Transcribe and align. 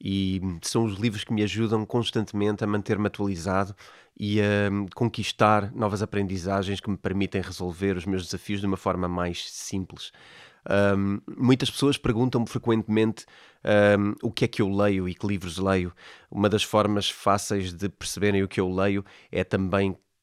e 0.00 0.40
são 0.62 0.84
os 0.84 0.94
livros 0.98 1.24
que 1.24 1.32
me 1.32 1.42
ajudam 1.42 1.84
constantemente 1.84 2.62
a 2.62 2.66
manter-me 2.66 3.06
atualizado 3.06 3.74
e 4.18 4.40
a 4.40 4.70
conquistar 4.94 5.72
novas 5.74 6.02
aprendizagens 6.02 6.80
que 6.80 6.90
me 6.90 6.96
permitem 6.96 7.40
resolver 7.40 7.96
os 7.96 8.06
meus 8.06 8.24
desafios 8.24 8.60
de 8.60 8.66
uma 8.66 8.76
forma 8.76 9.08
mais 9.08 9.50
simples. 9.50 10.12
Um, 10.68 11.20
muitas 11.36 11.70
pessoas 11.70 11.96
perguntam-me 11.96 12.46
frequentemente 12.46 13.24
um, 13.98 14.14
o 14.22 14.30
que 14.30 14.44
é 14.44 14.48
que 14.48 14.60
eu 14.60 14.68
leio 14.68 15.08
e 15.08 15.14
que 15.14 15.26
livros 15.26 15.58
leio. 15.58 15.92
Uma 16.30 16.48
das 16.48 16.62
formas 16.62 17.08
fáceis 17.08 17.72
de 17.72 17.88
perceberem 17.88 18.42
o 18.42 18.48
que 18.48 18.60
eu 18.60 18.70
leio 18.70 19.04
é 19.32 19.44
também 19.44 19.96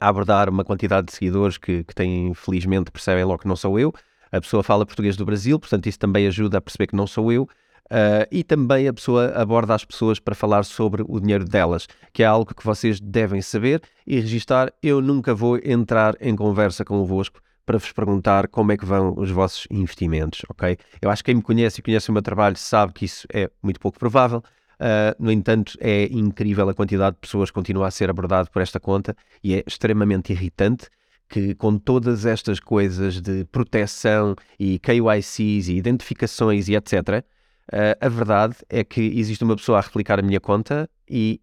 a 0.00 0.08
abordar 0.08 0.48
uma 0.50 0.64
quantidade 0.64 1.06
de 1.06 1.14
seguidores 1.14 1.56
que, 1.56 1.84
que 1.84 1.94
têm, 1.94 2.34
felizmente, 2.34 2.90
percebem 2.90 3.24
logo 3.24 3.38
que 3.38 3.48
não 3.48 3.56
sou 3.56 3.78
eu. 3.78 3.92
A 4.30 4.40
pessoa 4.40 4.62
fala 4.62 4.84
português 4.84 5.16
do 5.16 5.24
Brasil, 5.24 5.58
portanto, 5.58 5.86
isso 5.86 5.98
também 5.98 6.26
ajuda 6.26 6.58
a 6.58 6.60
perceber 6.60 6.88
que 6.88 6.96
não 6.96 7.06
sou 7.06 7.32
eu. 7.32 7.48
Uh, 7.86 8.26
e 8.32 8.42
também 8.42 8.88
a 8.88 8.92
pessoa 8.92 9.28
aborda 9.36 9.72
as 9.72 9.84
pessoas 9.84 10.18
para 10.18 10.34
falar 10.34 10.64
sobre 10.64 11.04
o 11.06 11.20
dinheiro 11.20 11.44
delas, 11.44 11.86
que 12.12 12.24
é 12.24 12.26
algo 12.26 12.52
que 12.52 12.64
vocês 12.64 13.00
devem 13.00 13.40
saber 13.40 13.80
e 14.04 14.18
registar. 14.18 14.72
Eu 14.82 15.00
nunca 15.00 15.32
vou 15.32 15.56
entrar 15.64 16.16
em 16.20 16.34
conversa 16.34 16.84
convosco 16.84 17.40
para 17.66 17.78
vos 17.78 17.90
perguntar 17.90 18.46
como 18.46 18.70
é 18.70 18.76
que 18.76 18.86
vão 18.86 19.12
os 19.18 19.30
vossos 19.30 19.66
investimentos, 19.68 20.42
ok? 20.48 20.78
Eu 21.02 21.10
acho 21.10 21.22
que 21.22 21.32
quem 21.32 21.34
me 21.34 21.42
conhece 21.42 21.80
e 21.80 21.82
conhece 21.82 22.08
o 22.08 22.12
meu 22.12 22.22
trabalho 22.22 22.56
sabe 22.56 22.92
que 22.92 23.04
isso 23.04 23.26
é 23.32 23.50
muito 23.60 23.80
pouco 23.80 23.98
provável. 23.98 24.42
Uh, 24.78 25.16
no 25.18 25.32
entanto, 25.32 25.76
é 25.80 26.04
incrível 26.04 26.68
a 26.68 26.74
quantidade 26.74 27.16
de 27.16 27.20
pessoas 27.20 27.50
que 27.50 27.54
continua 27.54 27.88
a 27.88 27.90
ser 27.90 28.08
abordado 28.08 28.50
por 28.50 28.62
esta 28.62 28.78
conta 28.78 29.16
e 29.42 29.54
é 29.54 29.64
extremamente 29.66 30.32
irritante 30.32 30.88
que 31.28 31.56
com 31.56 31.76
todas 31.76 32.24
estas 32.24 32.60
coisas 32.60 33.20
de 33.20 33.44
proteção 33.46 34.36
e 34.58 34.78
KYCs 34.78 35.68
e 35.68 35.76
identificações 35.76 36.68
e 36.68 36.76
etc., 36.76 36.92
uh, 36.92 37.24
ah, 37.72 37.96
a 38.00 38.08
verdade 38.08 38.56
é 38.68 38.84
que 38.84 39.00
existe 39.00 39.42
uma 39.42 39.56
pessoa 39.56 39.78
a 39.78 39.80
replicar 39.80 40.20
a 40.20 40.22
minha 40.22 40.38
conta 40.38 40.88
e 41.08 41.40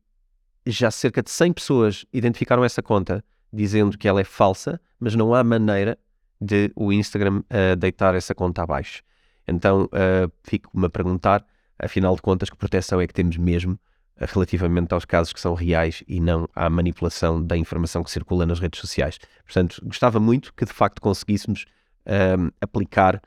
já 0.66 0.90
cerca 0.90 1.22
de 1.22 1.30
100 1.30 1.54
pessoas 1.54 2.06
identificaram 2.14 2.64
essa 2.64 2.82
conta 2.82 3.22
dizendo 3.52 3.98
que 3.98 4.08
ela 4.08 4.22
é 4.22 4.24
falsa, 4.24 4.80
mas 5.00 5.16
não 5.16 5.34
há 5.34 5.44
maneira 5.44 5.98
de 6.44 6.72
o 6.76 6.92
Instagram 6.92 7.40
uh, 7.40 7.76
deitar 7.78 8.16
essa 8.16 8.36
conta 8.36 8.64
abaixo. 8.64 9.02
Então 9.48 9.86
uh, 9.86 10.32
fico-me 10.44 10.86
a 10.86 10.90
perguntar, 10.90 11.46
afinal 11.80 12.16
de 12.16 12.22
contas, 12.22 12.50
que 12.50 12.58
proteção 12.58 13.00
é 13.00 13.08
que 13.08 13.14
temos 13.14 13.38
mesmo 13.38 13.74
uh, 13.74 14.26
relativamente 14.28 14.94
aos 14.94 15.06
casos 15.06 15.32
que 15.32 15.40
são 15.40 15.54
reais 15.54 16.04
e 16.08 16.20
não 16.20 16.48
à 16.56 16.70
manipulação 16.70 17.42
da 17.42 17.58
informação 17.58 18.04
que 18.04 18.12
circula 18.12 18.46
nas 18.46 18.60
redes 18.60 18.80
sociais. 18.80 19.20
Portanto, 19.46 19.82
gostava 19.86 20.20
muito 20.20 20.54
que 20.54 20.66
de 20.66 20.74
facto 20.74 21.02
conseguíssemos 21.02 21.66
ehm, 22.06 22.50
aplicar 22.62 23.22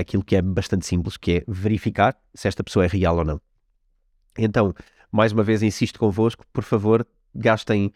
aquilo 0.00 0.24
que 0.24 0.34
é 0.34 0.42
bastante 0.42 0.84
simples, 0.84 1.16
que 1.16 1.36
é 1.36 1.44
verificar 1.46 2.16
se 2.34 2.48
esta 2.48 2.64
pessoa 2.64 2.86
é 2.86 2.88
real 2.88 3.18
ou 3.18 3.24
não. 3.24 3.40
Então, 4.36 4.74
mais 5.12 5.30
uma 5.30 5.44
vez 5.44 5.62
insisto 5.62 5.96
convosco, 5.96 6.44
por 6.52 6.64
favor, 6.64 7.06
gastem 7.32 7.92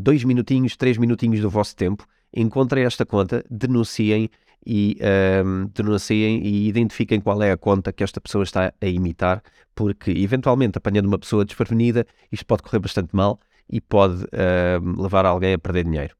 dois 0.00 0.24
minutinhos, 0.24 0.78
três 0.78 0.96
minutinhos 0.96 1.40
do 1.40 1.50
vosso 1.50 1.76
tempo 1.76 2.06
encontrem 2.34 2.84
esta 2.84 3.06
conta, 3.06 3.44
denunciem 3.50 4.28
e 4.66 4.96
um, 5.44 5.66
denunciem 5.74 6.42
e 6.42 6.68
identifiquem 6.68 7.20
qual 7.20 7.42
é 7.42 7.52
a 7.52 7.56
conta 7.56 7.92
que 7.92 8.02
esta 8.02 8.20
pessoa 8.20 8.44
está 8.44 8.72
a 8.80 8.86
imitar, 8.86 9.42
porque 9.74 10.10
eventualmente 10.10 10.78
apanhando 10.78 11.06
uma 11.06 11.18
pessoa 11.18 11.44
desprevenida, 11.44 12.06
isto 12.32 12.46
pode 12.46 12.62
correr 12.62 12.78
bastante 12.78 13.14
mal 13.14 13.38
e 13.68 13.80
pode 13.80 14.24
um, 14.82 15.02
levar 15.02 15.26
alguém 15.26 15.54
a 15.54 15.58
perder 15.58 15.84
dinheiro. 15.84 16.16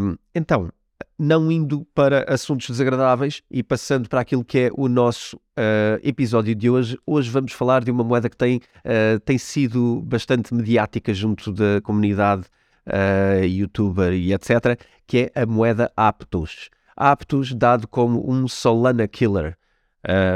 Um, 0.00 0.16
então, 0.34 0.70
não 1.18 1.50
indo 1.50 1.86
para 1.94 2.24
assuntos 2.32 2.68
desagradáveis 2.68 3.42
e 3.50 3.62
passando 3.62 4.08
para 4.08 4.20
aquilo 4.20 4.44
que 4.44 4.58
é 4.58 4.70
o 4.72 4.88
nosso 4.88 5.36
uh, 5.36 6.00
episódio 6.02 6.54
de 6.54 6.68
hoje, 6.68 6.98
hoje 7.06 7.30
vamos 7.30 7.52
falar 7.52 7.82
de 7.82 7.90
uma 7.90 8.04
moeda 8.04 8.28
que 8.28 8.36
tem, 8.36 8.58
uh, 8.58 9.20
tem 9.24 9.38
sido 9.38 10.02
bastante 10.02 10.54
mediática 10.54 11.12
junto 11.14 11.52
da 11.52 11.80
comunidade 11.82 12.44
uh, 12.86 13.44
youtuber 13.44 14.12
e 14.12 14.32
etc., 14.32 14.78
que 15.06 15.30
é 15.34 15.42
a 15.42 15.46
moeda 15.46 15.92
Aptos. 15.96 16.70
Aptos 16.96 17.54
dado 17.54 17.86
como 17.86 18.30
um 18.30 18.48
Solana 18.48 19.06
killer. 19.06 19.56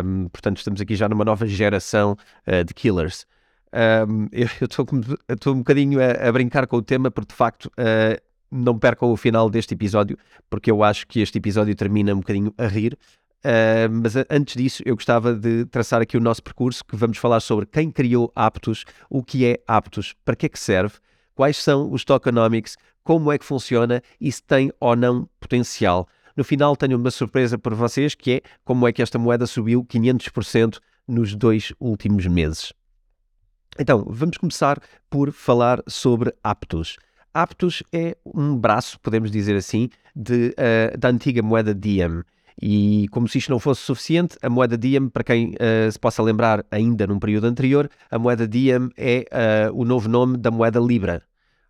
Um, 0.04 0.28
portanto, 0.28 0.58
estamos 0.58 0.80
aqui 0.80 0.96
já 0.96 1.08
numa 1.08 1.24
nova 1.24 1.46
geração 1.46 2.16
uh, 2.46 2.64
de 2.64 2.74
killers. 2.74 3.26
Um, 3.72 4.26
eu 4.32 4.48
estou 4.66 5.54
um 5.54 5.58
bocadinho 5.58 6.00
a, 6.00 6.28
a, 6.28 6.32
brincar 6.32 6.66
com 6.66 6.76
o 6.76 6.82
tema, 6.82 7.10
porque 7.10 7.32
de 7.32 7.36
facto 7.36 7.66
uh, 7.66 8.20
não 8.50 8.78
percam 8.78 9.10
o 9.12 9.16
final 9.16 9.48
deste 9.48 9.74
episódio, 9.74 10.18
porque 10.48 10.70
eu 10.70 10.82
acho 10.82 11.06
que 11.06 11.20
este 11.20 11.38
episódio 11.38 11.74
termina 11.74 12.12
um 12.12 12.18
bocadinho 12.18 12.52
a 12.58 12.66
rir. 12.66 12.98
Uh, 13.44 13.88
mas 14.02 14.14
antes 14.28 14.54
disso, 14.54 14.82
eu 14.84 14.94
gostava 14.94 15.34
de 15.34 15.64
traçar 15.66 16.02
aqui 16.02 16.16
o 16.16 16.20
nosso 16.20 16.42
percurso, 16.42 16.84
que 16.84 16.96
vamos 16.96 17.16
falar 17.16 17.40
sobre 17.40 17.64
quem 17.64 17.90
criou 17.90 18.30
Aptos, 18.34 18.84
o 19.08 19.22
que 19.22 19.46
é 19.46 19.60
Aptos, 19.66 20.14
para 20.24 20.36
que 20.36 20.46
é 20.46 20.48
que 20.48 20.58
serve, 20.58 20.96
quais 21.40 21.56
são 21.56 21.90
os 21.90 22.04
tokenomics, 22.04 22.76
como 23.02 23.32
é 23.32 23.38
que 23.38 23.46
funciona 23.46 24.02
e 24.20 24.30
se 24.30 24.42
tem 24.42 24.70
ou 24.78 24.94
não 24.94 25.26
potencial. 25.40 26.06
No 26.36 26.44
final 26.44 26.76
tenho 26.76 26.98
uma 26.98 27.10
surpresa 27.10 27.56
para 27.56 27.74
vocês, 27.74 28.14
que 28.14 28.32
é 28.32 28.40
como 28.62 28.86
é 28.86 28.92
que 28.92 29.00
esta 29.00 29.18
moeda 29.18 29.46
subiu 29.46 29.82
500% 29.82 30.78
nos 31.08 31.34
dois 31.34 31.72
últimos 31.80 32.26
meses. 32.26 32.74
Então, 33.78 34.04
vamos 34.06 34.36
começar 34.36 34.82
por 35.08 35.32
falar 35.32 35.82
sobre 35.88 36.30
Aptos. 36.44 36.98
Aptos 37.32 37.82
é 37.90 38.18
um 38.22 38.54
braço, 38.54 39.00
podemos 39.00 39.30
dizer 39.30 39.56
assim, 39.56 39.88
de, 40.14 40.54
uh, 40.58 40.98
da 40.98 41.08
antiga 41.08 41.40
moeda 41.40 41.74
Diem. 41.74 42.22
E 42.60 43.08
como 43.12 43.26
se 43.26 43.38
isto 43.38 43.48
não 43.48 43.58
fosse 43.58 43.80
suficiente, 43.80 44.36
a 44.42 44.50
moeda 44.50 44.76
Diem, 44.76 45.08
para 45.08 45.24
quem 45.24 45.54
uh, 45.54 45.90
se 45.90 45.98
possa 45.98 46.22
lembrar 46.22 46.66
ainda 46.70 47.06
num 47.06 47.18
período 47.18 47.46
anterior, 47.46 47.88
a 48.10 48.18
moeda 48.18 48.46
Diem 48.46 48.90
é 48.94 49.24
uh, 49.70 49.74
o 49.74 49.86
novo 49.86 50.06
nome 50.06 50.36
da 50.36 50.50
moeda 50.50 50.78
Libra. 50.78 51.22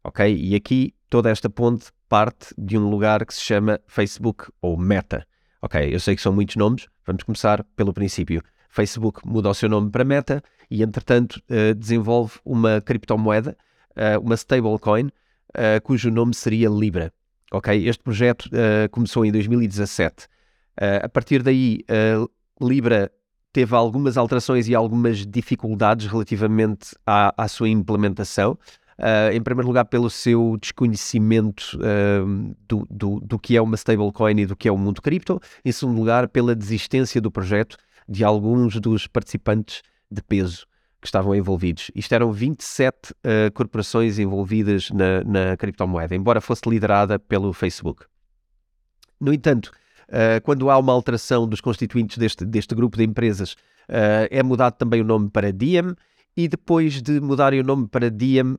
Ok? 0.05 0.35
E 0.35 0.55
aqui 0.55 0.95
toda 1.09 1.31
esta 1.31 1.51
ponte 1.51 1.91
parte 2.09 2.55
de 2.57 2.79
um 2.79 2.89
lugar 2.89 3.25
que 3.25 3.35
se 3.35 3.41
chama 3.41 3.81
Facebook 3.87 4.51
ou 4.61 4.77
Meta. 4.77 5.27
Ok, 5.63 5.95
eu 5.95 6.01
sei 6.01 6.17
que 6.17 6.23
são 6.23 6.33
muitos 6.33 6.57
nomes, 6.57 6.89
vamos 7.07 7.23
começar 7.23 7.63
pelo 7.77 7.93
princípio. 7.93 8.43
Facebook 8.71 9.21
muda 9.27 9.51
o 9.51 9.55
seu 9.55 9.69
nome 9.69 9.91
para 9.91 10.05
Meta 10.05 10.43
e, 10.71 10.83
entretanto, 10.83 11.43
uh, 11.51 11.75
desenvolve 11.75 12.39
uma 12.45 12.81
criptomoeda, 12.81 13.57
uh, 13.91 14.21
uma 14.25 14.37
stablecoin, 14.37 15.07
uh, 15.07 15.83
cujo 15.83 16.11
nome 16.11 16.35
seria 16.35 16.69
Libra. 16.69 17.13
Ok, 17.53 17.87
este 17.87 18.03
projeto 18.03 18.49
começou 18.93 19.25
em 19.25 19.33
2017. 19.33 20.29
a 21.03 21.09
partir 21.09 21.43
daí, 21.43 21.81
Libra 22.61 23.11
teve 23.53 23.75
algumas 23.75 24.17
alterações 24.17 24.69
e 24.69 24.75
algumas 24.75 25.27
dificuldades 25.27 26.07
relativamente 26.07 26.95
à, 27.05 27.35
à 27.37 27.49
sua 27.49 27.69
implementação. 27.69 28.57
Uh, 29.01 29.33
em 29.33 29.41
primeiro 29.41 29.67
lugar, 29.67 29.87
pelo 29.87 30.11
seu 30.11 30.59
desconhecimento 30.61 31.79
uh, 31.79 32.55
do, 32.69 32.87
do, 32.91 33.19
do, 33.21 33.39
que 33.39 33.57
é 33.57 33.63
uma 33.63 33.75
stablecoin 33.75 34.41
e 34.41 34.45
do 34.45 34.55
que 34.55 34.69
é 34.69 34.73
o 34.73 34.77
mundo 34.77 35.01
cripto. 35.01 35.41
Em 35.65 35.73
segundo 35.73 35.97
lugar, 35.97 36.29
pela 36.29 36.55
desistência 36.55 37.19
do 37.19 37.31
projeto 37.31 37.79
de 38.07 38.23
alguns 38.23 38.79
dos 38.79 39.07
participantes 39.07 39.81
de 40.11 40.21
peso 40.23 40.67
que 41.01 41.07
estavam 41.07 41.35
envolvidos. 41.35 41.91
Isto 41.95 42.15
eram 42.15 42.31
27 42.31 42.93
uh, 42.93 43.15
ah, 43.25 43.51
corporações 43.55 44.19
envolvidas 44.19 44.91
na, 44.91 45.25
na 45.25 45.57
criptomoeda, 45.57 46.15
embora 46.15 46.43
fosse 46.43 46.69
liderada 46.69 47.19
pelo 47.19 47.55
Facebook. 47.55 48.05
No 49.19 49.33
entanto, 49.33 49.73
quando 50.43 50.69
há 50.71 50.77
uma 50.77 50.93
alteração 50.93 51.47
dos 51.47 51.61
constituintes 51.61 52.19
deste, 52.19 52.45
deste 52.45 52.75
grupo 52.75 52.97
de 52.97 53.05
empresas, 53.05 53.55
é 54.31 54.43
mudado 54.43 54.75
também 54.75 55.01
o 55.03 55.05
nome 55.05 55.31
para 55.31 55.53
Diem 55.53 55.95
e 56.37 56.49
depois 56.49 57.03
de 57.03 57.21
mudarem 57.21 57.61
o 57.61 57.65
nome 57.65 57.89
para 57.89 58.11
Diem, 58.11 58.53
uh, 58.53 58.59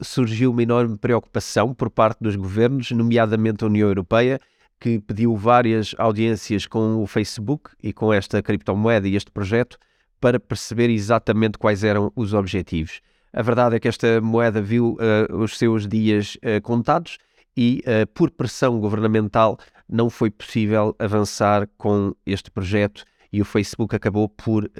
surgiu 0.00 0.50
uma 0.50 0.62
enorme 0.62 0.96
preocupação 0.96 1.74
por 1.74 1.90
parte 1.90 2.18
dos 2.20 2.36
governos, 2.36 2.90
nomeadamente 2.90 3.64
a 3.64 3.66
União 3.66 3.88
Europeia, 3.88 4.40
que 4.80 4.98
pediu 4.98 5.36
várias 5.36 5.94
audiências 5.98 6.66
com 6.66 7.02
o 7.02 7.06
Facebook 7.06 7.70
e 7.82 7.92
com 7.92 8.12
esta 8.12 8.42
criptomoeda 8.42 9.06
e 9.06 9.14
este 9.14 9.30
projeto 9.30 9.78
para 10.20 10.40
perceber 10.40 10.90
exatamente 10.90 11.58
quais 11.58 11.84
eram 11.84 12.12
os 12.16 12.34
objetivos. 12.34 13.00
A 13.32 13.42
verdade 13.42 13.76
é 13.76 13.80
que 13.80 13.88
esta 13.88 14.20
moeda 14.20 14.60
viu 14.60 14.96
uh, 14.98 15.36
os 15.36 15.56
seus 15.56 15.86
dias 15.86 16.36
uh, 16.36 16.60
contados 16.62 17.18
e, 17.56 17.82
por 18.14 18.30
pressão 18.30 18.80
governamental, 18.80 19.58
não 19.86 20.08
foi 20.08 20.30
possível 20.30 20.96
avançar 20.98 21.68
com 21.76 22.14
este 22.24 22.50
projeto 22.50 23.04
e 23.30 23.42
o 23.42 23.44
Facebook 23.44 23.94
acabou 23.94 24.26
por 24.26 24.70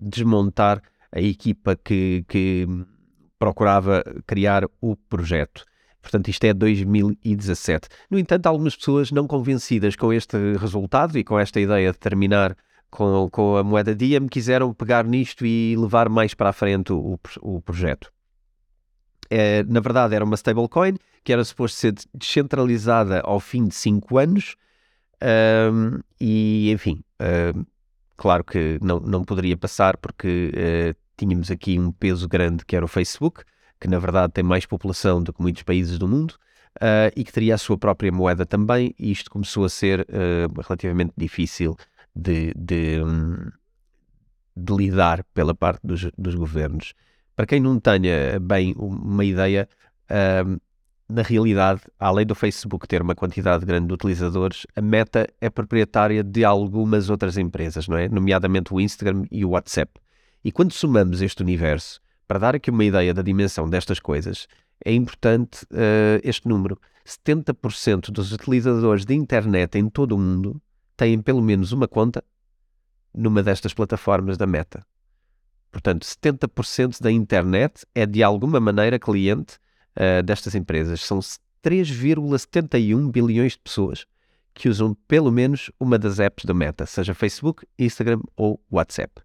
desmontar 0.00 0.80
a 1.14 1.20
equipa 1.20 1.76
que, 1.76 2.24
que 2.28 2.66
procurava 3.38 4.02
criar 4.26 4.64
o 4.80 4.96
projeto. 4.96 5.64
Portanto, 6.00 6.28
isto 6.28 6.44
é 6.44 6.52
2017. 6.52 7.88
No 8.10 8.18
entanto, 8.18 8.46
algumas 8.46 8.74
pessoas 8.74 9.12
não 9.12 9.26
convencidas 9.26 9.94
com 9.94 10.12
este 10.12 10.36
resultado 10.56 11.16
e 11.16 11.22
com 11.22 11.38
esta 11.38 11.60
ideia 11.60 11.92
de 11.92 11.98
terminar 11.98 12.56
com, 12.90 13.28
com 13.30 13.56
a 13.56 13.62
moeda 13.64 13.94
Diem 13.94 14.26
quiseram 14.26 14.74
pegar 14.74 15.04
nisto 15.04 15.46
e 15.46 15.76
levar 15.76 16.08
mais 16.08 16.34
para 16.34 16.50
a 16.50 16.52
frente 16.52 16.92
o, 16.92 17.18
o 17.40 17.60
projeto. 17.62 18.12
É, 19.30 19.62
na 19.62 19.80
verdade, 19.80 20.14
era 20.14 20.24
uma 20.24 20.34
stablecoin 20.34 20.96
que 21.24 21.32
era 21.32 21.44
suposto 21.44 21.78
ser 21.78 21.94
descentralizada 22.12 23.20
ao 23.20 23.40
fim 23.40 23.66
de 23.66 23.74
5 23.74 24.18
anos 24.18 24.56
um, 25.72 26.00
e, 26.20 26.70
enfim, 26.72 27.02
um, 27.54 27.64
claro 28.16 28.44
que 28.44 28.78
não, 28.82 28.98
não 29.00 29.24
poderia 29.24 29.56
passar 29.56 29.96
porque 29.96 30.52
uh, 30.52 31.01
tínhamos 31.16 31.50
aqui 31.50 31.78
um 31.78 31.92
peso 31.92 32.28
grande 32.28 32.64
que 32.64 32.76
era 32.76 32.84
o 32.84 32.88
Facebook, 32.88 33.44
que 33.80 33.88
na 33.88 33.98
verdade 33.98 34.32
tem 34.32 34.44
mais 34.44 34.66
população 34.66 35.22
do 35.22 35.32
que 35.32 35.42
muitos 35.42 35.62
países 35.62 35.98
do 35.98 36.06
mundo, 36.08 36.34
uh, 36.76 37.12
e 37.16 37.24
que 37.24 37.32
teria 37.32 37.54
a 37.54 37.58
sua 37.58 37.76
própria 37.76 38.12
moeda 38.12 38.46
também, 38.46 38.94
e 38.98 39.10
isto 39.10 39.30
começou 39.30 39.64
a 39.64 39.68
ser 39.68 40.00
uh, 40.02 40.60
relativamente 40.62 41.12
difícil 41.16 41.76
de, 42.14 42.52
de, 42.54 43.02
um, 43.02 43.50
de, 44.56 44.72
lidar 44.74 45.24
pela 45.34 45.54
parte 45.54 45.80
dos, 45.84 46.08
dos, 46.16 46.34
governos. 46.34 46.94
Para 47.34 47.46
quem 47.46 47.60
não 47.60 47.80
tenha 47.80 48.38
bem 48.40 48.74
uma 48.76 49.24
ideia, 49.24 49.68
uh, 50.10 50.60
na 51.08 51.22
realidade, 51.22 51.82
além 51.98 52.24
do 52.24 52.34
Facebook 52.34 52.86
ter 52.88 53.02
uma 53.02 53.14
quantidade 53.14 53.66
grande 53.66 53.88
de 53.88 53.94
utilizadores, 53.94 54.66
a 54.74 54.80
Meta 54.80 55.26
é 55.40 55.50
proprietária 55.50 56.22
de 56.22 56.44
algumas 56.44 57.10
outras 57.10 57.36
empresas, 57.36 57.86
não 57.88 57.98
é? 57.98 58.08
Nomeadamente 58.08 58.72
o 58.72 58.80
Instagram 58.80 59.24
e 59.30 59.44
o 59.44 59.50
WhatsApp. 59.50 59.92
E 60.44 60.50
quando 60.50 60.72
somamos 60.72 61.22
este 61.22 61.42
universo, 61.42 62.00
para 62.26 62.38
dar 62.38 62.54
aqui 62.54 62.70
uma 62.70 62.84
ideia 62.84 63.14
da 63.14 63.22
dimensão 63.22 63.68
destas 63.68 64.00
coisas, 64.00 64.46
é 64.84 64.92
importante 64.92 65.64
uh, 65.64 66.20
este 66.22 66.48
número. 66.48 66.80
70% 67.06 68.10
dos 68.10 68.32
utilizadores 68.32 69.04
de 69.04 69.14
internet 69.14 69.76
em 69.76 69.88
todo 69.88 70.12
o 70.12 70.18
mundo 70.18 70.60
têm 70.96 71.20
pelo 71.20 71.42
menos 71.42 71.72
uma 71.72 71.88
conta 71.88 72.24
numa 73.14 73.42
destas 73.42 73.74
plataformas 73.74 74.36
da 74.36 74.46
Meta. 74.46 74.84
Portanto, 75.70 76.04
70% 76.04 77.00
da 77.00 77.10
internet 77.10 77.86
é 77.94 78.04
de 78.06 78.22
alguma 78.22 78.60
maneira 78.60 78.98
cliente 78.98 79.56
uh, 79.96 80.22
destas 80.22 80.54
empresas. 80.54 81.02
São 81.02 81.18
3,71 81.18 83.10
bilhões 83.10 83.52
de 83.52 83.58
pessoas 83.58 84.06
que 84.54 84.68
usam 84.68 84.94
pelo 85.08 85.30
menos 85.30 85.70
uma 85.80 85.98
das 85.98 86.18
apps 86.18 86.44
da 86.44 86.52
Meta, 86.52 86.84
seja 86.84 87.14
Facebook, 87.14 87.66
Instagram 87.78 88.20
ou 88.36 88.62
WhatsApp. 88.70 89.22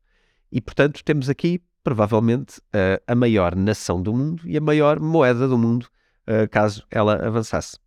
E, 0.51 0.61
portanto, 0.61 1.03
temos 1.03 1.29
aqui 1.29 1.61
provavelmente 1.87 2.57
uh, 2.57 3.01
a 3.07 3.15
maior 3.15 3.55
nação 3.55 4.01
do 4.01 4.13
mundo 4.13 4.43
e 4.45 4.57
a 4.57 4.61
maior 4.61 4.99
moeda 4.99 5.47
do 5.47 5.57
mundo, 5.57 5.87
uh, 6.27 6.45
caso 6.51 6.85
ela 6.91 7.25
avançasse. 7.25 7.77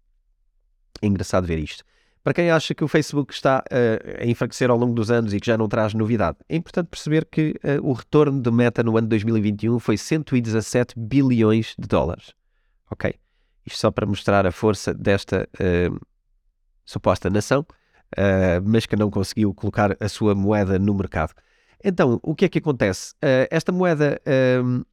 É 1.02 1.07
engraçado 1.07 1.47
ver 1.47 1.59
isto. 1.59 1.85
Para 2.25 2.33
quem 2.33 2.50
acha 2.50 2.75
que 2.75 2.83
o 2.83 2.88
Facebook 2.88 3.31
está 3.33 3.62
uh, 3.71 4.23
a 4.23 4.25
enfraquecer 4.25 4.71
ao 4.71 4.79
longo 4.79 4.95
dos 4.95 5.11
anos 5.11 5.35
e 5.35 5.38
que 5.38 5.47
já 5.47 5.59
não 5.59 5.69
traz 5.69 5.93
novidade, 5.93 6.38
é 6.49 6.57
importante 6.57 6.87
perceber 6.87 7.26
que 7.31 7.55
o 7.83 7.93
retorno 7.93 8.40
de 8.40 8.50
Meta 8.50 8.83
no 8.83 8.97
ano 8.97 9.07
2021 9.07 9.79
foi 9.79 9.99
117 9.99 10.95
bilhões 10.99 11.75
de 11.79 11.87
dólares. 11.87 12.33
Ok? 12.90 13.14
Isto 13.67 13.81
só 13.81 13.90
para 13.90 14.07
mostrar 14.07 14.47
a 14.47 14.50
força 14.50 14.95
desta 14.95 15.47
suposta 16.87 17.29
nação, 17.29 17.67
mas 18.64 18.87
que 18.87 18.97
não 18.97 19.11
conseguiu 19.11 19.52
colocar 19.55 19.95
a 20.00 20.09
sua 20.09 20.35
moeda 20.35 20.79
no 20.79 20.95
mercado. 20.95 21.35
Então, 21.82 22.20
o 22.22 22.34
que 22.34 22.44
é 22.44 22.49
que 22.49 22.58
acontece? 22.58 23.12
Uh, 23.14 23.49
esta 23.50 23.72
moeda 23.72 24.20
uh, 24.26 24.84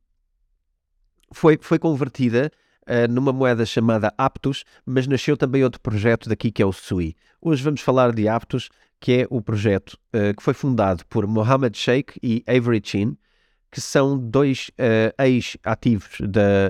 foi, 1.32 1.58
foi 1.62 1.78
convertida 1.78 2.52
uh, 2.84 3.12
numa 3.12 3.34
moeda 3.34 3.66
chamada 3.66 4.14
Aptos, 4.18 4.64
mas 4.86 5.08
nasceu 5.08 5.36
também 5.36 5.64
outro 5.64 5.82
projeto 5.82 6.30
daqui 6.30 6.52
que 6.52 6.62
é 6.62 6.66
o 6.66 6.72
SUI. 6.72 7.16
Hoje 7.42 7.64
vamos 7.64 7.82
falar 7.82 8.14
de 8.14 8.28
Aptos, 8.28 8.70
que 9.00 9.22
é 9.22 9.28
o 9.30 9.40
projeto 9.40 9.96
eh, 10.12 10.34
que 10.34 10.42
foi 10.42 10.56
fundado 10.56 11.06
por 11.06 11.28
Mohamed 11.28 11.78
Sheikh 11.78 12.20
e 12.24 12.44
Avery 12.48 12.82
Chin, 12.84 13.16
que 13.70 13.80
são 13.80 14.18
dois 14.18 14.72
ex-ativos 15.20 16.18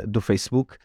do 0.06 0.20
Facebook 0.20 0.76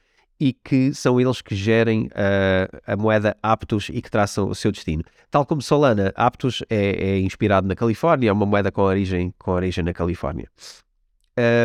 e 0.42 0.52
que 0.52 0.92
são 0.92 1.20
eles 1.20 1.40
que 1.40 1.54
gerem 1.54 2.06
uh, 2.06 2.82
a 2.84 2.96
moeda 2.96 3.37
Aptos 3.40 3.88
e 3.88 4.02
que 4.02 4.11
traçam 4.11 4.49
o 4.49 4.54
seu 4.56 4.72
destino. 4.72 5.04
Tal 5.30 5.46
como 5.46 5.62
Solana, 5.62 6.12
Aptos 6.16 6.64
é, 6.68 7.11
é, 7.11 7.20
inspirado 7.20 7.68
na 7.68 7.76
Califórnia, 7.76 8.30
é 8.30 8.32
uma 8.32 8.44
moeda 8.44 8.72
com 8.72 8.82
origem, 8.82 9.32
com 9.38 9.52
origem 9.52 9.84
na 9.84 9.92
Califórnia. 9.92 10.50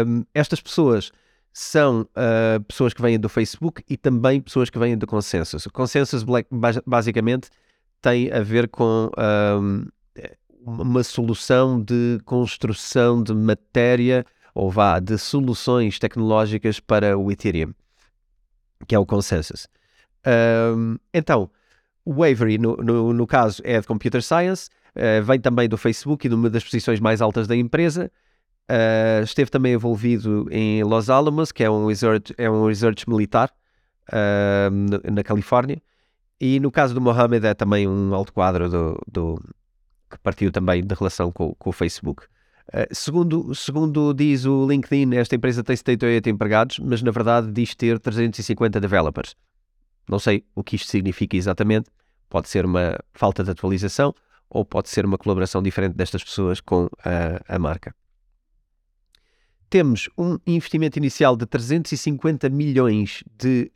Um, 0.05 0.23
estas 0.31 0.61
pessoas 0.61 1.11
são 1.51 2.01
uh, 2.01 2.63
pessoas 2.65 2.93
que 2.93 3.01
vêm 3.01 3.19
do 3.19 3.27
Facebook 3.27 3.83
e 3.89 3.97
também 3.97 4.39
pessoas 4.39 4.69
que 4.69 4.77
vêm 4.77 4.95
do 4.95 5.07
Consensus. 5.07 5.65
O 5.65 5.71
Consensus 5.71 6.23
basicamente 6.85 7.49
tem 7.99 8.31
a 8.31 8.41
ver 8.41 8.67
com 8.69 9.09
um, 9.65 9.87
uma 10.61 11.03
solução 11.03 11.81
de 11.81 12.19
construção 12.25 13.23
de 13.23 13.33
matéria 13.33 14.23
ou 14.53 14.69
vá, 14.69 14.99
de 14.99 15.17
soluções 15.17 15.97
tecnológicas 15.97 16.79
para 16.79 17.17
o 17.17 17.31
Ethereum, 17.31 17.73
que 18.85 18.95
é 18.95 18.99
o 18.99 19.05
Consensus. 19.05 19.67
Um, 20.75 20.97
então, 21.13 21.49
o 22.03 22.13
Wavery, 22.13 22.57
no, 22.57 22.75
no, 22.77 23.13
no, 23.13 23.27
caso, 23.27 23.61
é 23.65 23.79
de 23.79 23.87
Computer 23.87 24.21
Science, 24.21 24.69
uh, 24.95 25.23
vem 25.23 25.39
também 25.39 25.69
do 25.69 25.77
Facebook 25.77 26.25
e 26.25 26.29
de 26.29 26.35
uma 26.35 26.49
das 26.49 26.63
posições 26.63 26.99
mais 26.99 27.21
altas 27.21 27.47
da 27.47 27.55
empresa. 27.55 28.11
Uh, 28.69 29.23
esteve 29.23 29.49
também 29.49 29.73
envolvido 29.73 30.47
em 30.51 30.83
Los 30.83 31.09
Alamos, 31.09 31.51
que 31.51 31.63
é 31.63 31.69
um 31.69 31.87
research, 31.87 32.33
é 32.37 32.49
um 32.49 32.67
research 32.67 33.09
militar 33.09 33.51
uh, 34.09 35.11
na 35.11 35.23
Califórnia. 35.23 35.81
E 36.39 36.59
no 36.59 36.71
caso 36.71 36.93
do 36.93 37.01
Mohamed 37.01 37.45
é 37.45 37.53
também 37.53 37.87
um 37.87 38.13
alto 38.13 38.31
quadro 38.31 38.69
do, 38.69 39.01
do 39.07 39.41
que 40.09 40.17
partiu 40.19 40.51
também 40.51 40.85
da 40.85 40.95
relação 40.95 41.31
com, 41.31 41.53
com 41.55 41.69
o 41.69 41.73
Facebook. 41.73 42.25
Uh, 42.73 42.93
segundo, 42.93 43.55
segundo 43.55 44.13
diz 44.13 44.45
o 44.45 44.67
LinkedIn, 44.67 45.15
esta 45.15 45.35
empresa 45.35 45.63
tem 45.63 45.75
78 45.75 46.29
empregados, 46.29 46.79
mas 46.79 47.01
na 47.01 47.11
verdade 47.11 47.51
diz 47.51 47.73
ter 47.73 47.99
350 47.99 48.79
developers. 48.79 49.35
Não 50.07 50.19
sei 50.19 50.45
o 50.55 50.63
que 50.63 50.75
isto 50.75 50.89
significa 50.89 51.35
exatamente. 51.35 51.89
Pode 52.29 52.49
ser 52.49 52.65
uma 52.65 52.97
falta 53.13 53.43
de 53.43 53.51
atualização 53.51 54.13
ou 54.49 54.65
pode 54.65 54.89
ser 54.89 55.05
uma 55.05 55.17
colaboração 55.17 55.61
diferente 55.61 55.95
destas 55.95 56.23
pessoas 56.23 56.59
com 56.59 56.89
a, 57.03 57.55
a 57.55 57.59
marca. 57.59 57.93
Temos 59.69 60.09
um 60.17 60.37
investimento 60.47 60.97
inicial 60.97 61.35
de 61.35 61.45
350 61.45 62.49
milhões 62.49 63.21
de, 63.37 63.69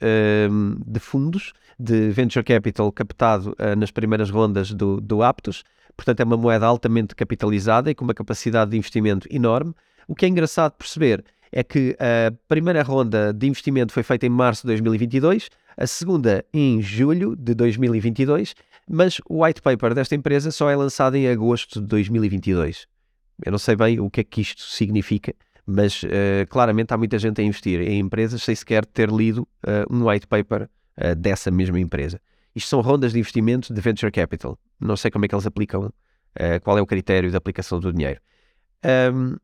um, 0.50 0.77
de 0.86 1.00
fundos 1.01 1.51
de 1.77 2.12
venture 2.12 2.45
capital 2.45 2.91
captado 2.91 3.51
uh, 3.51 3.75
nas 3.75 3.91
primeiras 3.91 4.29
rondas 4.29 4.71
do, 4.71 5.01
do 5.01 5.21
Aptos. 5.21 5.63
Portanto, 5.95 6.19
é 6.19 6.24
uma 6.24 6.38
moeda 6.38 6.65
altamente 6.65 7.15
capitalizada 7.15 7.91
e 7.91 7.95
com 7.95 8.03
uma 8.03 8.13
capacidade 8.13 8.71
de 8.71 8.77
investimento 8.77 9.27
enorme. 9.29 9.74
O 10.07 10.15
que 10.15 10.25
é 10.25 10.27
engraçado 10.27 10.74
perceber 10.74 11.24
é 11.51 11.63
que 11.63 11.95
a 12.00 12.31
primeira 12.48 12.81
ronda 12.81 13.33
de 13.33 13.48
investimento 13.48 13.91
foi 13.91 14.03
feita 14.03 14.25
em 14.25 14.29
março 14.29 14.62
de 14.62 14.67
2022, 14.67 15.50
a 15.77 15.86
segunda 15.86 16.45
em 16.53 16.81
julho 16.81 17.36
de 17.36 17.53
2022, 17.53 18.55
mas 18.89 19.19
o 19.29 19.43
white 19.43 19.62
paper 19.62 19.93
desta 19.93 20.15
empresa 20.15 20.51
só 20.51 20.69
é 20.69 20.75
lançado 20.75 21.15
em 21.15 21.27
agosto 21.27 21.81
de 21.81 21.88
2022. 21.88 22.88
Eu 23.45 23.51
não 23.51 23.60
sei 23.60 23.75
bem 23.75 24.00
o 24.00 24.10
que 24.10 24.21
é 24.21 24.24
que 24.24 24.41
isto 24.41 24.62
significa, 24.62 25.33
mas 25.65 26.03
uh, 26.03 26.07
claramente 26.50 26.93
há 26.93 26.98
muita 26.98 27.17
gente 27.17 27.41
a 27.41 27.43
investir 27.43 27.81
em 27.81 28.00
empresas 28.00 28.43
sem 28.43 28.55
sequer 28.55 28.86
ter 28.86 29.10
lido 29.10 29.48
uh, 29.65 29.93
um 29.93 30.07
white 30.07 30.27
paper 30.27 30.63
uh, 30.98 31.15
dessa 31.15 31.50
mesma 31.51 31.79
empresa. 31.79 32.19
Isto 32.55 32.70
são 32.70 32.81
rondas 32.81 33.13
de 33.13 33.20
investimento 33.20 33.74
de 33.74 33.81
venture 33.81 34.12
capital. 34.12 34.58
Não 34.79 34.98
sei 34.98 35.10
como 35.10 35.25
é 35.25 35.27
que 35.27 35.36
eles 35.36 35.46
aplicam, 35.46 35.91
qual 36.63 36.77
é 36.77 36.81
o 36.81 36.86
critério 36.86 37.29
de 37.29 37.38
aplicação 37.38 37.79
do 37.79 37.93
dinheiro. 37.93 38.20
Um, 39.13 39.36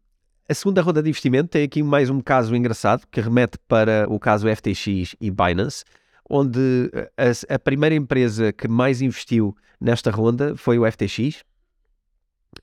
a 0.50 0.54
segunda 0.54 0.82
ronda 0.82 1.04
de 1.04 1.10
investimento 1.10 1.50
tem 1.50 1.64
aqui 1.64 1.84
mais 1.84 2.10
um 2.10 2.22
caso 2.22 2.56
engraçado 2.56 3.06
que 3.12 3.20
remete 3.20 3.58
para 3.68 4.08
o 4.10 4.20
caso 4.20 4.48
FTX 4.48 5.16
e 5.20 5.30
Binance, 5.30 5.84
onde 6.30 6.92
a, 7.18 7.56
a 7.56 7.60
primeira 7.60 7.96
empresa 7.96 8.52
que 8.52 8.68
mais 8.68 9.02
investiu 9.02 9.56
nesta 9.80 10.10
ronda 10.10 10.56
foi 10.56 10.80
o 10.80 10.90
FTX, 10.90 11.44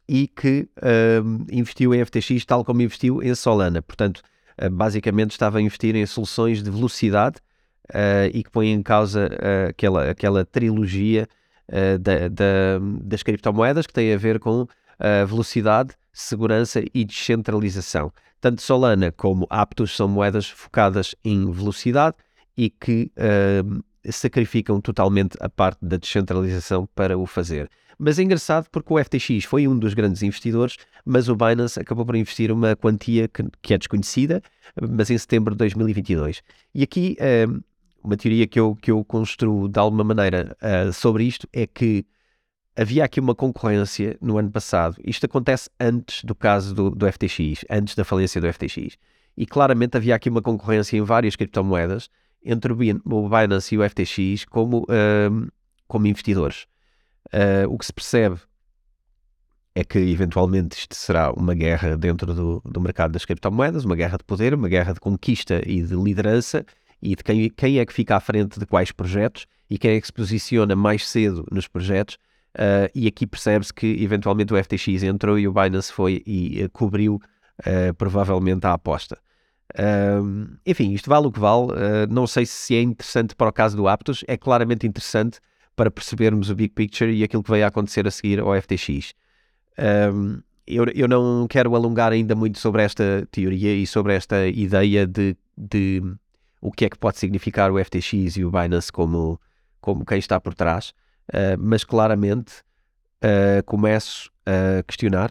e 0.09 0.27
que 0.27 0.69
uh, 0.79 1.47
investiu 1.51 1.95
em 1.95 2.05
FTX 2.05 2.45
tal 2.45 2.65
como 2.65 2.83
investiu 2.83 3.23
em 3.23 3.35
Solana. 3.35 3.83
Portanto, 3.83 4.23
uh, 4.61 4.71
basicamente 4.71 5.33
estava 5.33 5.59
a 5.59 5.61
investir 5.61 5.95
em 5.95 6.05
soluções 6.07 6.63
de 6.63 6.71
velocidade 6.71 7.37
uh, 7.91 8.31
e 8.33 8.43
que 8.43 8.51
põe 8.51 8.71
em 8.71 8.83
causa 8.83 9.29
ah, 9.41 9.69
aquela, 9.71 10.11
aquela 10.11 10.45
trilogia 10.45 11.29
da, 11.99 12.29
da, 12.29 12.79
das 13.01 13.23
criptomoedas 13.23 13.87
que 13.87 13.93
tem 13.93 14.13
a 14.13 14.19
ver 14.19 14.39
com 14.39 14.67
velocidade, 15.27 15.95
segurança 16.13 16.85
e 16.93 17.07
descentralização. 17.07 18.13
Tanto 18.39 18.61
Solana 18.61 19.11
como 19.11 19.47
Aptos 19.49 19.97
são 19.97 20.07
moedas 20.07 20.47
focadas 20.47 21.15
em 21.25 21.51
velocidade 21.51 22.17
e 22.55 22.69
que 22.69 23.11
sacrificam 24.13 24.79
totalmente 24.79 25.39
a 25.41 25.49
parte 25.49 25.79
da 25.83 25.97
descentralização 25.97 26.87
para 26.95 27.17
o 27.17 27.25
fazer. 27.25 27.71
Mas 27.99 28.19
é 28.19 28.23
engraçado 28.23 28.69
porque 28.71 28.93
o 28.93 29.03
FTX 29.03 29.45
foi 29.45 29.69
um 29.69 29.79
dos 29.79 29.95
grandes 29.95 30.23
investidores, 30.23 30.77
mas 31.05 31.29
o 31.29 31.37
Binance 31.37 31.79
acabou 31.79 32.05
por 32.05 32.17
investir 32.17 32.51
uma 32.51 32.75
quantia 32.75 33.29
que, 33.29 33.45
que 33.63 33.75
é 33.75 33.79
desconhecida, 33.79 34.43
mas 34.81 35.11
em 35.11 35.19
setembro 35.19 35.55
de 35.55 35.59
2022. 35.59 36.43
E 36.75 36.83
aqui 36.83 37.17
uh, 37.21 37.63
uma 38.05 38.17
teoria 38.19 38.47
que 38.47 38.61
eu, 38.61 38.77
que 38.77 38.91
eu 38.91 39.03
construo 39.03 39.67
de 39.67 39.79
alguma 39.81 40.05
maneira 40.05 40.55
uh, 40.61 40.93
sobre 40.93 41.25
isto 41.25 41.49
é 41.53 41.67
que 41.67 42.07
havia 42.77 43.03
aqui 43.03 43.19
uma 43.19 43.35
concorrência 43.35 44.19
no 44.21 44.37
ano 44.37 44.51
passado. 44.51 44.97
Isto 45.03 45.25
acontece 45.25 45.71
antes 45.81 46.23
do 46.23 46.35
caso 46.35 46.75
do, 46.75 46.91
do 46.91 47.11
FTX, 47.11 47.65
antes 47.71 47.95
da 47.95 48.05
falência 48.05 48.41
do 48.41 48.53
FTX. 48.53 48.99
E 49.37 49.47
claramente 49.47 49.97
havia 49.97 50.15
aqui 50.15 50.29
uma 50.29 50.43
concorrência 50.43 50.99
em 50.99 51.03
várias 51.03 51.35
criptomoedas 51.35 52.11
entre 52.45 52.73
o 52.73 52.77
Binance 52.77 53.75
e 53.75 53.79
o 53.79 53.89
FTX 53.89 54.45
como, 54.45 54.83
uh, 54.83 55.51
como 55.89 56.07
investidores. 56.07 56.67
Uh, 57.33 57.67
o 57.71 57.79
que 57.79 57.87
se 57.87 57.93
percebe 57.93 58.39
é 59.75 59.83
que 59.83 59.99
eventualmente 59.99 60.79
isto 60.79 60.95
será 60.95 61.33
uma 61.33 61.55
guerra 61.55 61.97
dentro 61.97 62.35
do, 62.35 62.63
do 62.65 62.81
mercado 62.81 63.13
das 63.13 63.25
criptomoedas, 63.25 63.85
uma 63.85 63.97
guerra 63.97 64.19
de 64.19 64.25
poder, 64.25 64.55
uma 64.55 64.69
guerra 64.69 64.93
de 64.93 65.01
conquista 65.01 65.63
e 65.67 65.83
de 65.83 65.95
liderança 65.95 66.65
e 67.03 67.15
de 67.15 67.23
quem, 67.23 67.51
quem 67.51 67.79
é 67.79 67.87
que 67.87 67.93
fica 67.93 68.17
à 68.17 68.21
frente 68.21 68.59
de 68.59 68.67
quais 68.67 68.91
projetos 68.93 69.47
e 69.69 69.79
quem 69.79 69.93
é 69.93 70.01
que 70.01 70.07
se 70.07 70.13
posiciona 70.13 70.75
mais 70.77 71.09
cedo 71.09 71.47
nos 71.51 71.69
projetos. 71.69 72.17
Uh, 72.55 72.87
e 72.95 73.09
aqui 73.09 73.27
percebe-se 73.27 73.75
que 73.75 74.03
eventualmente 74.03 74.55
o 74.55 74.63
FTX 74.63 75.03
entrou 75.03 75.39
e 75.39 75.49
o 75.49 75.53
Binance 75.53 75.93
foi 75.93 76.23
e 76.25 76.63
uh, 76.63 76.71
cobriu 76.71 77.17
uh, 77.17 77.95
provavelmente 77.97 78.65
a 78.67 78.75
aposta. 78.75 79.19
enfim, 80.65 80.93
isto 80.93 81.11
vale 81.11 81.27
o 81.27 81.33
que 81.33 81.41
vale. 81.41 81.73
não 82.09 82.27
sei 82.27 82.47
se 82.47 82.77
é 82.77 82.83
interessante 82.83 83.35
para 83.35 83.49
o 83.49 83.53
caso 83.53 83.77
do 83.77 83.89
Aptos, 83.89 84.23
é 84.29 84.37
claramente 84.37 84.87
interessante 84.87 85.41
para 85.75 85.91
percebermos 85.91 86.51
o 86.51 86.55
big 86.55 86.73
picture 86.73 87.11
e 87.13 87.25
aquilo 87.25 87.43
que 87.43 87.51
vai 87.51 87.63
acontecer 87.63 88.07
a 88.07 88.11
seguir 88.11 88.39
ao 88.39 88.55
FTX. 88.61 89.15
Um, 90.13 90.41
eu, 90.67 90.85
eu 90.95 91.09
não 91.09 91.47
quero 91.49 91.75
alongar 91.75 92.13
ainda 92.13 92.35
muito 92.35 92.59
sobre 92.59 92.83
esta 92.83 93.27
teoria 93.31 93.75
e 93.75 93.87
sobre 93.87 94.15
esta 94.15 94.47
ideia 94.47 95.07
de, 95.07 95.37
de 95.57 96.03
o 96.65 96.73
que 96.73 96.87
é 96.87 96.89
que 96.89 96.97
pode 96.97 97.19
significar 97.19 97.71
o 97.71 97.85
FTX 97.85 98.39
e 98.39 98.45
o 98.45 98.51
Binance 98.51 98.91
como, 98.91 99.39
como 99.83 100.03
quem 100.03 100.19
está 100.19 100.41
por 100.41 100.55
trás, 100.55 100.95
uh, 101.29 101.59
mas 101.59 101.85
claramente 101.85 102.63
uh, 103.23 103.63
começo 103.67 104.31
a 104.47 104.83
questionar 104.83 105.31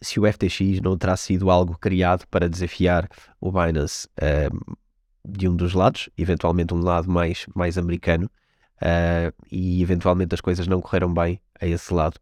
se 0.00 0.18
o 0.18 0.30
FTX 0.30 0.80
não 0.82 0.98
terá 0.98 1.16
sido 1.16 1.52
algo 1.52 1.78
criado 1.78 2.26
para 2.26 2.48
desafiar 2.48 3.08
o 3.40 3.52
Binance 3.52 4.08
uh, 4.18 4.76
de 5.24 5.48
um 5.48 5.54
dos 5.54 5.72
lados, 5.72 6.10
eventualmente 6.18 6.74
um 6.74 6.80
lado 6.80 7.08
mais, 7.08 7.46
mais 7.54 7.78
americano, 7.78 8.28
uh, 8.78 9.32
e 9.52 9.80
eventualmente 9.80 10.34
as 10.34 10.40
coisas 10.40 10.66
não 10.66 10.80
correram 10.80 11.14
bem 11.14 11.40
a 11.60 11.66
esse 11.66 11.94
lado. 11.94 12.18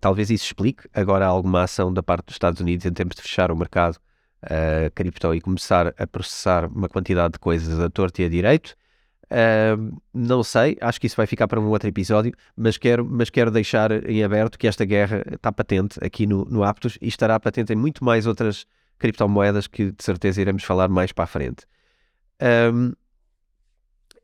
Talvez 0.00 0.30
isso 0.30 0.44
explique 0.44 0.86
agora 0.92 1.26
alguma 1.26 1.62
ação 1.62 1.92
da 1.92 2.02
parte 2.02 2.26
dos 2.26 2.34
Estados 2.34 2.60
Unidos 2.60 2.84
em 2.84 2.92
termos 2.92 3.16
de 3.16 3.22
fechar 3.22 3.50
o 3.50 3.56
mercado 3.56 3.98
uh, 4.44 4.90
cripto 4.94 5.34
e 5.34 5.40
começar 5.40 5.94
a 5.98 6.06
processar 6.06 6.66
uma 6.66 6.88
quantidade 6.88 7.32
de 7.32 7.38
coisas 7.38 7.78
a 7.78 7.90
torto 7.90 8.20
e 8.22 8.24
a 8.24 8.28
direito. 8.28 8.74
Uh, 9.26 9.96
não 10.12 10.42
sei, 10.42 10.76
acho 10.80 11.00
que 11.00 11.06
isso 11.06 11.16
vai 11.16 11.26
ficar 11.26 11.46
para 11.46 11.60
um 11.60 11.68
outro 11.68 11.88
episódio, 11.88 12.32
mas 12.56 12.76
quero, 12.76 13.04
mas 13.04 13.30
quero 13.30 13.50
deixar 13.50 13.92
em 14.08 14.24
aberto 14.24 14.58
que 14.58 14.66
esta 14.66 14.84
guerra 14.84 15.22
está 15.32 15.52
patente 15.52 15.98
aqui 16.04 16.26
no, 16.26 16.44
no 16.46 16.64
Aptos 16.64 16.98
e 17.00 17.08
estará 17.08 17.38
patente 17.38 17.72
em 17.72 17.76
muito 17.76 18.04
mais 18.04 18.26
outras 18.26 18.66
criptomoedas 18.98 19.66
que 19.66 19.92
de 19.92 20.02
certeza 20.02 20.40
iremos 20.40 20.64
falar 20.64 20.88
mais 20.88 21.12
para 21.12 21.24
a 21.24 21.26
frente. 21.26 21.64
Um, 22.72 22.92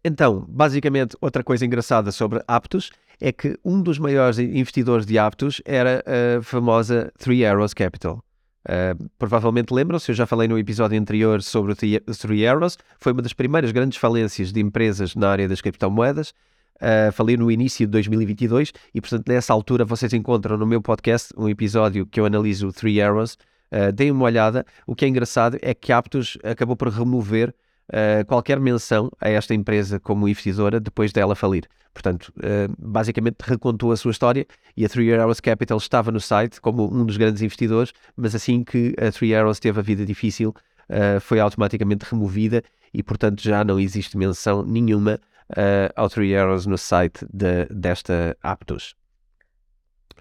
então, 0.05 0.45
basicamente, 0.49 1.17
outra 1.21 1.43
coisa 1.43 1.67
engraçada 1.67 2.13
sobre 2.13 2.43
Aptos 2.47 2.91
é 3.21 3.33
que 3.33 3.59
um 3.65 3.83
dos 3.83 3.99
maiores 3.99 4.39
investidores 4.39 5.07
de 5.07 5.19
Aptos 5.19 5.61
era 5.65 6.05
a 6.07 6.43
famosa 6.43 7.13
Three 7.19 7.45
Arrows 7.45 7.75
Capital. 7.75 8.23
Uh, 8.67 9.09
provavelmente 9.17 9.73
lembram-se, 9.73 10.11
eu 10.11 10.15
já 10.15 10.27
falei 10.27 10.49
no 10.49 10.59
episódio 10.59 10.99
anterior 10.99 11.41
sobre 11.41 11.73
o 11.73 11.77
Three 11.77 12.47
Arrows, 12.47 12.77
foi 12.99 13.13
uma 13.13 13.23
das 13.23 13.33
primeiras 13.33 13.71
grandes 13.71 13.97
falências 13.97 14.53
de 14.53 14.61
empresas 14.61 15.15
na 15.15 15.31
área 15.31 15.49
das 15.49 15.61
criptomoedas. 15.61 16.31
Uh, 16.77 17.11
falei 17.13 17.37
no 17.37 17.51
início 17.51 17.87
de 17.87 17.93
2022 17.93 18.73
e, 18.93 19.01
portanto, 19.01 19.29
nessa 19.29 19.53
altura 19.53 19.85
vocês 19.85 20.13
encontram 20.13 20.59
no 20.59 20.67
meu 20.67 20.83
podcast 20.83 21.33
um 21.37 21.49
episódio 21.49 22.05
que 22.07 22.19
eu 22.21 22.27
analiso 22.27 22.69
o 22.69 22.73
Three 22.73 23.01
Arrows. 23.01 23.39
Uh, 23.73 23.93
deem 23.95 24.11
uma 24.11 24.25
olhada. 24.25 24.67
O 24.87 24.95
que 24.95 25.05
é 25.05 25.09
engraçado 25.09 25.59
é 25.63 25.73
que 25.73 25.93
Aptos 25.93 26.37
acabou 26.43 26.77
por 26.77 26.89
remover 26.89 27.55
uh, 27.91 28.25
qualquer 28.27 28.59
menção 28.61 29.11
a 29.21 29.29
esta 29.29 29.55
empresa 29.55 30.01
como 30.01 30.29
investidora 30.29 30.81
depois 30.81 31.13
dela 31.13 31.35
falir. 31.35 31.67
Portanto, 31.93 32.33
uh, 32.39 32.75
basicamente 32.79 33.39
recontou 33.41 33.91
a 33.91 33.97
sua 33.97 34.11
história 34.11 34.47
e 34.77 34.85
a 34.85 34.89
Three 34.89 35.15
Arrows 35.15 35.41
Capital 35.41 35.79
estava 35.79 36.13
no 36.13 36.21
site 36.21 36.61
como 36.61 36.93
um 36.93 37.07
dos 37.07 37.17
grandes 37.17 37.43
investidores, 37.43 37.93
mas 38.17 38.35
assim 38.35 38.63
que 38.63 38.95
a 39.01 39.11
Three 39.11 39.35
Arrows 39.35 39.59
teve 39.59 39.81
a 39.81 39.83
vida 39.83 40.05
difícil, 40.05 40.55
uh, 40.91 41.21
foi 41.21 41.41
automaticamente 41.41 42.05
removida 42.05 42.63
e, 42.93 43.03
portanto, 43.03 43.43
já 43.43 43.65
não 43.65 43.81
existe 43.81 44.17
menção 44.17 44.63
nenhuma 44.63 45.19
uh, 45.53 45.93
ao 45.97 46.11
Three 46.11 46.37
Arrows 46.37 46.67
no 46.67 46.77
site 46.77 47.27
de, 47.33 47.67
desta 47.67 48.37
Aptos. 48.43 48.95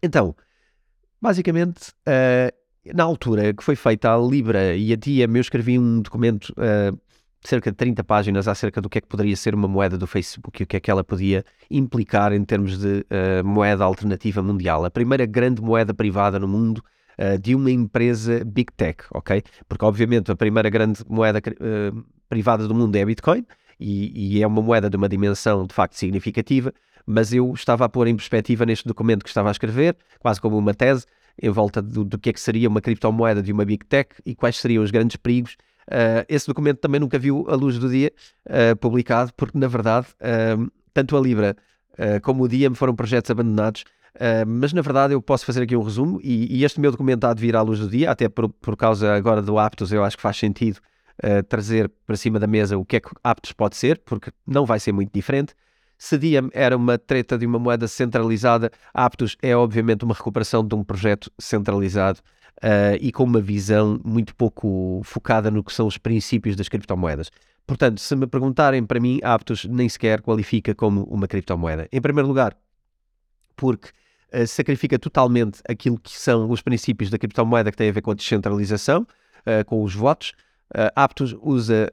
Então, 0.02 0.36
basicamente, 1.22 1.92
na 2.94 3.04
altura 3.04 3.54
que 3.54 3.64
foi 3.64 3.76
feita 3.76 4.14
a 4.14 4.18
Libra 4.18 4.76
e 4.76 4.94
a 4.94 4.96
Diem, 4.96 5.36
eu 5.36 5.42
escrevi 5.42 5.80
um 5.80 6.02
documento 6.02 6.54
cerca 7.48 7.72
de 7.72 7.78
30 7.78 8.04
páginas 8.04 8.48
acerca 8.48 8.82
do 8.82 8.90
que 8.90 8.98
é 8.98 9.02
que 9.02 9.08
poderia 9.08 9.36
ser 9.36 9.54
uma 9.54 9.68
moeda 9.68 9.98
do 9.98 10.08
Facebook 10.08 10.62
e 10.62 10.64
o 10.64 10.68
que 10.68 10.78
é 10.78 10.80
que 10.80 10.92
ela 10.92 11.04
podia 11.04 11.44
implicar 11.70 12.34
em 12.34 12.44
termos 12.44 12.78
de 12.78 13.06
uh, 13.10 13.46
moeda 13.46 13.84
alternativa 13.84 14.42
mundial. 14.42 14.86
A 14.86 14.92
primeira 14.92 15.26
grande 15.26 15.62
moeda 15.62 15.94
privada 15.94 16.40
no 16.40 16.48
mundo 16.48 16.84
uh, 17.20 17.38
de 17.40 17.56
uma 17.56 17.72
empresa 17.72 18.44
Big 18.46 18.72
Tech, 18.76 19.04
ok? 19.12 19.44
Porque, 19.68 19.86
obviamente, 19.86 20.32
a 20.32 20.36
primeira 20.36 20.70
grande 20.70 21.04
moeda 21.08 21.40
uh, 21.40 22.04
privada 22.30 22.68
do 22.68 22.76
mundo 22.76 22.96
é 22.96 23.02
a 23.02 23.06
Bitcoin 23.06 23.46
e, 23.80 24.38
e, 24.38 24.44
é 24.44 24.48
uma 24.48 24.62
moeda 24.62 24.90
de 24.90 24.98
uma 24.98 25.10
dimensão 25.10 25.66
de 25.66 25.74
facto 25.74 25.94
significativa, 25.96 26.74
mas 27.06 27.34
eu 27.34 27.54
estava 27.54 27.86
a 27.86 27.90
pôr 27.90 28.08
em 28.08 28.16
perspectiva 28.16 28.66
neste 28.66 28.88
documento 28.88 29.24
que 29.24 29.30
estava 29.30 29.50
a 29.50 29.52
escrever, 29.52 29.96
quase 30.20 30.40
como 30.42 30.58
uma 30.58 30.74
tese, 30.74 31.06
em 31.42 31.50
volta 31.50 31.82
do, 31.82 32.04
do 32.04 32.18
que 32.18 32.30
é 32.30 32.34
que 32.34 32.40
seria 32.40 32.70
uma 32.70 32.82
criptomoeda 32.82 33.42
de 33.42 33.52
uma 33.52 33.66
Big 33.66 33.86
Tech 33.86 34.10
e 34.26 34.34
quais 34.34 34.58
seriam 34.58 34.84
os 34.84 34.92
grandes 34.92 35.18
perigos. 35.18 35.58
Uh, 35.88 36.26
esse 36.28 36.48
documento 36.48 36.80
também 36.80 37.00
nunca 37.00 37.20
viu 37.20 37.46
a 37.48 37.56
luz 37.56 37.78
do 37.78 37.88
dia 37.88 38.12
uh, 38.48 38.76
publicado, 38.78 39.32
porque 39.38 39.58
na 39.58 39.68
verdade 39.68 40.08
uh, 40.20 40.72
tanto 40.94 41.16
a 41.16 41.22
Libra 41.22 41.56
como 42.24 42.44
o 42.44 42.48
Diem 42.50 42.74
foram 42.74 42.94
projetos 42.94 43.32
abandonados 43.32 43.86
mas 44.46 44.74
na 44.74 44.82
verdade 44.82 45.14
eu 45.14 45.22
posso 45.22 45.46
fazer 45.46 45.64
aqui 45.64 45.78
um 45.78 45.82
resumo 45.82 46.20
e, 46.22 46.58
e, 46.58 46.66
este 46.66 46.78
meu 46.78 46.92
documento 46.92 47.24
há 47.24 47.34
de 47.34 47.40
vir 47.40 47.56
à 47.56 47.62
luz 47.62 47.80
do 47.80 47.88
dia, 47.88 48.12
até 48.12 48.28
por, 48.28 48.50
por 48.50 48.76
causa 48.76 49.14
agora 49.16 49.42
do 49.42 49.58
Aptos, 49.58 49.94
eu 49.94 50.04
acho 50.04 50.18
que 50.18 50.22
faz 50.22 50.36
sentido 50.36 50.82
trazer 51.48 51.90
para 52.06 52.18
cima 52.18 52.38
da 52.38 52.48
mesa 52.48 52.78
o 52.78 52.84
que 52.84 52.98
é 52.98 53.00
que 53.00 53.10
Aptos 53.24 53.54
pode 53.54 53.78
ser, 53.78 54.02
porque 54.04 54.30
não 54.46 54.66
vai 54.66 54.78
ser 54.78 54.92
muito 54.92 55.10
diferente. 55.14 55.54
Se 55.98 56.18
Diem 56.18 56.50
era 56.54 56.76
uma 56.76 56.98
treta 56.98 57.38
de 57.38 57.46
uma 57.46 57.58
moeda 57.58 57.88
centralizada, 57.88 58.72
Aptos 58.94 59.38
é 59.42 59.56
obviamente 59.56 60.04
uma 60.04 60.14
recuperação 60.14 60.66
de 60.66 60.76
um 60.76 60.84
projeto 60.84 61.32
centralizado 61.40 62.20
uh, 62.64 62.98
e 63.00 63.12
com 63.12 63.24
uma 63.24 63.42
visão 63.42 64.00
muito 64.04 64.36
pouco 64.36 65.02
focada 65.04 65.50
no 65.50 65.64
que 65.64 65.74
são 65.74 65.88
os 65.88 65.98
princípios 65.98 66.56
das 66.56 66.68
criptomoedas. 66.68 67.32
Portanto, 67.66 68.00
se 68.00 68.16
me 68.16 68.28
perguntarem 68.28 68.86
para 68.86 69.00
mim, 69.00 69.20
Aptos 69.24 69.66
nem 69.66 69.90
sequer 69.90 70.22
qualifica 70.22 70.76
como 70.76 71.04
uma 71.04 71.28
criptomoeda. 71.28 71.88
Em 71.92 72.02
primeiro 72.02 72.28
lugar, 72.28 72.56
porque 73.56 73.90
uh, 74.34 74.46
sacrifica 74.46 75.00
totalmente 75.00 75.62
aquilo 75.68 76.00
que 76.00 76.12
são 76.12 76.50
os 76.50 76.62
princípios 76.62 77.10
da 77.10 77.18
criptomoeda 77.18 77.72
que 77.72 77.78
tem 77.78 77.90
a 77.90 77.94
ver 77.94 78.02
com 78.02 78.12
a 78.12 78.16
descentralização, 78.16 79.02
uh, 79.02 79.66
com 79.66 79.82
os 79.82 79.96
votos. 79.96 80.34
Uh, 80.72 80.92
Aptos 80.96 81.36
usa 81.42 81.90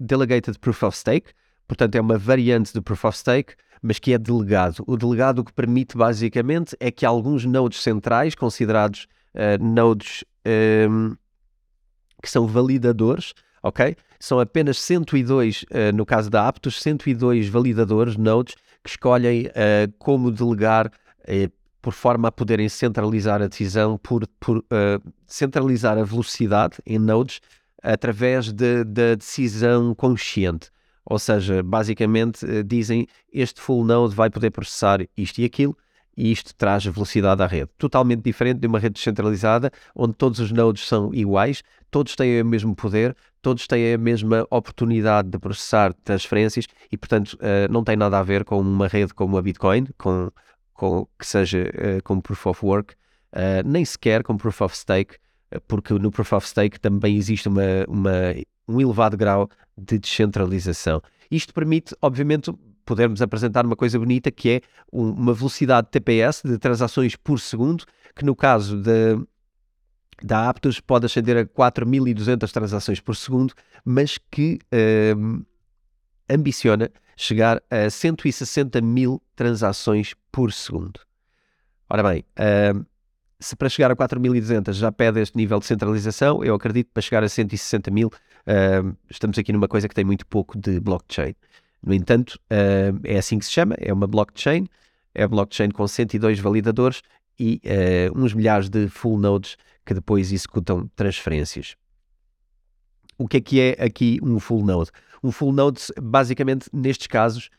Delegated 0.00 0.58
Proof 0.60 0.84
of 0.84 0.96
Stake, 0.96 1.32
portanto 1.72 1.94
é 1.94 2.00
uma 2.02 2.18
variante 2.18 2.70
do 2.74 2.82
Proof 2.82 3.06
of 3.06 3.16
Stake, 3.16 3.54
mas 3.80 3.98
que 3.98 4.12
é 4.12 4.18
delegado. 4.18 4.84
O 4.86 4.94
delegado 4.94 5.38
o 5.38 5.44
que 5.44 5.52
permite 5.52 5.96
basicamente 5.96 6.76
é 6.78 6.90
que 6.90 7.06
alguns 7.06 7.46
nodes 7.46 7.82
centrais, 7.82 8.34
considerados 8.34 9.06
nodes 9.58 10.22
um, 10.46 10.50
ehm, 10.50 11.12
que 12.22 12.28
são 12.28 12.46
validadores, 12.46 13.32
ok? 13.62 13.96
São 14.20 14.38
apenas 14.38 14.78
102, 14.78 15.62
uh, 15.62 15.96
no 15.96 16.04
caso 16.04 16.28
da 16.28 16.46
Aptos, 16.46 16.80
102 16.82 17.48
validadores, 17.48 18.16
nodes, 18.16 18.54
que 18.84 18.90
escolhem 18.90 19.46
uh, 19.46 19.92
como 19.98 20.30
delegar 20.30 20.88
uh, 20.88 21.52
por 21.80 21.94
forma 21.94 22.28
a 22.28 22.32
poderem 22.32 22.68
centralizar 22.68 23.40
a 23.40 23.48
decisão, 23.48 23.98
por, 23.98 24.26
por 24.38 24.58
uh, 24.58 25.12
centralizar 25.26 25.96
a 25.96 26.04
velocidade 26.04 26.76
em 26.84 26.98
nodes 26.98 27.40
através 27.82 28.52
da 28.52 28.82
de, 28.82 28.84
de 28.84 29.16
decisão 29.16 29.94
consciente. 29.94 30.70
Ou 31.04 31.18
seja, 31.18 31.62
basicamente 31.62 32.46
dizem 32.62 33.06
este 33.32 33.60
full 33.60 33.84
node 33.84 34.14
vai 34.14 34.30
poder 34.30 34.50
processar 34.50 35.00
isto 35.16 35.40
e 35.40 35.44
aquilo 35.44 35.76
e 36.16 36.30
isto 36.30 36.54
traz 36.54 36.84
velocidade 36.84 37.42
à 37.42 37.46
rede. 37.46 37.70
Totalmente 37.78 38.22
diferente 38.22 38.60
de 38.60 38.66
uma 38.66 38.78
rede 38.78 38.94
descentralizada, 38.94 39.70
onde 39.94 40.14
todos 40.14 40.38
os 40.40 40.52
nodes 40.52 40.86
são 40.86 41.12
iguais, 41.14 41.62
todos 41.90 42.14
têm 42.14 42.40
o 42.40 42.44
mesmo 42.44 42.74
poder, 42.74 43.16
todos 43.40 43.66
têm 43.66 43.94
a 43.94 43.98
mesma 43.98 44.46
oportunidade 44.50 45.28
de 45.28 45.38
processar 45.38 45.92
transferências 46.04 46.66
e, 46.90 46.96
portanto, 46.96 47.34
uh, 47.34 47.70
não 47.72 47.82
tem 47.82 47.96
nada 47.96 48.18
a 48.18 48.22
ver 48.22 48.44
com 48.44 48.60
uma 48.60 48.86
rede 48.86 49.14
como 49.14 49.36
a 49.36 49.42
Bitcoin, 49.42 49.86
com, 49.96 50.30
com 50.74 51.06
que 51.18 51.26
seja 51.26 51.62
uh, 51.62 52.02
como 52.04 52.22
Proof 52.22 52.46
of 52.46 52.64
Work, 52.64 52.94
nem 53.64 53.82
sequer 53.82 54.22
com 54.22 54.36
Proof 54.36 54.60
of 54.60 54.76
Stake, 54.76 55.16
porque 55.66 55.94
no 55.94 56.10
Proof 56.10 56.34
of 56.34 56.46
Stake 56.46 56.78
também 56.78 57.16
existe 57.16 57.48
uma, 57.48 57.62
uma, 57.88 58.10
um 58.68 58.80
elevado 58.80 59.16
grau 59.16 59.48
de 59.76 59.98
descentralização. 59.98 61.02
Isto 61.30 61.52
permite, 61.54 61.94
obviamente, 62.00 62.52
podermos 62.84 63.22
apresentar 63.22 63.64
uma 63.64 63.76
coisa 63.76 63.98
bonita 63.98 64.30
que 64.30 64.50
é 64.50 64.60
uma 64.90 65.32
velocidade 65.32 65.88
TPS 65.90 66.42
de 66.44 66.58
transações 66.58 67.16
por 67.16 67.40
segundo, 67.40 67.84
que 68.14 68.24
no 68.24 68.34
caso 68.34 68.76
de, 68.76 69.18
da 70.22 70.48
Aptos 70.48 70.80
pode 70.80 71.06
ascender 71.06 71.36
a 71.36 71.44
4.200 71.44 72.50
transações 72.50 73.00
por 73.00 73.16
segundo, 73.16 73.54
mas 73.84 74.18
que 74.30 74.58
uh, 74.72 75.44
ambiciona 76.28 76.90
chegar 77.16 77.62
a 77.70 77.88
160 77.88 78.80
mil 78.80 79.22
transações 79.34 80.14
por 80.30 80.52
segundo. 80.52 81.00
Ora 81.88 82.02
bem, 82.02 82.24
uh, 82.38 82.84
se 83.38 83.56
para 83.56 83.68
chegar 83.68 83.90
a 83.90 83.96
4.200 83.96 84.72
já 84.72 84.90
pede 84.90 85.20
este 85.20 85.36
nível 85.36 85.58
de 85.58 85.66
centralização, 85.66 86.42
eu 86.44 86.54
acredito 86.54 86.86
que 86.86 86.92
para 86.94 87.02
chegar 87.02 87.24
a 87.24 87.28
160 87.28 87.90
mil 87.90 88.10
estamos 89.10 89.38
aqui 89.38 89.52
numa 89.52 89.68
coisa 89.68 89.88
que 89.88 89.94
tem 89.94 90.04
muito 90.04 90.26
pouco 90.26 90.58
de 90.58 90.80
blockchain. 90.80 91.34
No 91.84 91.92
entanto, 91.92 92.38
uh, 92.44 92.98
é 93.04 93.18
assim 93.18 93.38
que 93.38 93.44
se 93.44 93.50
chama, 93.50 93.74
é 93.78 93.92
uma 93.92 94.06
blockchain, 94.06 94.68
é 95.14 95.26
blockchain 95.26 95.70
com 95.70 95.86
102 95.86 96.38
validadores 96.38 97.02
e 97.38 97.60
uh, 97.64 98.18
uns 98.18 98.32
milhares 98.34 98.68
de 98.68 98.88
full 98.88 99.18
nodes 99.18 99.56
que 99.84 99.92
depois 99.92 100.32
executam 100.32 100.88
transferências. 100.94 101.74
O 103.18 103.26
que 103.26 103.36
é 103.36 103.40
que 103.40 103.60
é 103.60 103.84
aqui 103.84 104.20
um 104.22 104.38
full 104.38 104.64
node? 104.64 104.90
Um 105.22 105.32
full 105.32 105.52
node, 105.52 105.80
basicamente, 106.00 106.68
nestes 106.72 107.06
casos, 107.06 107.50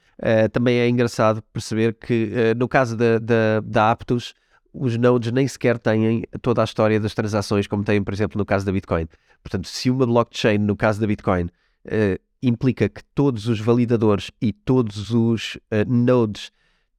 também 0.52 0.78
é 0.78 0.88
engraçado 0.88 1.42
perceber 1.54 1.96
que 1.96 2.54
no 2.58 2.68
caso 2.68 2.96
da, 2.96 3.20
da, 3.20 3.60
da 3.62 3.92
Aptos, 3.92 4.34
os 4.74 4.98
nodes 4.98 5.32
nem 5.32 5.48
sequer 5.48 5.78
têm 5.78 6.24
toda 6.42 6.62
a 6.62 6.64
história 6.64 7.00
das 7.00 7.14
transações, 7.14 7.68
como 7.68 7.84
têm, 7.84 8.04
por 8.04 8.14
exemplo, 8.14 8.38
no 8.38 8.46
caso 8.46 8.66
da 8.66 8.72
Bitcoin. 8.72 9.08
Portanto, 9.44 9.68
se 9.68 9.90
uma 9.90 10.06
blockchain, 10.06 10.58
no 10.58 10.76
caso 10.76 11.00
da 11.00 11.06
Bitcoin, 11.06 11.44
uh, 11.44 12.20
implica 12.42 12.90
que 12.90 13.04
todos 13.14 13.48
os 13.48 13.60
validadores 13.60 14.32
e 14.42 14.52
todos 14.52 15.12
os 15.12 15.56
uh, 15.56 15.88
nodes 15.88 16.52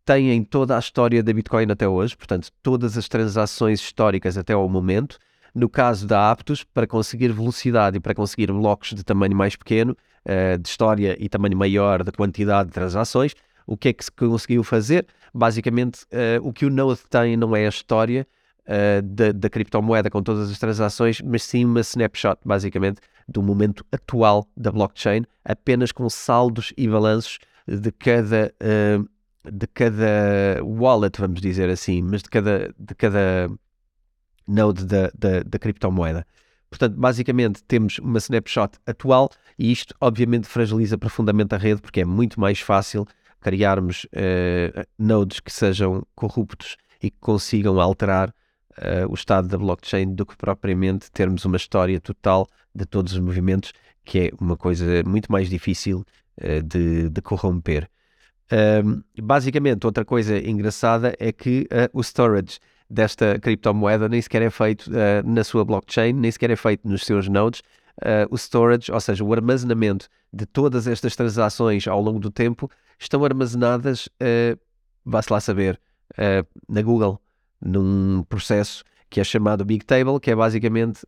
têm 0.05 0.43
toda 0.45 0.77
a 0.77 0.79
história 0.79 1.23
da 1.23 1.33
Bitcoin 1.33 1.71
até 1.71 1.89
hoje, 1.89 2.17
portanto, 2.17 2.51
todas 2.63 2.97
as 2.97 3.09
transações 3.09 3.81
históricas 3.81 4.39
até 4.39 4.53
ao 4.53 4.69
momento. 4.69 5.19
No 5.55 5.69
caso 5.69 6.07
da 6.07 6.31
Aptos, 6.31 6.65
para 6.65 6.87
conseguir 6.87 7.33
velocidade 7.33 7.97
e 7.97 8.01
para 8.01 8.15
conseguir 8.15 8.49
blocos 8.49 8.93
de 8.93 9.05
tamanho 9.05 9.37
mais 9.37 9.57
pequeno, 9.57 9.97
uh, 10.25 10.59
de 10.59 10.69
história 10.69 11.17
e 11.19 11.29
tamanho 11.29 11.57
maior 11.57 12.05
da 12.05 12.13
quantidade 12.13 12.69
de 12.69 12.75
transações, 12.75 13.35
o 13.67 13.77
que 13.77 13.89
é 13.89 13.93
que 13.93 14.05
se 14.05 14.11
conseguiu 14.11 14.63
fazer? 14.63 15.07
Basicamente, 15.33 16.05
uh, 16.05 16.47
o 16.47 16.53
que 16.53 16.67
o 16.67 16.71
Node 16.71 17.01
tem 17.09 17.37
não 17.37 17.55
é 17.57 17.67
a 17.67 17.69
história 17.69 18.27
uh, 18.67 19.03
da, 19.03 19.33
da 19.33 19.51
criptomoeda 19.51 20.11
com 20.11 20.23
todas 20.23 20.51
as 20.51 20.59
transações, 20.59 21.21
mas 21.21 21.43
sim 21.43 21.65
uma 21.65 21.81
snapshot, 21.81 22.39
basicamente, 22.45 23.01
do 23.29 23.43
momento 23.43 23.85
atual 23.91 24.47
da 24.57 24.71
blockchain, 24.71 25.25
apenas 25.45 25.93
com 25.93 26.09
saldos 26.09 26.73
e 26.77 26.87
balanços 26.89 27.39
de 27.67 27.91
cada, 27.93 28.55
uh, 28.61 29.51
de 29.51 29.67
cada 29.67 30.63
wallet, 30.63 31.19
vamos 31.21 31.41
dizer 31.41 31.69
assim, 31.71 32.03
mas 32.03 32.23
de 32.23 32.29
cada, 32.29 32.75
de 32.79 32.95
cada 32.95 33.51
node 34.47 34.85
da, 34.85 35.11
da, 35.19 35.43
da 35.43 35.59
criptomoeda. 35.59 36.27
Portanto, 36.69 36.97
basicamente 36.97 37.63
temos 37.65 37.99
uma 37.99 38.19
snapshot 38.19 38.79
atual 38.87 39.31
e 39.59 39.71
isto 39.71 39.95
obviamente 40.01 40.49
fragiliza 40.49 40.99
profundamente 40.99 41.55
a 41.55 41.59
rede 41.59 41.81
porque 41.81 42.01
é 42.01 42.05
muito 42.05 42.41
mais 42.41 42.59
fácil 42.59 43.07
criarmos 43.45 44.05
uh, 44.05 44.87
nodes 44.99 45.39
que 45.39 45.53
sejam 45.53 46.03
corruptos 46.15 46.77
e 47.03 47.11
que 47.11 47.19
consigam 47.21 47.79
alterar 47.79 48.31
uh, 48.31 49.07
o 49.11 49.15
estado 49.15 49.47
da 49.47 49.59
blockchain 49.59 50.15
do 50.15 50.25
que 50.25 50.35
propriamente 50.35 51.13
termos 51.13 51.45
uma 51.45 51.59
história 51.59 52.01
total 52.01 52.49
de 52.75 52.87
todos 52.87 53.13
os 53.13 53.19
movimentos, 53.19 53.73
que 54.03 54.19
é 54.19 54.31
uma 54.41 54.57
coisa 54.57 55.03
muito 55.05 55.31
mais 55.31 55.51
difícil 55.51 56.07
uh, 56.41 56.63
de, 56.63 57.11
de, 57.11 57.21
corromper. 57.21 57.89
Um, 58.51 59.03
basicamente, 59.23 59.85
outra 59.85 60.07
coisa 60.07 60.39
engraçada 60.39 61.15
é 61.19 61.31
que 61.31 61.69
uh, 61.71 61.91
o 61.93 62.03
storage 62.03 62.59
desta 62.89 63.39
criptomoeda 63.39 64.09
nem 64.09 64.23
sequer 64.23 64.41
é 64.41 64.51
feito 64.51 64.91
uh, 64.91 65.27
na 65.27 65.45
sua 65.45 65.67
blockchain, 65.67 66.15
nem 66.15 66.31
sequer 66.31 66.51
é 66.51 66.57
feito 66.57 66.89
nos 66.89 67.05
seus 67.05 67.29
nodes. 67.29 67.61
o 68.31 68.37
storage, 68.37 68.91
ou 68.91 69.01
seja, 69.01 69.23
o 69.23 69.33
armazenamento 69.33 70.09
de 70.33 70.47
todas 70.47 70.87
estas 70.87 71.15
transações 71.15 71.87
ao 71.87 72.01
longo 72.01 72.19
do 72.19 72.31
tempo, 72.31 72.71
estão 72.99 73.25
armazenadas, 73.25 74.07
uh, 74.07 74.59
vá-se 75.05 75.33
lá 75.33 75.41
saber, 75.41 75.81
na 76.69 76.81
Google, 76.83 77.21
num 77.61 78.23
processo 78.25 78.85
que 79.11 79.21
é 79.21 79.25
chamado 79.25 79.65
Big 79.65 79.85
Table, 79.85 80.21
que 80.21 80.31
é 80.31 80.37
basicamente 80.37 81.01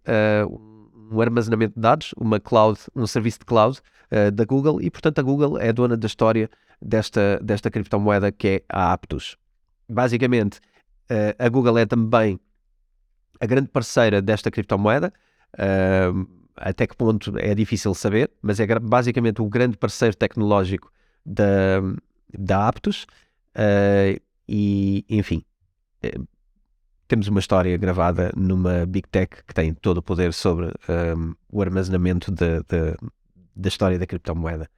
um 1.10 1.20
armazenamento 1.20 1.74
de 1.74 1.80
dados, 1.80 2.12
uma 2.16 2.40
cloud, 2.40 2.78
um 2.94 3.06
serviço 3.06 3.40
de 3.40 3.44
cloud 3.44 3.80
uh, 4.10 4.30
da 4.30 4.44
Google 4.44 4.80
e, 4.80 4.90
portanto, 4.90 5.18
a 5.18 5.22
Google 5.22 5.58
é 5.58 5.72
dona 5.72 5.96
da 5.96 6.06
história 6.06 6.50
desta, 6.80 7.40
desta 7.42 7.70
criptomoeda 7.70 8.32
que 8.32 8.48
é 8.48 8.62
a 8.68 8.92
Aptos. 8.92 9.36
Basicamente, 9.88 10.58
uh, 11.10 11.34
a 11.38 11.48
Google 11.48 11.78
é 11.78 11.86
também 11.86 12.40
a 13.40 13.46
grande 13.46 13.68
parceira 13.68 14.20
desta 14.20 14.50
criptomoeda. 14.50 15.12
Uh, 15.54 16.26
até 16.56 16.86
que 16.86 16.96
ponto 16.96 17.36
é 17.38 17.54
difícil 17.54 17.92
saber, 17.94 18.30
mas 18.40 18.58
é 18.58 18.66
basicamente 18.78 19.42
o 19.42 19.48
grande 19.48 19.76
parceiro 19.76 20.16
tecnológico 20.16 20.90
da, 21.26 21.82
da 22.38 22.68
Aptos. 22.68 23.06
Uh, 23.54 24.20
e, 24.48 25.04
enfim, 25.08 25.42
uh, 26.04 26.26
temos 27.08 27.26
uma 27.28 27.40
história 27.40 27.76
gravada 27.76 28.32
numa 28.36 28.86
Big 28.86 29.08
Tech 29.08 29.42
que 29.44 29.54
tem 29.54 29.74
todo 29.74 29.98
o 29.98 30.02
poder 30.02 30.32
sobre 30.32 30.66
um, 30.66 31.34
o 31.50 31.60
armazenamento 31.60 32.30
de, 32.30 32.60
de, 32.60 32.96
da 33.54 33.68
história 33.68 33.98
da 33.98 34.06
criptomoeda. 34.06 34.68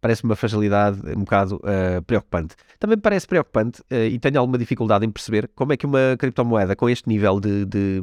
Parece 0.00 0.22
uma 0.24 0.36
fragilidade 0.36 1.00
um 1.16 1.20
bocado 1.20 1.56
uh, 1.56 2.02
preocupante. 2.02 2.54
Também 2.78 2.96
me 2.96 3.02
parece 3.02 3.26
preocupante 3.26 3.82
e 3.90 4.18
tenho 4.18 4.38
alguma 4.38 4.58
dificuldade 4.58 5.06
em 5.06 5.10
perceber 5.10 5.48
como 5.54 5.72
é 5.72 5.78
que 5.78 5.86
uma 5.86 6.14
criptomoeda 6.18 6.76
com 6.76 6.90
este 6.90 7.08
nível 7.08 7.40
de, 7.40 7.64
de, 7.64 8.02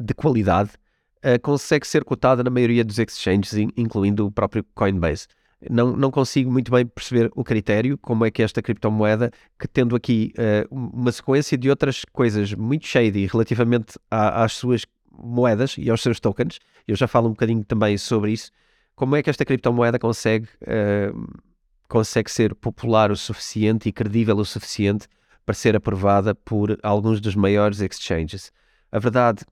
de 0.00 0.14
qualidade 0.14 0.70
uh, 1.18 1.40
consegue 1.42 1.86
ser 1.86 2.04
cotada 2.04 2.42
na 2.42 2.50
maioria 2.50 2.84
dos 2.84 2.98
exchanges, 2.98 3.52
incluindo 3.76 4.26
o 4.26 4.30
próprio 4.30 4.64
Coinbase. 4.74 5.26
Não, 5.70 5.96
não 5.96 6.10
consigo 6.10 6.50
muito 6.50 6.70
bem 6.70 6.86
perceber 6.86 7.30
o 7.34 7.44
critério, 7.44 7.96
como 7.98 8.24
é 8.24 8.30
que 8.30 8.42
esta 8.42 8.60
criptomoeda, 8.60 9.30
que 9.58 9.66
tendo 9.66 9.96
aqui 9.96 10.32
uh, 10.38 10.74
uma 10.74 11.12
sequência 11.12 11.56
de 11.56 11.70
outras 11.70 12.04
coisas 12.12 12.52
muito 12.54 12.86
shady 12.86 13.26
relativamente 13.26 13.98
à, 14.10 14.44
às 14.44 14.52
suas 14.52 14.84
moedas 15.10 15.76
e 15.78 15.88
aos 15.90 16.02
seus 16.02 16.20
tokens, 16.20 16.58
eu 16.86 16.96
já 16.96 17.06
falo 17.06 17.28
um 17.28 17.32
bocadinho 17.32 17.64
também 17.64 17.96
sobre 17.96 18.32
isso, 18.32 18.50
como 18.94 19.16
é 19.16 19.22
que 19.22 19.30
esta 19.30 19.44
criptomoeda 19.44 19.98
consegue, 19.98 20.48
uh, 20.62 21.40
consegue 21.88 22.30
ser 22.30 22.54
popular 22.54 23.10
o 23.10 23.16
suficiente 23.16 23.88
e 23.88 23.92
credível 23.92 24.36
o 24.36 24.44
suficiente 24.44 25.08
para 25.44 25.54
ser 25.54 25.76
aprovada 25.76 26.34
por 26.34 26.78
alguns 26.82 27.20
dos 27.20 27.34
maiores 27.34 27.80
exchanges. 27.80 28.52
A 28.90 28.98
verdade 28.98 29.44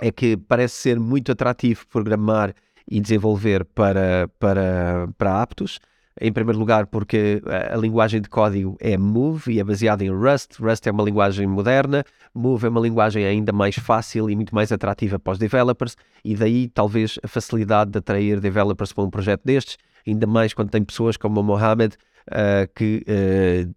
é 0.00 0.10
que 0.10 0.36
parece 0.36 0.76
ser 0.76 0.98
muito 0.98 1.30
atrativo 1.30 1.86
programar 1.86 2.54
e 2.90 3.00
desenvolver 3.00 3.64
para, 3.64 4.28
para, 4.38 5.08
para 5.16 5.40
aptos. 5.40 5.78
Em 6.20 6.32
primeiro 6.32 6.58
lugar, 6.58 6.86
porque 6.86 7.40
a 7.72 7.76
linguagem 7.76 8.20
de 8.20 8.28
código 8.28 8.76
é 8.80 8.98
Move 8.98 9.52
e 9.52 9.60
é 9.60 9.64
baseada 9.64 10.04
em 10.04 10.10
Rust. 10.10 10.58
Rust 10.60 10.86
é 10.86 10.90
uma 10.90 11.04
linguagem 11.04 11.46
moderna, 11.46 12.04
Move 12.34 12.66
é 12.66 12.68
uma 12.68 12.80
linguagem 12.80 13.24
ainda 13.24 13.52
mais 13.52 13.76
fácil 13.76 14.28
e 14.28 14.36
muito 14.36 14.54
mais 14.54 14.70
atrativa 14.70 15.18
para 15.18 15.32
os 15.32 15.38
developers, 15.38 15.96
e 16.22 16.34
daí 16.34 16.68
talvez 16.68 17.18
a 17.22 17.28
facilidade 17.28 17.92
de 17.92 17.98
atrair 17.98 18.38
developers 18.38 18.92
para 18.92 19.04
um 19.04 19.08
projeto 19.08 19.42
destes, 19.44 19.78
ainda 20.06 20.26
mais 20.26 20.52
quando 20.52 20.68
tem 20.68 20.84
pessoas 20.84 21.16
como 21.16 21.40
o 21.40 21.44
Mohamed, 21.44 21.96
uh, 22.28 22.70
que 22.74 23.02
uh, 23.06 23.74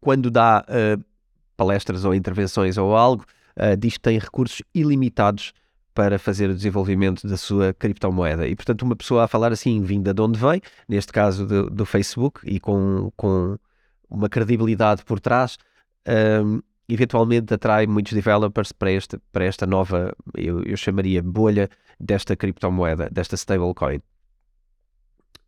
quando 0.00 0.30
dá 0.30 0.64
uh, 0.68 1.02
palestras 1.56 2.04
ou 2.04 2.14
intervenções 2.14 2.76
ou 2.76 2.96
algo, 2.96 3.24
diz 3.78 3.94
que 3.94 4.00
tem 4.00 4.18
recursos 4.18 4.62
ilimitados 4.74 5.52
para 5.94 6.18
fazer 6.18 6.48
o 6.50 6.54
desenvolvimento 6.54 7.26
da 7.26 7.36
sua 7.36 7.74
criptomoeda. 7.74 8.46
E, 8.46 8.54
portanto, 8.54 8.82
uma 8.82 8.96
pessoa 8.96 9.24
a 9.24 9.28
falar 9.28 9.52
assim, 9.52 9.82
vinda 9.82 10.14
de 10.14 10.22
onde 10.22 10.38
vem, 10.38 10.60
neste 10.88 11.12
caso 11.12 11.46
do, 11.46 11.68
do 11.68 11.84
Facebook, 11.84 12.40
e 12.44 12.60
com, 12.60 13.12
com 13.16 13.58
uma 14.08 14.28
credibilidade 14.28 15.04
por 15.04 15.20
trás, 15.20 15.58
um, 16.44 16.60
eventualmente 16.88 17.54
atrai 17.54 17.86
muitos 17.86 18.12
developers 18.12 18.72
para, 18.72 18.90
este, 18.90 19.18
para 19.32 19.44
esta 19.44 19.66
nova, 19.66 20.14
eu, 20.36 20.62
eu 20.62 20.76
chamaria 20.76 21.22
bolha 21.22 21.68
desta 21.98 22.36
criptomoeda, 22.36 23.08
desta 23.10 23.36
stablecoin. 23.36 24.00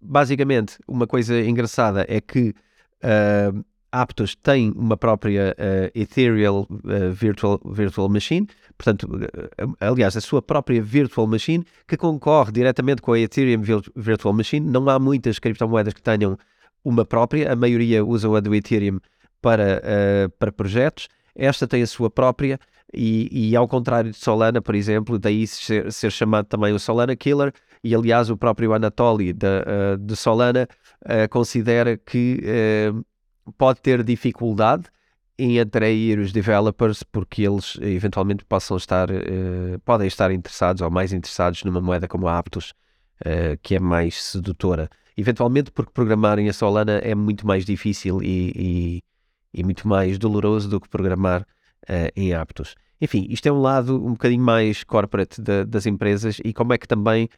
Basicamente, 0.00 0.78
uma 0.86 1.06
coisa 1.06 1.40
engraçada 1.40 2.04
é 2.08 2.20
que 2.20 2.54
uh, 3.02 3.64
Aptos 3.92 4.34
tem 4.34 4.72
uma 4.74 4.96
própria 4.96 5.54
uh, 5.58 5.90
Ethereal 5.94 6.66
uh, 6.70 7.12
virtual, 7.12 7.60
virtual 7.62 8.08
Machine, 8.08 8.48
portanto, 8.78 9.02
uh, 9.04 9.76
aliás, 9.78 10.16
a 10.16 10.20
sua 10.22 10.40
própria 10.40 10.80
Virtual 10.82 11.26
Machine, 11.26 11.62
que 11.86 11.98
concorre 11.98 12.52
diretamente 12.52 13.02
com 13.02 13.12
a 13.12 13.20
Ethereum 13.20 13.60
Virtual 13.94 14.32
Machine. 14.32 14.66
Não 14.66 14.88
há 14.88 14.98
muitas 14.98 15.38
criptomoedas 15.38 15.92
que 15.92 16.00
tenham 16.00 16.38
uma 16.82 17.04
própria, 17.04 17.52
a 17.52 17.54
maioria 17.54 18.02
usam 18.02 18.34
a 18.34 18.40
do 18.40 18.54
Ethereum 18.54 18.98
para, 19.42 19.82
para 20.38 20.50
projetos. 20.50 21.08
Esta 21.34 21.68
tem 21.68 21.82
a 21.82 21.86
sua 21.86 22.10
própria, 22.10 22.58
e, 22.92 23.50
e, 23.50 23.56
ao 23.56 23.68
contrário 23.68 24.10
de 24.10 24.16
Solana, 24.16 24.60
por 24.60 24.74
exemplo, 24.74 25.18
daí 25.18 25.46
ser, 25.46 25.92
ser 25.92 26.10
chamado 26.10 26.46
também 26.46 26.72
o 26.72 26.78
Solana 26.78 27.14
Killer, 27.14 27.52
e 27.84 27.94
aliás, 27.94 28.30
o 28.30 28.36
próprio 28.36 28.72
Anatoly 28.72 29.32
de, 29.32 29.46
de 30.00 30.16
Solana 30.16 30.66
considera 31.30 31.96
que 31.96 32.40
pode 33.56 33.80
ter 33.80 34.02
dificuldade 34.02 34.84
em 35.38 35.58
atrair 35.58 36.18
os 36.18 36.32
developers 36.32 37.02
porque 37.02 37.42
eles 37.42 37.76
eventualmente 37.80 38.44
possam 38.44 38.76
estar, 38.76 39.10
uh, 39.10 39.78
podem 39.84 40.06
estar 40.06 40.30
interessados 40.30 40.82
ou 40.82 40.90
mais 40.90 41.12
interessados 41.12 41.64
numa 41.64 41.80
moeda 41.80 42.06
como 42.06 42.28
a 42.28 42.38
Aptos, 42.38 42.74
uh, 43.20 43.58
que 43.62 43.74
é 43.74 43.80
mais 43.80 44.22
sedutora. 44.22 44.88
Eventualmente 45.16 45.70
porque 45.70 45.92
programarem 45.92 46.48
a 46.48 46.52
Solana 46.52 46.98
é 46.98 47.14
muito 47.14 47.46
mais 47.46 47.64
difícil 47.64 48.22
e, 48.22 48.52
e, 48.54 49.02
e 49.52 49.64
muito 49.64 49.88
mais 49.88 50.18
doloroso 50.18 50.68
do 50.68 50.80
que 50.80 50.88
programar 50.88 51.42
uh, 51.42 52.12
em 52.14 52.32
Aptos. 52.34 52.74
Enfim, 53.00 53.26
isto 53.28 53.46
é 53.46 53.52
um 53.52 53.60
lado 53.60 53.96
um 53.96 54.12
bocadinho 54.12 54.44
mais 54.44 54.84
corporate 54.84 55.42
de, 55.42 55.64
das 55.64 55.86
empresas 55.86 56.38
e 56.44 56.52
como 56.52 56.72
é 56.72 56.78
que 56.78 56.86
também 56.86 57.28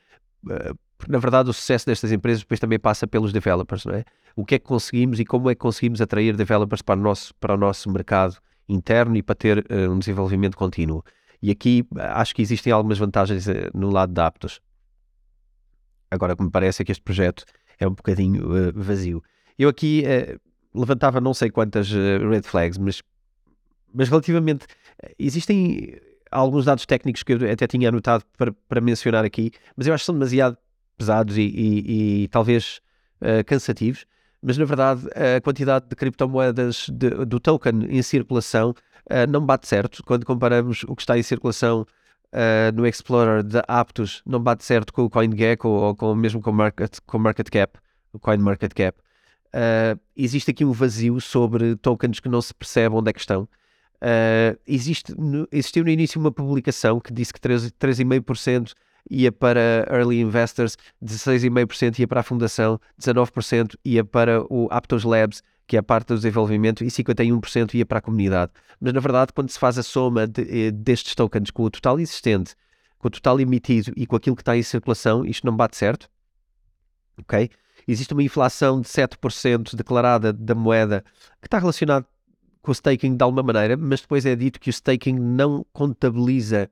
na 1.08 1.18
verdade, 1.18 1.50
o 1.50 1.52
sucesso 1.52 1.86
destas 1.86 2.12
empresas 2.12 2.42
depois 2.42 2.60
também 2.60 2.78
passa 2.78 3.06
pelos 3.06 3.32
developers, 3.32 3.84
não 3.84 3.94
é? 3.94 4.04
O 4.36 4.44
que 4.44 4.56
é 4.56 4.58
que 4.58 4.64
conseguimos 4.64 5.20
e 5.20 5.24
como 5.24 5.50
é 5.50 5.54
que 5.54 5.60
conseguimos 5.60 6.00
atrair 6.00 6.36
developers 6.36 6.82
para 6.82 6.98
o 6.98 7.02
nosso, 7.02 7.34
para 7.36 7.54
o 7.54 7.56
nosso 7.56 7.90
mercado 7.90 8.38
interno 8.68 9.16
e 9.16 9.22
para 9.22 9.34
ter 9.34 9.58
uh, 9.70 9.90
um 9.90 9.98
desenvolvimento 9.98 10.56
contínuo. 10.56 11.04
E 11.42 11.50
aqui 11.50 11.86
eh, 11.96 12.00
acho 12.14 12.34
que 12.34 12.40
existem 12.40 12.72
algumas 12.72 12.98
vantagens 12.98 13.46
uh, 13.46 13.52
no 13.74 13.90
lado 13.90 14.12
de 14.12 14.20
Aptos. 14.20 14.60
Agora, 16.10 16.32
o 16.32 16.36
que 16.36 16.42
me 16.42 16.50
parece 16.50 16.82
é 16.82 16.84
que 16.84 16.92
este 16.92 17.02
projeto 17.02 17.44
é 17.78 17.86
um 17.86 17.92
bocadinho 17.92 18.46
uh, 18.46 18.72
vazio. 18.74 19.22
Eu 19.58 19.68
aqui 19.68 20.02
levantava 20.74 21.20
não 21.20 21.32
sei 21.32 21.48
quantas 21.48 21.88
red 21.88 22.42
flags, 22.42 22.76
mas, 22.76 23.00
mas 23.92 24.08
relativamente. 24.08 24.66
existem 25.16 25.96
alguns 26.28 26.64
dados 26.64 26.84
técnicos 26.84 27.22
que 27.22 27.34
eu 27.34 27.50
até 27.52 27.68
tinha 27.68 27.88
anotado 27.88 28.24
para, 28.36 28.52
para 28.68 28.80
mencionar 28.80 29.24
aqui, 29.24 29.52
mas 29.76 29.86
eu 29.86 29.94
acho 29.94 30.02
que 30.02 30.06
são 30.06 30.14
demasiado 30.14 30.58
pesados 30.96 31.36
e, 31.36 31.42
e, 31.42 32.22
e 32.24 32.28
talvez 32.28 32.80
uh, 33.20 33.44
cansativos, 33.44 34.06
mas 34.42 34.58
na 34.58 34.64
verdade 34.64 35.06
a 35.14 35.40
quantidade 35.40 35.86
de 35.88 35.96
criptomoedas 35.96 36.86
de, 36.90 37.10
do 37.24 37.40
token 37.40 37.86
em 37.88 38.02
circulação 38.02 38.70
uh, 38.70 39.30
não 39.30 39.44
bate 39.44 39.66
certo. 39.66 40.02
Quando 40.04 40.26
comparamos 40.26 40.84
o 40.84 40.94
que 40.94 41.02
está 41.02 41.18
em 41.18 41.22
circulação 41.22 41.86
uh, 42.34 42.74
no 42.74 42.86
Explorer 42.86 43.42
da 43.42 43.64
Aptos, 43.66 44.22
não 44.26 44.40
bate 44.40 44.64
certo 44.64 44.92
com 44.92 45.02
o 45.02 45.10
CoinGecko 45.10 45.68
ou 45.68 45.94
com, 45.94 46.14
mesmo 46.14 46.40
com 46.40 46.50
o 46.50 46.54
market, 46.54 46.98
com 47.06 47.18
market 47.18 47.48
Cap, 47.48 47.78
o 48.12 48.18
CoinMarketCap. 48.18 48.98
Uh, 49.54 49.98
existe 50.16 50.50
aqui 50.50 50.64
um 50.64 50.72
vazio 50.72 51.20
sobre 51.20 51.76
tokens 51.76 52.18
que 52.18 52.28
não 52.28 52.42
se 52.42 52.52
percebe 52.52 52.94
onde 52.96 53.10
é 53.10 53.12
que 53.12 53.20
estão. 53.20 53.42
Uh, 54.02 54.58
existe, 54.66 55.14
no, 55.16 55.46
existiu 55.52 55.84
no 55.84 55.90
início 55.90 56.20
uma 56.20 56.32
publicação 56.32 57.00
que 57.00 57.12
disse 57.12 57.32
que 57.32 57.40
3,5% 57.40 58.72
ia 59.10 59.30
para 59.30 59.86
early 59.90 60.20
investors, 60.20 60.76
16,5% 61.02 61.98
ia 61.98 62.08
para 62.08 62.20
a 62.20 62.22
fundação, 62.22 62.80
19% 63.00 63.76
ia 63.84 64.04
para 64.04 64.42
o 64.52 64.68
Aptos 64.70 65.04
Labs, 65.04 65.42
que 65.66 65.76
é 65.76 65.80
a 65.80 65.82
parte 65.82 66.08
do 66.08 66.16
desenvolvimento, 66.16 66.84
e 66.84 66.88
51% 66.88 67.74
ia 67.74 67.86
para 67.86 67.98
a 67.98 68.02
comunidade. 68.02 68.52
Mas 68.80 68.92
na 68.92 69.00
verdade, 69.00 69.32
quando 69.32 69.50
se 69.50 69.58
faz 69.58 69.78
a 69.78 69.82
soma 69.82 70.26
de, 70.26 70.42
eh, 70.42 70.70
destes 70.70 71.14
tokens 71.14 71.50
com 71.50 71.64
o 71.64 71.70
total 71.70 71.98
existente, 72.00 72.54
com 72.98 73.08
o 73.08 73.10
total 73.10 73.40
emitido 73.40 73.92
e 73.96 74.06
com 74.06 74.16
aquilo 74.16 74.36
que 74.36 74.42
está 74.42 74.56
em 74.56 74.62
circulação, 74.62 75.24
isto 75.24 75.46
não 75.46 75.56
bate 75.56 75.76
certo. 75.76 76.08
Ok? 77.18 77.50
Existe 77.86 78.12
uma 78.12 78.22
inflação 78.22 78.80
de 78.80 78.88
7% 78.88 79.76
declarada 79.76 80.32
da 80.32 80.54
moeda 80.54 81.04
que 81.40 81.46
está 81.46 81.58
relacionada 81.58 82.06
com 82.62 82.70
o 82.70 82.74
staking 82.74 83.16
de 83.16 83.22
alguma 83.22 83.42
maneira, 83.42 83.76
mas 83.76 84.00
depois 84.00 84.24
é 84.24 84.34
dito 84.34 84.58
que 84.58 84.70
o 84.70 84.72
staking 84.72 85.18
não 85.18 85.66
contabiliza 85.72 86.70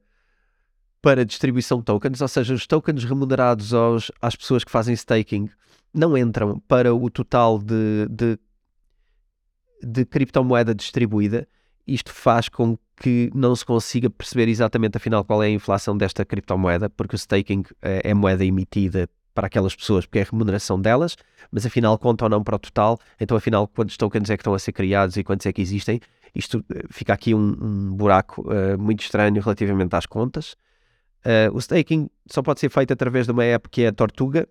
para 1.03 1.27
distribuição 1.27 1.79
de 1.79 1.85
tokens, 1.85 2.21
ou 2.21 2.29
seja, 2.29 2.55
os 2.55 2.67
tokens 2.67 3.03
remunerados 3.05 3.75
aos, 3.75 4.13
às 4.23 4.37
pessoas 4.37 4.63
que 4.63 4.71
fazem 4.71 4.95
staking 4.95 5.51
não 5.93 6.17
entram 6.17 6.61
para 6.61 6.95
o 6.95 7.11
total 7.11 7.59
de, 7.59 8.07
de, 8.09 8.39
de 9.83 10.05
criptomoeda 10.05 10.75
distribuída. 10.75 11.47
Isto 11.87 12.13
faz 12.13 12.49
com 12.49 12.79
que 12.97 13.31
não 13.35 13.57
se 13.57 13.65
consiga 13.65 14.09
perceber 14.09 14.49
exatamente 14.49 14.97
afinal 14.97 15.25
qual 15.25 15.43
é 15.43 15.47
a 15.47 15.51
inflação 15.51 15.97
desta 15.97 16.25
criptomoeda, 16.25 16.89
porque 16.89 17.17
o 17.17 17.19
staking 17.19 17.65
é, 17.83 18.11
é 18.11 18.15
moeda 18.15 18.45
emitida 18.45 19.11
para 19.35 19.49
aquelas 19.49 19.75
pessoas, 19.75 20.07
porque 20.07 20.21
é 20.21 20.23
a 20.23 20.27
remuneração 20.31 20.81
delas, 20.81 21.17
mas 21.51 21.67
afinal 21.67 21.99
conta 21.99 22.27
ou 22.27 22.31
não 22.31 22.45
para 22.45 22.55
o 22.55 22.59
total, 22.59 23.01
então 23.19 23.37
afinal 23.37 23.67
quantos 23.67 23.97
tokens 23.97 24.31
é 24.31 24.37
que 24.37 24.43
estão 24.43 24.55
a 24.55 24.59
ser 24.59 24.73
criados 24.73 25.17
e 25.17 25.25
quantos 25.25 25.47
é 25.47 25.53
que 25.53 25.61
existem, 25.61 26.01
isto 26.35 26.65
eh, 26.73 26.85
fica 26.91 27.13
aqui 27.13 27.35
um, 27.35 27.57
um 27.61 27.93
buraco 27.95 28.43
uh, 28.43 28.79
muito 28.79 29.03
estranho 29.03 29.41
relativamente 29.41 29.95
às 29.95 30.07
contas. 30.07 30.57
Uh, 31.25 31.55
o 31.55 31.59
staking 31.61 32.11
só 32.27 32.43
pode 32.43 32.59
ser 32.59 32.69
feito 32.69 32.93
através 32.93 33.27
de 33.27 33.33
uma 33.33 33.45
app 33.45 33.69
que 33.69 33.83
é 33.83 33.89
a 33.89 33.93
Tortuga. 33.93 34.49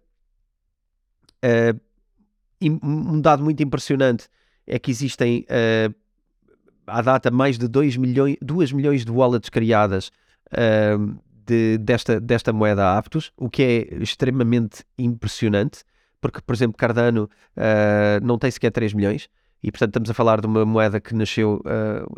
Uh, 1.43 1.79
um 2.63 3.19
dado 3.19 3.43
muito 3.43 3.61
impressionante 3.61 4.29
é 4.67 4.77
que 4.77 4.91
existem 4.91 5.45
uh, 5.49 5.93
à 6.87 7.01
data 7.01 7.29
mais 7.29 7.57
de 7.57 7.67
2 7.67 7.97
milhões, 7.97 8.37
2 8.41 8.71
milhões 8.71 9.03
de 9.03 9.11
wallets 9.11 9.49
criadas 9.49 10.11
uh, 10.53 11.19
de, 11.45 11.77
desta, 11.79 12.21
desta 12.21 12.53
moeda 12.53 12.97
Aptos, 12.97 13.33
o 13.35 13.49
que 13.49 13.63
é 13.63 13.95
extremamente 14.01 14.85
impressionante, 14.97 15.83
porque, 16.21 16.39
por 16.39 16.53
exemplo, 16.53 16.77
Cardano 16.77 17.27
não 18.21 18.37
tem 18.37 18.51
sequer 18.51 18.69
3 18.69 18.93
milhões, 18.93 19.27
e 19.63 19.71
portanto 19.71 19.89
estamos 19.89 20.09
a 20.11 20.13
falar 20.13 20.39
de 20.39 20.45
uma 20.45 20.63
moeda 20.63 21.01
que 21.01 21.15
nasceu 21.15 21.59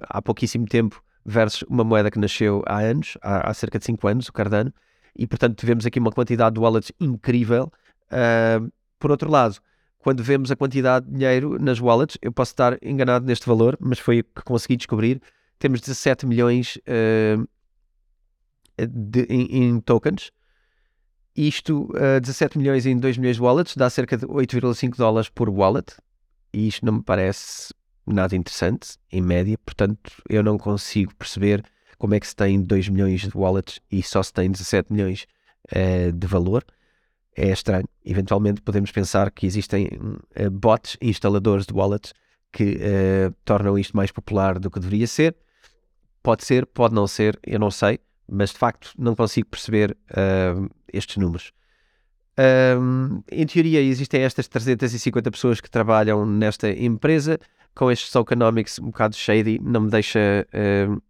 há 0.10 0.22
pouquíssimo 0.22 0.66
tempo 0.66 1.02
versus 1.26 1.64
uma 1.70 1.84
moeda 1.84 2.12
que 2.12 2.20
nasceu 2.20 2.64
há 2.66 2.80
anos, 2.80 3.18
há, 3.22 3.50
há, 3.50 3.54
cerca 3.54 3.80
de 3.80 3.86
5 3.86 4.08
anos, 4.08 4.28
o 4.28 4.34
Cardano, 4.34 4.74
e 5.16 5.26
portanto 5.28 5.58
tivemos 5.58 5.86
aqui 5.86 6.00
uma 6.00 6.12
quantidade 6.12 6.56
de 6.56 6.60
wallets 6.60 6.92
incrível. 7.00 7.72
Uh, 8.12 8.72
por 9.00 9.12
outro 9.12 9.30
lado, 9.30 9.58
quando 10.00 10.24
vemos 10.24 10.52
a 10.52 10.56
quantidade 10.56 11.06
de 11.06 11.14
dinheiro 11.14 11.58
nas 11.60 11.80
wallets, 11.80 12.18
eu 12.22 12.32
posso 12.32 12.52
estar 12.52 12.78
enganado 12.82 13.26
neste 13.26 13.48
valor, 13.48 13.78
mas 13.80 14.00
foi 14.00 14.20
o 14.20 14.24
que 14.24 14.44
consegui 14.44 14.76
descobrir. 14.76 15.22
Temos 15.58 15.80
17 15.80 16.26
milhões 16.26 16.78
uh, 16.78 17.48
de, 18.78 19.22
em, 19.30 19.64
em, 19.64 19.80
tokens. 19.80 20.32
Isto, 21.36 21.90
uh, 21.92 22.20
17 22.20 22.58
milhões 22.58 22.86
em 22.86 22.98
2 22.98 23.18
milhões 23.18 23.38
de 23.38 23.42
wallets, 23.42 23.78
dá 23.78 23.90
cerca 23.90 24.18
de 24.18 24.26
8,5 24.26 24.98
dólares 24.98 25.30
por 25.30 25.50
wallet. 25.50 25.96
E 26.52 26.68
isto 26.68 26.86
não 26.86 26.94
me 26.94 27.04
parece 27.04 27.73
nada 28.06 28.36
interessante, 28.36 28.98
em 29.12 29.22
média. 29.22 29.58
Portanto, 29.66 30.12
eu 30.30 30.44
não 30.44 30.58
consigo 30.58 31.14
perceber 31.16 31.64
como 31.98 32.16
é 32.16 32.20
que 32.20 32.28
se 32.28 32.36
tem 32.36 32.62
2 32.62 32.90
milhões 32.90 33.22
de 33.22 33.32
wallets 33.34 33.80
e 33.92 34.04
só 34.04 34.22
se 34.22 34.34
tem 34.34 34.52
17 34.52 34.92
milhões 34.92 35.26
uh, 35.76 36.12
de 36.12 36.28
valor 36.28 36.66
é 37.36 37.50
estranho. 37.52 37.88
Eventualmente 38.06 38.62
podemos 38.62 38.92
pensar 38.92 39.32
que 39.32 39.46
existem 39.46 39.88
uh, 39.88 40.52
bots 40.52 40.98
instaladores 41.02 41.66
de 41.66 41.74
wallets 41.74 42.14
que 42.52 42.76
uh, 42.76 43.34
tornam 43.44 43.78
isto 43.78 43.96
mais 43.96 44.12
popular 44.12 44.60
do 44.60 44.70
que 44.70 44.80
deveria 44.80 45.08
ser. 45.08 45.36
Pode 46.22 46.46
ser, 46.46 46.66
pode 46.66 46.94
não 46.94 47.08
ser, 47.08 47.40
eu 47.44 47.60
não 47.60 47.72
sei, 47.72 48.00
mas 48.28 48.52
de 48.52 48.58
facto 48.58 48.94
não 48.98 49.16
consigo 49.16 49.50
perceber 49.50 49.98
estes 50.94 51.18
números. 51.18 51.52
Um, 52.80 53.22
em 53.30 53.46
teoria, 53.46 53.82
existem 53.82 54.22
estas 54.22 54.48
350 54.48 55.30
pessoas 55.32 55.60
que 55.60 55.70
trabalham 55.70 56.26
nesta 56.26 56.72
empresa. 56.72 57.38
Com 57.76 57.90
estes 57.92 58.12
tokenomics 58.12 58.80
um 58.80 58.86
bocado 58.88 59.16
shady, 59.16 59.60
não 59.62 59.82
me 59.82 59.90
deixa. 59.90 60.48
Uh, 60.54 61.02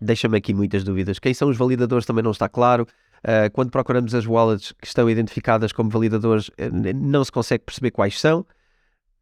Deixa-me 0.00 0.36
aqui 0.36 0.52
muitas 0.52 0.84
dúvidas. 0.84 1.18
Quem 1.18 1.32
são 1.32 1.48
os 1.48 1.56
validadores 1.56 2.04
também 2.04 2.22
não 2.22 2.32
está 2.32 2.46
claro. 2.46 2.86
Uh, 3.20 3.50
quando 3.52 3.70
procuramos 3.70 4.14
as 4.14 4.26
wallets 4.26 4.72
que 4.72 4.86
estão 4.86 5.08
identificadas 5.08 5.72
como 5.72 5.88
validadores, 5.88 6.50
eh, 6.58 6.68
não 6.92 7.24
se 7.24 7.32
consegue 7.32 7.64
perceber 7.64 7.90
quais 7.90 8.20
são. 8.20 8.40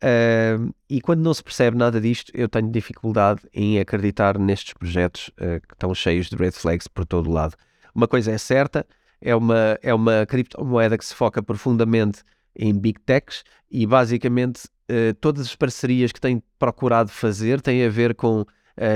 Uh, 0.03 0.75
e 0.91 1.01
quando 1.01 1.21
não 1.21 1.33
se 1.33 1.45
percebe 1.45 1.77
nada 1.77 2.01
disto, 2.01 2.33
eu 2.35 2.49
tenho 2.49 2.69
dificuldade 2.69 3.43
em 3.55 3.79
acreditar 3.79 4.37
nestes 4.37 4.75
projetos 4.75 5.29
uh, 5.38 5.65
que 5.65 5.75
estão 5.75 5.95
cheios 5.95 6.29
de 6.29 6.35
red 6.35 6.51
flags 6.51 6.88
por 6.88 7.07
todo 7.07 7.31
o 7.31 7.33
lado. 7.33 7.55
Uma 7.95 8.09
coisa 8.09 8.33
é 8.33 8.38
certa, 8.38 8.85
é 9.21 9.37
uma, 9.37 9.79
é 9.81 9.95
uma 9.95 10.27
criptomoeda 10.27 10.99
que 10.99 11.05
se 11.05 11.15
foca 11.15 11.41
profundamente 11.41 12.25
em 12.57 12.77
big 12.77 12.99
techs 13.03 13.45
e 13.71 13.87
basicamente 13.87 14.62
todas 15.21 15.47
as 15.47 15.57
parcerias 15.57 16.12
que 16.12 16.21
tem 16.21 16.42
procurado 16.59 17.11
fazer 17.11 17.61
têm 17.61 17.85
a 17.85 17.88
ver 17.88 18.14
com 18.14 18.45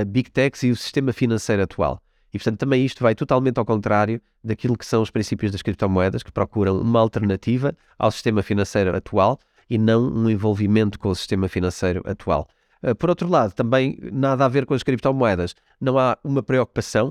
big 0.07 0.29
techs 0.29 0.63
e 0.63 0.71
o 0.71 0.75
sistema 0.75 1.13
financeiro 1.13 1.63
atual. 1.63 2.01
E, 2.33 2.37
portanto, 2.37 2.59
também 2.59 2.85
isto 2.85 3.01
vai 3.01 3.15
totalmente 3.15 3.57
ao 3.57 3.65
contrário 3.65 4.21
daquilo 4.43 4.77
que 4.77 4.85
são 4.85 5.01
os 5.01 5.09
princípios 5.09 5.51
das 5.51 5.61
criptomoedas, 5.61 6.23
que 6.23 6.31
procuram 6.31 6.79
uma 6.79 6.99
alternativa 6.99 7.75
ao 7.97 8.11
sistema 8.11 8.43
financeiro 8.43 8.95
atual 8.95 9.39
e 9.69 9.77
não 9.77 10.07
um 10.07 10.29
envolvimento 10.29 10.99
com 10.99 11.09
o 11.09 11.15
sistema 11.15 11.47
financeiro 11.47 12.01
atual. 12.05 12.47
Uh, 12.83 12.95
por 12.95 13.09
outro 13.09 13.27
lado, 13.27 13.53
também 13.53 13.97
nada 14.11 14.45
a 14.45 14.47
ver 14.47 14.65
com 14.65 14.73
as 14.73 14.83
criptomoedas. 14.83 15.55
Não 15.79 15.97
há 15.97 16.17
uma 16.23 16.43
preocupação 16.43 17.09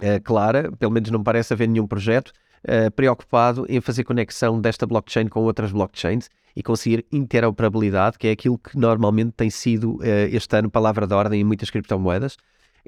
uh, 0.00 0.22
clara, 0.24 0.72
pelo 0.72 0.92
menos 0.92 1.10
não 1.10 1.22
parece 1.22 1.52
haver 1.52 1.68
nenhum 1.68 1.86
projeto 1.86 2.32
uh, 2.64 2.90
preocupado 2.90 3.66
em 3.68 3.80
fazer 3.80 4.04
conexão 4.04 4.60
desta 4.60 4.86
blockchain 4.86 5.28
com 5.28 5.40
outras 5.40 5.72
blockchains 5.72 6.28
e 6.54 6.62
conseguir 6.62 7.04
interoperabilidade, 7.10 8.18
que 8.18 8.28
é 8.28 8.30
aquilo 8.32 8.58
que 8.58 8.76
normalmente 8.78 9.32
tem 9.32 9.48
sido 9.48 9.98
este 10.30 10.54
ano 10.54 10.70
palavra 10.70 11.06
de 11.06 11.14
ordem 11.14 11.40
em 11.40 11.44
muitas 11.44 11.70
criptomoedas. 11.70 12.36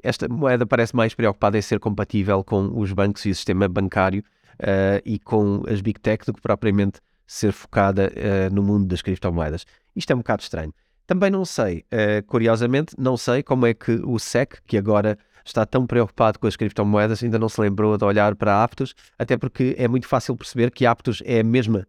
Esta 0.03 0.27
moeda 0.27 0.65
parece 0.65 0.95
mais 0.95 1.13
preocupada 1.13 1.57
em 1.57 1.61
ser 1.61 1.79
compatível 1.79 2.43
com 2.43 2.71
os 2.79 2.91
bancos 2.91 3.25
e 3.25 3.31
o 3.31 3.35
sistema 3.35 3.67
bancário 3.67 4.23
uh, 4.59 5.01
e 5.05 5.19
com 5.19 5.63
as 5.67 5.81
big 5.81 5.99
tech 5.99 6.25
do 6.25 6.33
que 6.33 6.41
propriamente 6.41 6.99
ser 7.25 7.51
focada 7.51 8.11
uh, 8.11 8.53
no 8.53 8.61
mundo 8.61 8.85
das 8.85 9.01
criptomoedas. 9.01 9.65
Isto 9.95 10.11
é 10.11 10.15
um 10.15 10.19
bocado 10.19 10.43
estranho. 10.43 10.73
Também 11.07 11.29
não 11.29 11.45
sei, 11.45 11.85
uh, 11.91 12.25
curiosamente, 12.25 12.95
não 12.97 13.15
sei 13.15 13.43
como 13.43 13.65
é 13.65 13.73
que 13.73 13.91
o 14.03 14.17
SEC, 14.17 14.59
que 14.65 14.77
agora 14.77 15.17
está 15.45 15.65
tão 15.65 15.85
preocupado 15.85 16.39
com 16.39 16.47
as 16.47 16.55
criptomoedas, 16.55 17.23
ainda 17.23 17.37
não 17.37 17.47
se 17.47 17.61
lembrou 17.61 17.97
de 17.97 18.03
olhar 18.03 18.35
para 18.35 18.63
Aptos, 18.63 18.95
até 19.17 19.37
porque 19.37 19.75
é 19.77 19.87
muito 19.87 20.07
fácil 20.07 20.35
perceber 20.35 20.71
que 20.71 20.85
Aptos 20.85 21.21
é 21.23 21.41
a 21.41 21.43
mesma 21.43 21.87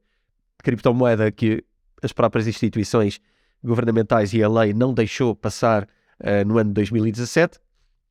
criptomoeda 0.63 1.31
que 1.33 1.65
as 2.03 2.13
próprias 2.13 2.47
instituições 2.47 3.19
governamentais 3.65 4.35
e 4.35 4.43
a 4.43 4.49
lei 4.49 4.75
não 4.75 4.93
deixou 4.93 5.35
passar 5.35 5.85
uh, 5.85 6.47
no 6.47 6.59
ano 6.59 6.71
de 6.71 6.75
2017 6.75 7.59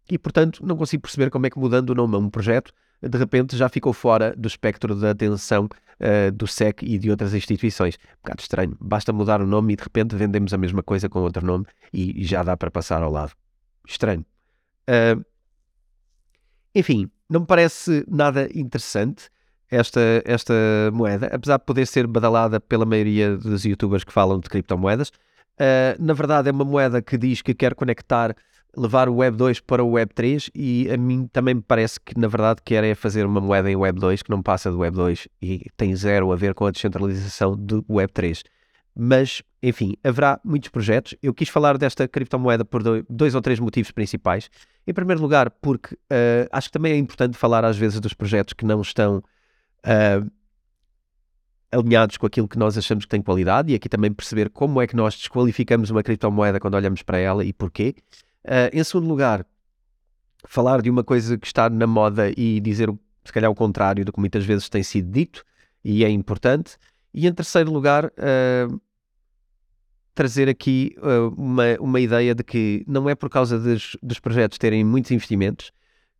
e, 0.09 0.17
portanto, 0.17 0.65
não 0.65 0.75
consigo 0.75 1.03
perceber 1.03 1.29
como 1.29 1.45
é 1.45 1.49
que 1.49 1.59
mudando 1.59 1.91
o 1.91 1.95
nome 1.95 2.15
a 2.15 2.17
um 2.17 2.29
projeto, 2.29 2.71
de 3.07 3.17
repente 3.17 3.55
já 3.55 3.69
ficou 3.69 3.93
fora 3.93 4.35
do 4.35 4.47
espectro 4.47 4.95
da 4.95 5.11
atenção 5.11 5.65
uh, 5.65 6.31
do 6.31 6.47
SEC 6.47 6.83
e 6.83 6.97
de 6.97 7.09
outras 7.09 7.33
instituições. 7.33 7.95
Um 7.95 8.21
bocado 8.23 8.41
estranho. 8.41 8.77
Basta 8.79 9.13
mudar 9.13 9.41
o 9.41 9.47
nome 9.47 9.73
e 9.73 9.75
de 9.75 9.83
repente 9.83 10.15
vendemos 10.15 10.53
a 10.53 10.57
mesma 10.57 10.83
coisa 10.83 11.07
com 11.09 11.19
outro 11.19 11.45
nome 11.45 11.65
e 11.93 12.23
já 12.23 12.43
dá 12.43 12.57
para 12.57 12.71
passar 12.71 13.01
ao 13.03 13.11
lado. 13.11 13.33
Estranho. 13.87 14.25
Uh, 14.89 15.23
enfim, 16.73 17.09
não 17.29 17.41
me 17.41 17.45
parece 17.45 18.03
nada 18.07 18.49
interessante 18.53 19.29
esta, 19.69 20.21
esta 20.25 20.53
moeda, 20.93 21.27
apesar 21.27 21.57
de 21.57 21.65
poder 21.65 21.87
ser 21.87 22.05
badalada 22.07 22.59
pela 22.59 22.85
maioria 22.85 23.37
dos 23.37 23.65
youtubers 23.65 24.03
que 24.03 24.13
falam 24.13 24.39
de 24.39 24.49
criptomoedas. 24.49 25.09
Uh, 25.09 25.95
na 25.99 26.13
verdade, 26.13 26.49
é 26.49 26.51
uma 26.51 26.65
moeda 26.65 27.01
que 27.01 27.17
diz 27.17 27.41
que 27.41 27.53
quer 27.53 27.75
conectar 27.75 28.35
levar 28.77 29.09
o 29.09 29.15
Web 29.15 29.37
2 29.37 29.59
para 29.61 29.83
o 29.83 29.91
Web 29.91 30.13
3 30.13 30.49
e 30.53 30.89
a 30.91 30.97
mim 30.97 31.27
também 31.31 31.55
me 31.55 31.61
parece 31.61 31.99
que 31.99 32.17
na 32.19 32.27
verdade 32.27 32.61
quer 32.63 32.83
é 32.83 32.95
fazer 32.95 33.25
uma 33.25 33.41
moeda 33.41 33.69
em 33.69 33.75
Web 33.75 33.99
2 33.99 34.23
que 34.23 34.29
não 34.29 34.41
passa 34.41 34.71
do 34.71 34.79
Web 34.79 34.95
2 34.95 35.27
e 35.41 35.65
tem 35.77 35.95
zero 35.95 36.31
a 36.31 36.35
ver 36.35 36.53
com 36.53 36.65
a 36.65 36.71
descentralização 36.71 37.55
do 37.55 37.85
Web 37.89 38.11
3. 38.13 38.43
Mas, 38.97 39.43
enfim, 39.61 39.95
haverá 40.03 40.39
muitos 40.43 40.69
projetos. 40.69 41.15
Eu 41.21 41.33
quis 41.33 41.49
falar 41.49 41.77
desta 41.77 42.07
criptomoeda 42.07 42.63
por 42.63 42.81
dois 43.09 43.35
ou 43.35 43.41
três 43.41 43.59
motivos 43.59 43.91
principais. 43.91 44.49
Em 44.87 44.93
primeiro 44.93 45.21
lugar, 45.21 45.49
porque 45.49 45.95
uh, 45.95 46.47
acho 46.49 46.69
que 46.69 46.73
também 46.73 46.93
é 46.93 46.97
importante 46.97 47.37
falar 47.37 47.65
às 47.65 47.77
vezes 47.77 47.99
dos 47.99 48.13
projetos 48.13 48.53
que 48.53 48.63
não 48.63 48.81
estão 48.81 49.17
uh, 49.17 50.31
alinhados 51.71 52.15
com 52.15 52.25
aquilo 52.25 52.47
que 52.47 52.57
nós 52.57 52.77
achamos 52.77 53.03
que 53.03 53.09
tem 53.09 53.21
qualidade 53.21 53.71
e 53.71 53.75
aqui 53.75 53.89
também 53.89 54.13
perceber 54.13 54.49
como 54.49 54.81
é 54.81 54.87
que 54.87 54.95
nós 54.95 55.15
desqualificamos 55.15 55.89
uma 55.89 56.01
criptomoeda 56.01 56.59
quando 56.59 56.75
olhamos 56.75 57.03
para 57.03 57.17
ela 57.17 57.43
e 57.43 57.51
porquê. 57.51 57.95
Uh, 58.45 58.69
em 58.71 58.83
segundo 58.83 59.07
lugar, 59.07 59.45
falar 60.47 60.81
de 60.81 60.89
uma 60.89 61.03
coisa 61.03 61.37
que 61.37 61.47
está 61.47 61.69
na 61.69 61.87
moda 61.87 62.31
e 62.37 62.59
dizer 62.59 62.89
se 63.25 63.33
calhar 63.33 63.49
o 63.49 63.55
contrário 63.55 64.05
do 64.05 64.13
que 64.13 64.19
muitas 64.19 64.45
vezes 64.45 64.69
tem 64.69 64.83
sido 64.83 65.11
dito, 65.11 65.43
e 65.83 66.05
é 66.05 66.09
importante. 66.09 66.77
E 67.13 67.27
em 67.27 67.33
terceiro 67.33 67.71
lugar, 67.71 68.05
uh, 68.05 68.81
trazer 70.13 70.47
aqui 70.47 70.95
uh, 70.97 71.33
uma, 71.35 71.75
uma 71.79 71.99
ideia 71.99 72.33
de 72.33 72.43
que 72.43 72.83
não 72.87 73.09
é 73.09 73.15
por 73.15 73.29
causa 73.29 73.59
dos, 73.59 73.97
dos 74.01 74.19
projetos 74.19 74.57
terem 74.57 74.83
muitos 74.83 75.11
investimentos 75.11 75.71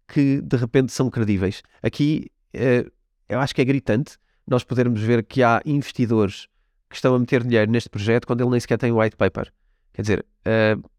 que 0.08 0.42
de 0.42 0.58
repente 0.58 0.92
são 0.92 1.10
credíveis. 1.10 1.62
Aqui 1.82 2.32
uh, 2.56 2.92
eu 3.30 3.40
acho 3.40 3.56
que 3.56 3.62
é 3.62 3.66
gritante 3.66 4.18
nós 4.48 4.64
podermos 4.64 5.02
ver 5.02 5.24
que 5.24 5.42
há 5.42 5.62
investidores 5.66 6.48
que 6.90 6.96
estão 6.96 7.16
a 7.16 7.20
meter 7.20 7.44
dinheiro 7.44 7.72
neste 7.72 7.90
projeto 7.90 8.28
quando 8.28 8.42
ele 8.42 8.52
nem 8.52 8.60
sequer 8.60 8.78
tem 8.78 8.92
white 8.92 9.16
paper. 9.16 9.52
Quer 9.94 10.02
dizer, 10.02 10.26
uh, 10.46 10.90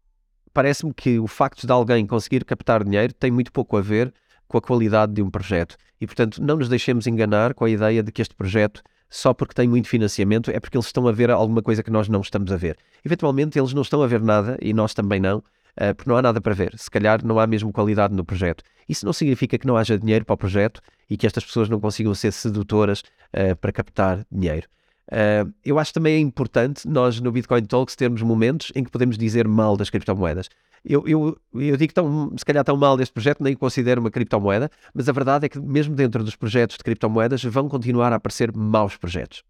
parece-me 0.57 0.91
que 0.91 1.19
o 1.19 1.27
facto 1.27 1.67
de 1.67 1.71
alguém 1.71 2.07
conseguir 2.07 2.43
captar 2.43 2.83
dinheiro 2.83 3.13
tem 3.13 3.29
muito 3.29 3.51
pouco 3.51 3.77
a 3.77 3.81
ver 3.81 4.11
com 4.47 4.57
a 4.57 4.61
qualidade 4.61 5.13
de 5.13 5.21
um 5.21 5.29
projeto. 5.29 5.77
E, 6.01 6.07
portanto, 6.07 6.41
não 6.41 6.57
nos 6.57 6.67
deixemos 6.67 7.05
enganar 7.05 7.53
com 7.53 7.63
a 7.63 7.69
ideia 7.69 8.01
de 8.01 8.11
que 8.11 8.23
este 8.23 8.33
projeto, 8.33 8.81
só 9.07 9.35
porque 9.35 9.53
tem 9.53 9.67
muito 9.67 9.87
financiamento, 9.87 10.49
é 10.49 10.59
porque 10.59 10.75
eles 10.75 10.87
estão 10.87 11.07
a 11.07 11.11
ver 11.11 11.29
alguma 11.29 11.61
coisa 11.61 11.83
que 11.83 11.91
nós 11.91 12.09
não 12.09 12.21
estamos 12.21 12.51
a 12.51 12.57
ver. 12.57 12.75
Eventualmente, 13.05 13.59
eles 13.59 13.71
não 13.71 13.83
estão 13.83 14.01
a 14.01 14.07
ver 14.07 14.19
nada 14.19 14.57
e 14.59 14.73
nós 14.73 14.95
também 14.95 15.19
não, 15.19 15.43
eh, 15.75 15.93
porque 15.93 16.09
não 16.09 16.17
há 16.17 16.23
nada 16.23 16.41
para 16.41 16.55
ver. 16.55 16.73
Se 16.75 16.89
calhar 16.89 17.23
não 17.23 17.39
há 17.39 17.45
mesmo 17.45 17.71
qualidade 17.71 18.15
no 18.15 18.25
projeto. 18.25 18.63
Isso 18.89 19.05
não 19.05 19.13
significa 19.13 19.59
que 19.59 19.67
não 19.67 19.77
haja 19.77 19.95
dinheiro 19.95 20.25
para 20.25 20.33
o 20.33 20.37
projeto 20.37 20.81
e 21.07 21.15
que 21.15 21.27
estas 21.27 21.45
pessoas 21.45 21.69
não 21.69 21.79
consigam 21.79 22.15
ser 22.15 22.33
sedutoras 22.33 23.01
uh, 23.01 23.55
para 23.61 23.71
captar 23.71 24.25
dinheiro. 24.31 24.67
Uh, 25.09 25.53
eu 25.63 25.79
acho 25.79 25.93
também 25.93 26.15
é 26.15 26.19
importante 26.19 26.87
nós 26.87 27.19
no 27.21 27.31
Bitcoin 27.31 27.63
Talks 27.63 27.95
termos 27.95 28.21
momentos 28.21 28.71
em 28.75 28.83
que 28.83 28.91
podemos 28.91 29.17
dizer 29.17 29.47
mal 29.47 29.77
das 29.77 29.89
criptomoedas. 29.89 30.49
Eu, 30.83 31.07
eu, 31.07 31.37
eu 31.53 31.77
digo 31.77 31.93
tão, 31.93 32.33
se 32.37 32.45
calhar 32.45 32.63
tão 32.63 32.77
mal 32.77 32.97
deste 32.97 33.13
projeto, 33.13 33.41
nem 33.41 33.55
considero 33.55 34.01
uma 34.01 34.11
criptomoeda, 34.11 34.69
mas 34.93 35.07
a 35.09 35.11
verdade 35.11 35.45
é 35.45 35.49
que 35.49 35.59
mesmo 35.59 35.95
dentro 35.95 36.23
dos 36.23 36.35
projetos 36.35 36.77
de 36.77 36.83
criptomoedas 36.83 37.43
vão 37.43 37.67
continuar 37.67 38.13
a 38.13 38.17
aparecer 38.17 38.55
maus 38.55 38.95
projetos. 38.97 39.43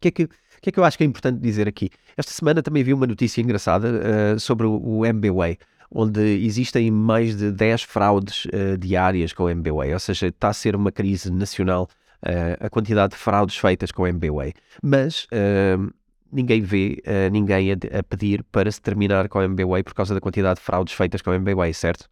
que 0.00 0.08
é 0.08 0.10
que, 0.10 0.28
que 0.60 0.68
é 0.68 0.72
que 0.72 0.78
eu 0.78 0.84
acho 0.84 0.96
que 0.96 1.04
é 1.04 1.06
importante 1.06 1.40
dizer 1.40 1.68
aqui? 1.68 1.90
Esta 2.16 2.32
semana 2.32 2.62
também 2.62 2.82
vi 2.82 2.92
uma 2.92 3.06
notícia 3.06 3.40
engraçada 3.40 3.88
uh, 3.88 4.40
sobre 4.40 4.66
o, 4.66 4.80
o 4.80 5.06
MBWay, 5.06 5.56
onde 5.90 6.20
existem 6.20 6.90
mais 6.90 7.36
de 7.36 7.50
10 7.50 7.82
fraudes 7.82 8.44
uh, 8.46 8.76
diárias 8.78 9.32
com 9.32 9.44
o 9.44 9.50
MBWay, 9.50 9.92
ou 9.92 10.00
seja, 10.00 10.28
está 10.28 10.48
a 10.48 10.52
ser 10.52 10.74
uma 10.74 10.90
crise 10.92 11.30
nacional 11.30 11.88
a 12.60 12.70
quantidade 12.70 13.12
de 13.12 13.18
fraudes 13.18 13.56
feitas 13.56 13.90
com 13.90 14.02
o 14.02 14.06
MBWay. 14.06 14.52
Mas 14.82 15.26
ninguém 16.30 16.62
vê 16.62 17.02
ninguém 17.30 17.72
a, 17.72 17.74
a, 17.98 18.02
pedir 18.02 18.44
para 18.44 18.70
se 18.70 18.80
terminar 18.80 19.28
com 19.28 19.38
o 19.38 19.42
MBWay 19.42 19.82
por 19.82 19.94
causa 19.94 20.14
da 20.14 20.20
quantidade 20.20 20.60
de 20.60 20.64
fraudes 20.64 20.94
feitas 20.94 21.20
com 21.20 21.30
o 21.30 21.34
MBWay, 21.34 21.74
certo? 21.74 22.08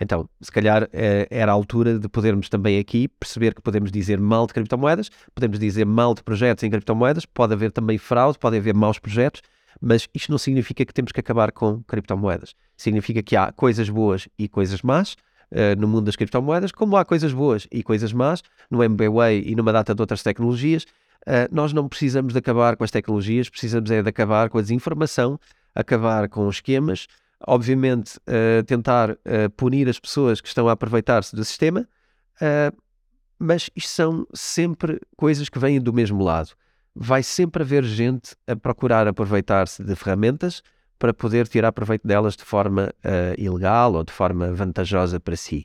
Então, 0.00 0.28
se 0.40 0.50
calhar 0.50 0.88
eh, 0.92 1.26
era 1.30 1.52
a 1.52 1.54
altura 1.54 1.98
de 1.98 2.08
podermos 2.08 2.48
também 2.48 2.78
aqui 2.78 3.06
perceber 3.06 3.54
que 3.54 3.62
podemos 3.62 3.92
dizer 3.92 4.18
mal 4.18 4.46
de 4.46 4.52
criptomoedas, 4.52 5.10
podemos 5.34 5.58
dizer 5.58 5.86
mal 5.86 6.14
de 6.14 6.22
projetos 6.22 6.64
em 6.64 6.70
criptomoedas, 6.70 7.24
pode 7.24 7.52
haver 7.52 7.70
também 7.70 7.96
fraude, 7.96 8.38
pode 8.38 8.56
haver 8.56 8.74
maus 8.74 8.98
projetos, 8.98 9.40
mas 9.80 10.08
isto 10.12 10.30
não 10.30 10.38
significa 10.38 10.84
que 10.84 10.92
temos 10.92 11.12
que 11.12 11.20
acabar 11.20 11.52
com 11.52 11.82
criptomoedas. 11.84 12.54
Significa 12.76 13.22
que 13.22 13.36
há 13.36 13.52
coisas 13.52 13.88
boas 13.88 14.28
e 14.38 14.48
coisas 14.48 14.82
más 14.82 15.16
uh, 15.54 15.80
no 15.80 15.86
mundo 15.86 16.06
das 16.06 16.16
criptomoedas, 16.16 16.72
como 16.72 16.96
há 16.96 17.04
coisas 17.04 17.32
boas 17.32 17.66
e 17.70 17.82
coisas 17.82 18.12
más 18.12 18.42
no 18.70 18.82
MBWay 18.82 19.42
e 19.46 19.54
numa 19.54 19.72
data 19.72 19.94
de 19.94 20.02
outras 20.02 20.22
tecnologias. 20.22 20.84
Uh, 21.22 21.48
nós 21.50 21.72
não 21.72 21.88
precisamos 21.88 22.32
de 22.32 22.38
acabar 22.38 22.76
com 22.76 22.84
as 22.84 22.90
tecnologias, 22.90 23.48
precisamos 23.48 23.90
é 23.90 24.02
de 24.02 24.08
acabar 24.08 24.50
com 24.50 24.58
a 24.58 24.60
desinformação, 24.60 25.38
acabar 25.74 26.28
com 26.28 26.46
os 26.46 26.56
esquemas, 26.56 27.06
obviamente, 27.46 28.18
uh, 28.18 28.62
tentar 28.64 29.16
punir 29.56 29.88
as 29.88 29.98
pessoas 29.98 30.40
que 30.40 30.48
estão 30.48 30.68
a 30.68 30.72
aproveitar-se 30.72 31.34
do 31.34 31.44
sistema, 31.44 31.88
mas 33.38 33.70
isto 33.74 33.90
são 33.90 34.26
sempre 34.34 35.00
coisas 35.16 35.48
que 35.48 35.58
vêm 35.58 35.80
do 35.80 35.92
mesmo 35.92 36.22
lado. 36.22 36.50
Vai 36.94 37.22
sempre 37.22 37.62
haver 37.62 37.84
gente 37.84 38.34
a 38.46 38.54
procurar 38.54 39.06
aproveitar-se 39.08 39.82
de 39.82 39.94
ferramentas 39.96 40.62
para 40.98 41.12
poder 41.12 41.48
tirar 41.48 41.72
proveito 41.72 42.06
delas 42.06 42.36
de 42.36 42.44
forma 42.44 42.92
ilegal 43.36 43.94
ou 43.94 44.04
de 44.04 44.12
forma 44.12 44.52
vantajosa 44.52 45.18
para 45.20 45.36
si. 45.36 45.64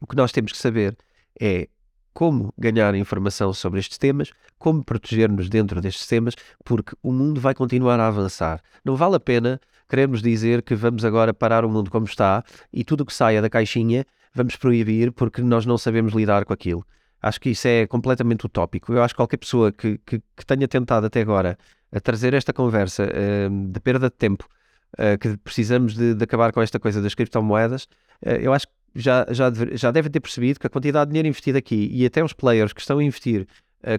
O 0.00 0.06
que 0.06 0.16
nós 0.16 0.32
temos 0.32 0.52
que 0.52 0.58
saber 0.58 0.96
é 1.40 1.68
como 2.12 2.52
ganhar 2.58 2.94
informação 2.94 3.52
sobre 3.52 3.78
estes 3.78 3.96
temas, 3.96 4.32
como 4.58 4.84
proteger-nos 4.84 5.48
dentro 5.48 5.80
destes 5.80 6.06
temas, 6.06 6.34
porque 6.64 6.96
o 7.02 7.12
mundo 7.12 7.40
vai 7.40 7.54
continuar 7.54 8.00
a 8.00 8.08
avançar. 8.08 8.60
Não 8.84 8.96
vale 8.96 9.16
a 9.16 9.20
pena 9.20 9.60
queremos 9.88 10.20
dizer 10.20 10.62
que 10.62 10.74
vamos 10.74 11.04
agora 11.04 11.32
parar 11.32 11.64
o 11.64 11.70
mundo 11.70 11.90
como 11.90 12.04
está 12.04 12.44
e 12.72 12.84
tudo 12.84 13.00
o 13.02 13.06
que 13.06 13.14
saia 13.14 13.40
da 13.40 13.48
caixinha 13.48 14.04
vamos 14.34 14.56
proibir 14.56 15.12
porque 15.12 15.40
nós 15.42 15.64
não 15.64 15.78
sabemos 15.78 16.12
lidar 16.12 16.44
com 16.44 16.52
aquilo. 16.52 16.84
Acho 17.20 17.40
que 17.40 17.50
isso 17.50 17.66
é 17.66 17.86
completamente 17.86 18.46
utópico. 18.46 18.92
Eu 18.92 19.02
acho 19.02 19.14
que 19.14 19.16
qualquer 19.16 19.38
pessoa 19.38 19.72
que, 19.72 19.98
que, 20.06 20.20
que 20.36 20.46
tenha 20.46 20.68
tentado 20.68 21.06
até 21.06 21.20
agora 21.20 21.58
a 21.92 22.00
trazer 22.00 22.34
esta 22.34 22.52
conversa 22.52 23.04
uh, 23.04 23.70
de 23.70 23.80
perda 23.80 24.08
de 24.08 24.16
tempo, 24.16 24.48
uh, 24.94 25.18
que 25.18 25.36
precisamos 25.38 25.94
de, 25.94 26.14
de, 26.14 26.24
acabar 26.24 26.52
com 26.52 26.60
esta 26.60 26.78
coisa 26.78 27.00
das 27.00 27.14
criptomoedas, 27.14 27.84
uh, 28.24 28.30
eu 28.40 28.52
acho 28.52 28.66
que 28.66 28.72
já, 28.94 29.26
já, 29.30 29.50
deve, 29.50 29.76
já 29.76 29.90
devem 29.90 30.10
ter 30.10 30.20
percebido 30.20 30.58
que 30.58 30.66
a 30.66 30.70
quantidade 30.70 31.08
de 31.08 31.12
dinheiro 31.12 31.28
investido 31.28 31.58
aqui 31.58 31.88
e 31.92 32.04
até 32.04 32.22
os 32.22 32.32
players 32.32 32.72
que 32.72 32.80
estão 32.80 32.98
a 32.98 33.04
investir 33.04 33.46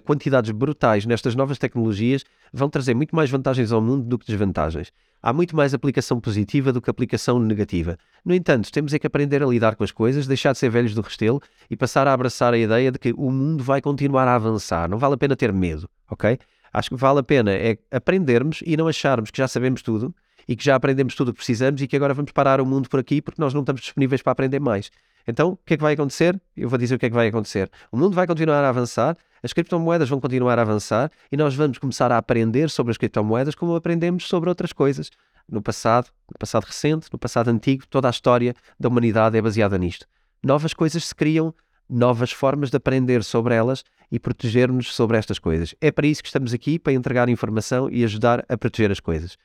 quantidades 0.04 0.50
brutais 0.50 1.06
nestas 1.06 1.34
novas 1.34 1.56
tecnologias 1.56 2.22
vão 2.52 2.68
trazer 2.68 2.92
muito 2.92 3.16
mais 3.16 3.30
vantagens 3.30 3.72
ao 3.72 3.80
mundo 3.80 4.04
do 4.04 4.18
que 4.18 4.26
desvantagens 4.26 4.92
há 5.22 5.32
muito 5.32 5.54
mais 5.54 5.74
aplicação 5.74 6.20
positiva 6.20 6.72
do 6.72 6.80
que 6.80 6.90
aplicação 6.90 7.38
negativa. 7.38 7.96
No 8.24 8.34
entanto, 8.34 8.70
temos 8.70 8.92
é 8.94 8.98
que 8.98 9.06
aprender 9.06 9.42
a 9.42 9.46
lidar 9.46 9.76
com 9.76 9.84
as 9.84 9.92
coisas, 9.92 10.26
deixar 10.26 10.52
de 10.52 10.58
ser 10.58 10.70
velhos 10.70 10.94
do 10.94 11.02
restelo 11.02 11.40
e 11.68 11.76
passar 11.76 12.06
a 12.06 12.12
abraçar 12.12 12.54
a 12.54 12.58
ideia 12.58 12.90
de 12.90 12.98
que 12.98 13.12
o 13.16 13.30
mundo 13.30 13.62
vai 13.62 13.80
continuar 13.80 14.26
a 14.26 14.34
avançar. 14.34 14.88
Não 14.88 14.98
vale 14.98 15.14
a 15.14 15.18
pena 15.18 15.36
ter 15.36 15.52
medo, 15.52 15.88
ok? 16.10 16.38
Acho 16.72 16.90
que 16.90 16.96
vale 16.96 17.20
a 17.20 17.22
pena 17.22 17.52
é 17.52 17.78
aprendermos 17.90 18.62
e 18.64 18.76
não 18.76 18.86
acharmos 18.86 19.30
que 19.30 19.38
já 19.38 19.48
sabemos 19.48 19.82
tudo 19.82 20.14
e 20.46 20.56
que 20.56 20.64
já 20.64 20.74
aprendemos 20.74 21.14
tudo 21.14 21.28
o 21.28 21.32
que 21.32 21.38
precisamos 21.38 21.80
e 21.80 21.86
que 21.86 21.96
agora 21.96 22.14
vamos 22.14 22.32
parar 22.32 22.60
o 22.60 22.66
mundo 22.66 22.88
por 22.88 23.00
aqui 23.00 23.20
porque 23.20 23.40
nós 23.40 23.54
não 23.54 23.60
estamos 23.60 23.80
disponíveis 23.80 24.22
para 24.22 24.32
aprender 24.32 24.60
mais. 24.60 24.90
Então, 25.26 25.50
o 25.50 25.56
que 25.56 25.74
é 25.74 25.76
que 25.76 25.82
vai 25.82 25.94
acontecer? 25.94 26.40
Eu 26.56 26.68
vou 26.68 26.78
dizer 26.78 26.94
o 26.94 26.98
que 26.98 27.06
é 27.06 27.08
que 27.08 27.14
vai 27.14 27.28
acontecer. 27.28 27.70
O 27.92 27.96
mundo 27.96 28.14
vai 28.14 28.26
continuar 28.26 28.64
a 28.64 28.68
avançar, 28.68 29.16
as 29.42 29.52
criptomoedas 29.52 30.08
vão 30.08 30.20
continuar 30.20 30.58
a 30.58 30.62
avançar 30.62 31.10
e 31.30 31.36
nós 31.36 31.54
vamos 31.54 31.78
começar 31.78 32.10
a 32.10 32.18
aprender 32.18 32.70
sobre 32.70 32.90
as 32.90 32.96
criptomoedas 32.96 33.54
como 33.54 33.74
aprendemos 33.74 34.26
sobre 34.26 34.48
outras 34.48 34.72
coisas. 34.72 35.10
No 35.48 35.60
passado, 35.60 36.10
no 36.28 36.38
passado 36.38 36.64
recente, 36.64 37.08
no 37.12 37.18
passado 37.18 37.48
antigo, 37.48 37.86
toda 37.88 38.08
a 38.08 38.10
história 38.10 38.54
da 38.78 38.88
humanidade 38.88 39.36
é 39.36 39.42
baseada 39.42 39.76
nisto. 39.76 40.06
Novas 40.42 40.72
coisas 40.72 41.04
se 41.04 41.14
criam, 41.14 41.54
novas 41.90 42.30
formas 42.30 42.70
de 42.70 42.76
aprender 42.76 43.24
sobre 43.24 43.54
elas 43.54 43.84
e 44.10 44.18
proteger-nos 44.18 44.94
sobre 44.94 45.16
estas 45.16 45.38
coisas. 45.38 45.74
É 45.80 45.90
para 45.90 46.06
isso 46.06 46.22
que 46.22 46.28
estamos 46.28 46.52
aqui, 46.54 46.78
para 46.78 46.92
entregar 46.92 47.28
informação 47.28 47.88
e 47.90 48.04
ajudar 48.04 48.44
a 48.48 48.56
proteger 48.56 48.90
as 48.90 49.00
coisas. 49.00 49.36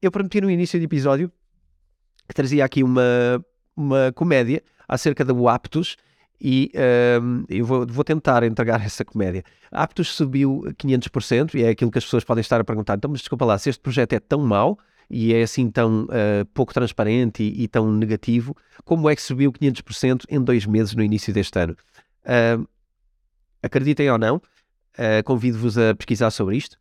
Eu 0.00 0.10
prometi 0.10 0.40
no 0.40 0.50
início 0.50 0.78
do 0.78 0.84
episódio 0.84 1.30
que 2.28 2.34
trazia 2.34 2.64
aqui 2.64 2.82
uma, 2.82 3.44
uma 3.76 4.12
comédia 4.12 4.62
acerca 4.88 5.24
do 5.24 5.48
Aptos 5.48 5.96
e 6.40 6.72
um, 7.20 7.44
eu 7.48 7.66
vou, 7.66 7.86
vou, 7.86 8.02
tentar 8.02 8.42
entregar 8.44 8.80
essa 8.86 9.04
comédia. 9.04 9.44
Aptos 9.70 10.14
subiu 10.14 10.62
500% 10.78 11.54
e 11.54 11.64
é 11.64 11.68
aquilo 11.70 11.90
que 11.90 11.98
as 11.98 12.04
pessoas 12.04 12.24
podem 12.24 12.40
estar 12.40 12.60
a 12.60 12.64
perguntar. 12.64 12.96
Então, 12.96 13.10
mas 13.10 13.20
desculpa 13.20 13.44
lá, 13.44 13.58
se 13.58 13.68
este 13.68 13.80
projeto 13.80 14.14
é 14.14 14.20
tão 14.20 14.40
mau 14.40 14.78
e 15.10 15.34
é 15.34 15.42
assim 15.42 15.70
tão 15.70 16.04
uh, 16.04 16.44
pouco 16.54 16.72
transparente 16.72 17.42
e, 17.42 17.64
e, 17.64 17.68
tão 17.68 17.92
negativo, 17.92 18.56
como 18.84 19.10
é 19.10 19.16
que 19.16 19.22
subiu 19.22 19.52
500% 19.52 20.24
em 20.28 20.40
dois 20.40 20.64
meses 20.64 20.94
no 20.94 21.02
início 21.02 21.34
deste 21.34 21.58
ano? 21.58 21.76
Uh, 22.24 22.66
acreditem 23.62 24.10
ou 24.10 24.18
não, 24.18 24.36
uh, 24.36 25.24
convido-vos 25.24 25.76
a 25.76 25.94
pesquisar 25.94 26.30
sobre 26.30 26.56
isto. 26.56 26.78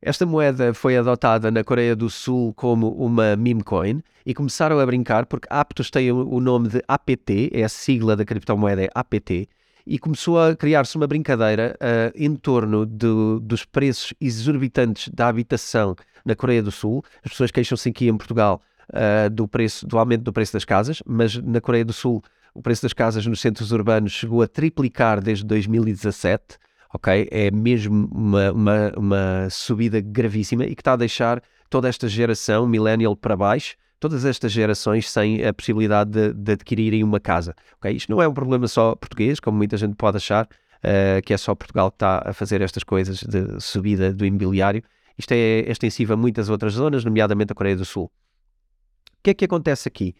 Esta 0.00 0.26
moeda 0.26 0.74
foi 0.74 0.96
adotada 0.96 1.50
na 1.50 1.62
Coreia 1.62 1.94
do 1.94 2.10
Sul 2.10 2.52
como 2.54 2.90
uma 2.90 3.36
meme 3.36 3.62
coin 3.62 4.02
e 4.26 4.34
começaram 4.34 4.78
a 4.78 4.86
brincar 4.86 5.26
porque 5.26 5.48
Aptos 5.50 5.90
tem 5.90 6.10
o 6.10 6.40
nome 6.40 6.68
de 6.68 6.82
APT, 6.88 7.50
é 7.52 7.62
a 7.62 7.68
sigla 7.68 8.16
da 8.16 8.24
criptomoeda 8.24 8.82
é 8.82 8.88
APT, 8.94 9.48
e 9.86 9.98
começou 9.98 10.40
a 10.40 10.54
criar-se 10.54 10.96
uma 10.96 11.06
brincadeira 11.06 11.76
uh, 11.80 12.12
em 12.14 12.34
torno 12.36 12.86
do, 12.86 13.40
dos 13.40 13.64
preços 13.64 14.14
exorbitantes 14.20 15.08
da 15.08 15.28
habitação 15.28 15.96
na 16.24 16.34
Coreia 16.34 16.62
do 16.62 16.70
Sul. 16.70 17.04
As 17.24 17.30
pessoas 17.30 17.50
queixam-se 17.50 17.88
aqui 17.88 18.08
em 18.08 18.16
Portugal 18.16 18.62
uh, 18.90 19.30
do, 19.30 19.46
preço, 19.48 19.86
do 19.86 19.98
aumento 19.98 20.22
do 20.22 20.32
preço 20.32 20.52
das 20.52 20.64
casas, 20.64 21.02
mas 21.06 21.36
na 21.36 21.60
Coreia 21.60 21.84
do 21.84 21.92
Sul 21.92 22.22
o 22.54 22.60
preço 22.60 22.82
das 22.82 22.92
casas 22.92 23.26
nos 23.26 23.40
centros 23.40 23.72
urbanos 23.72 24.12
chegou 24.12 24.42
a 24.42 24.46
triplicar 24.46 25.22
desde 25.22 25.44
2017 25.44 26.58
ok? 26.92 27.28
É 27.30 27.50
mesmo 27.50 28.08
uma, 28.12 28.52
uma, 28.52 28.92
uma 28.96 29.50
subida 29.50 30.00
gravíssima 30.00 30.64
e 30.64 30.74
que 30.74 30.80
está 30.80 30.92
a 30.92 30.96
deixar 30.96 31.42
toda 31.70 31.88
esta 31.88 32.06
geração 32.06 32.66
millennial 32.66 33.16
para 33.16 33.36
baixo, 33.36 33.76
todas 33.98 34.24
estas 34.24 34.52
gerações 34.52 35.10
sem 35.10 35.44
a 35.44 35.54
possibilidade 35.54 36.10
de, 36.10 36.32
de 36.34 36.52
adquirirem 36.52 37.02
uma 37.02 37.18
casa. 37.18 37.54
Okay? 37.78 37.92
Isto 37.92 38.10
não 38.10 38.20
é 38.20 38.28
um 38.28 38.34
problema 38.34 38.68
só 38.68 38.94
português, 38.94 39.40
como 39.40 39.56
muita 39.56 39.76
gente 39.76 39.94
pode 39.94 40.18
achar, 40.18 40.44
uh, 40.44 41.22
que 41.24 41.32
é 41.32 41.36
só 41.36 41.54
Portugal 41.54 41.90
que 41.90 41.96
está 41.96 42.22
a 42.26 42.32
fazer 42.32 42.60
estas 42.60 42.84
coisas 42.84 43.22
de 43.22 43.60
subida 43.60 44.12
do 44.12 44.26
imobiliário. 44.26 44.82
Isto 45.18 45.32
é 45.32 45.70
extensivo 45.70 46.14
a 46.14 46.16
muitas 46.16 46.48
outras 46.48 46.74
zonas, 46.74 47.04
nomeadamente 47.04 47.52
a 47.52 47.54
Coreia 47.54 47.76
do 47.76 47.84
Sul. 47.84 48.04
O 48.04 49.22
que 49.22 49.30
é 49.30 49.34
que 49.34 49.44
acontece 49.44 49.88
aqui? 49.88 50.14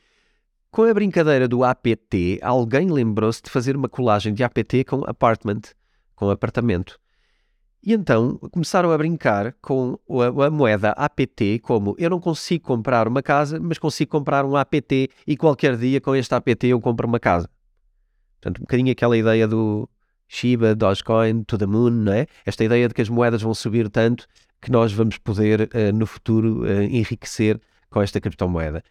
Com 0.71 0.85
a 0.85 0.95
brincadeira 0.95 1.47
do 1.47 1.65
APT, 1.65 2.39
alguém 2.41 2.91
lembrou-se 2.91 3.43
de 3.43 3.51
fazer 3.51 3.77
uma 3.77 3.89
colagem 3.89 4.33
de 4.33 4.43
APT 4.43 4.85
com 4.85 5.03
apartment 5.07 5.61
com 6.23 6.31
apartamento. 6.31 6.99
E 7.85 7.93
então 7.93 8.39
começaram 8.53 8.93
a 8.93 8.97
brincar 8.97 9.55
com 9.61 9.99
a, 10.09 10.47
a, 10.47 10.51
moeda 10.51 10.91
APT, 10.93 11.59
como 11.59 11.97
eu 11.99 12.09
não 12.09 12.21
consigo 12.21 12.65
comprar 12.65 13.09
uma 13.09 13.21
casa, 13.23 13.59
mas 13.59 13.77
consigo 13.77 14.13
comprar 14.13 14.45
um 14.45 14.55
APT 14.57 15.11
e 15.27 15.37
qualquer 15.37 15.77
dia 15.77 16.01
com 16.01 16.15
este 16.15 16.33
APT 16.33 16.69
eu 16.69 16.81
compro 16.81 17.09
uma 17.09 17.19
casa. 17.19 17.51
Portanto, 18.41 18.59
um 18.59 18.63
bocadinho 18.63 18.93
aquela 18.93 19.17
ideia 19.17 19.49
do 19.49 19.89
Shiba, 20.29 20.77
Dogecoin, 20.77 21.43
to 21.43 21.59
the 21.59 21.67
moon, 21.67 21.91
não 21.91 22.13
é? 22.13 22.27
Esta 22.47 22.63
ideia 22.63 22.87
de 22.87 22.95
que 22.95 23.03
as 23.03 23.09
moedas 23.09 23.43
vão 23.43 23.53
subir 23.53 23.89
tanto 23.89 24.29
que 24.63 24.71
nós 24.71 24.93
vamos 24.93 25.19
poder 25.19 25.63
uh, 25.63 25.93
no 25.93 26.07
futuro 26.07 26.63
uh, 26.63 26.83
enriquecer 26.83 27.61
com 27.91 28.01
esta 28.01 28.21
criptomoeda. 28.21 28.83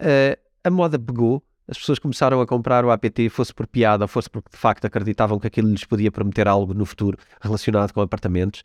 Uh, 0.00 0.40
a 0.62 0.70
moda 0.70 0.98
pegou 0.98 1.42
as 1.68 1.76
pessoas 1.76 1.98
começaram 1.98 2.40
a 2.40 2.46
comprar 2.46 2.84
o 2.84 2.92
APT, 2.92 3.28
fosse 3.28 3.52
por 3.52 3.66
piada 3.66 4.06
fosse 4.06 4.30
porque 4.30 4.50
de 4.52 4.56
facto 4.56 4.84
acreditavam 4.84 5.36
que 5.40 5.48
aquilo 5.48 5.68
lhes 5.68 5.84
podia 5.84 6.12
prometer 6.12 6.46
algo 6.46 6.72
no 6.72 6.86
futuro 6.86 7.18
relacionado 7.40 7.92
com 7.92 8.00
apartamentos. 8.00 8.62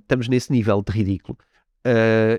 Estamos 0.00 0.26
nesse 0.26 0.50
nível 0.50 0.82
de 0.82 0.90
ridículo 0.90 1.36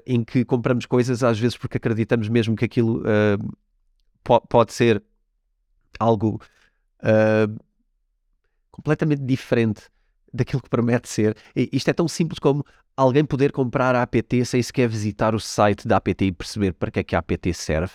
em 0.07 0.23
que 0.23 0.43
compramos 0.43 0.87
coisas 0.87 1.23
às 1.23 1.37
vezes 1.37 1.55
porque 1.55 1.77
acreditamos 1.77 2.27
mesmo 2.29 2.55
que 2.55 2.65
aquilo 2.65 3.03
po 4.23 4.41
pode 4.41 4.73
ser 4.73 5.03
algo 5.99 6.41
completamente 8.71 9.21
diferente 9.21 9.83
daquilo 10.33 10.63
que 10.63 10.69
promete 10.69 11.07
ser. 11.07 11.37
E 11.55 11.69
isto 11.71 11.89
é 11.89 11.93
tão 11.93 12.07
simples 12.07 12.39
como 12.39 12.65
alguém 13.01 13.23
poder 13.23 13.51
comprar 13.51 13.95
a 13.95 14.01
APT 14.01 14.45
sem 14.45 14.61
sequer 14.61 14.87
visitar 14.87 15.33
o 15.33 15.39
site 15.39 15.87
da 15.87 15.97
APT 15.97 16.25
e 16.25 16.31
perceber 16.31 16.73
para 16.73 16.91
que 16.91 16.99
é 16.99 17.03
que 17.03 17.15
a 17.15 17.19
APT 17.19 17.53
serve. 17.53 17.93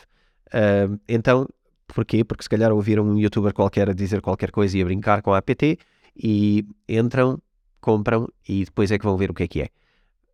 Uh, 0.49 0.99
então 1.09 1.47
Porquê? 1.95 2.25
Porque 2.25 2.43
se 2.43 2.49
calhar 2.49 2.73
ouviram 2.73 3.05
um 3.05 3.19
youtuber 3.19 3.53
qualquer 3.53 3.89
a 3.89 3.93
dizer 3.93 4.21
qualquer 4.21 4.51
coisa 4.51 4.77
e 4.77 4.83
a 4.83 4.85
brincar 4.85 5.23
com 5.23 5.33
a 5.33 5.39
APT 5.39 5.79
e 6.17 6.67
entram, 6.89 7.39
compram 7.81 8.29
e 8.49 8.65
depois 8.65 8.91
é 8.91 8.99
que 8.99 9.05
vão 9.05 9.17
ver 9.17 9.31
o 9.31 9.35
que 9.35 9.45
é 9.45 9.49
que 9.49 9.61
é. 9.63 9.69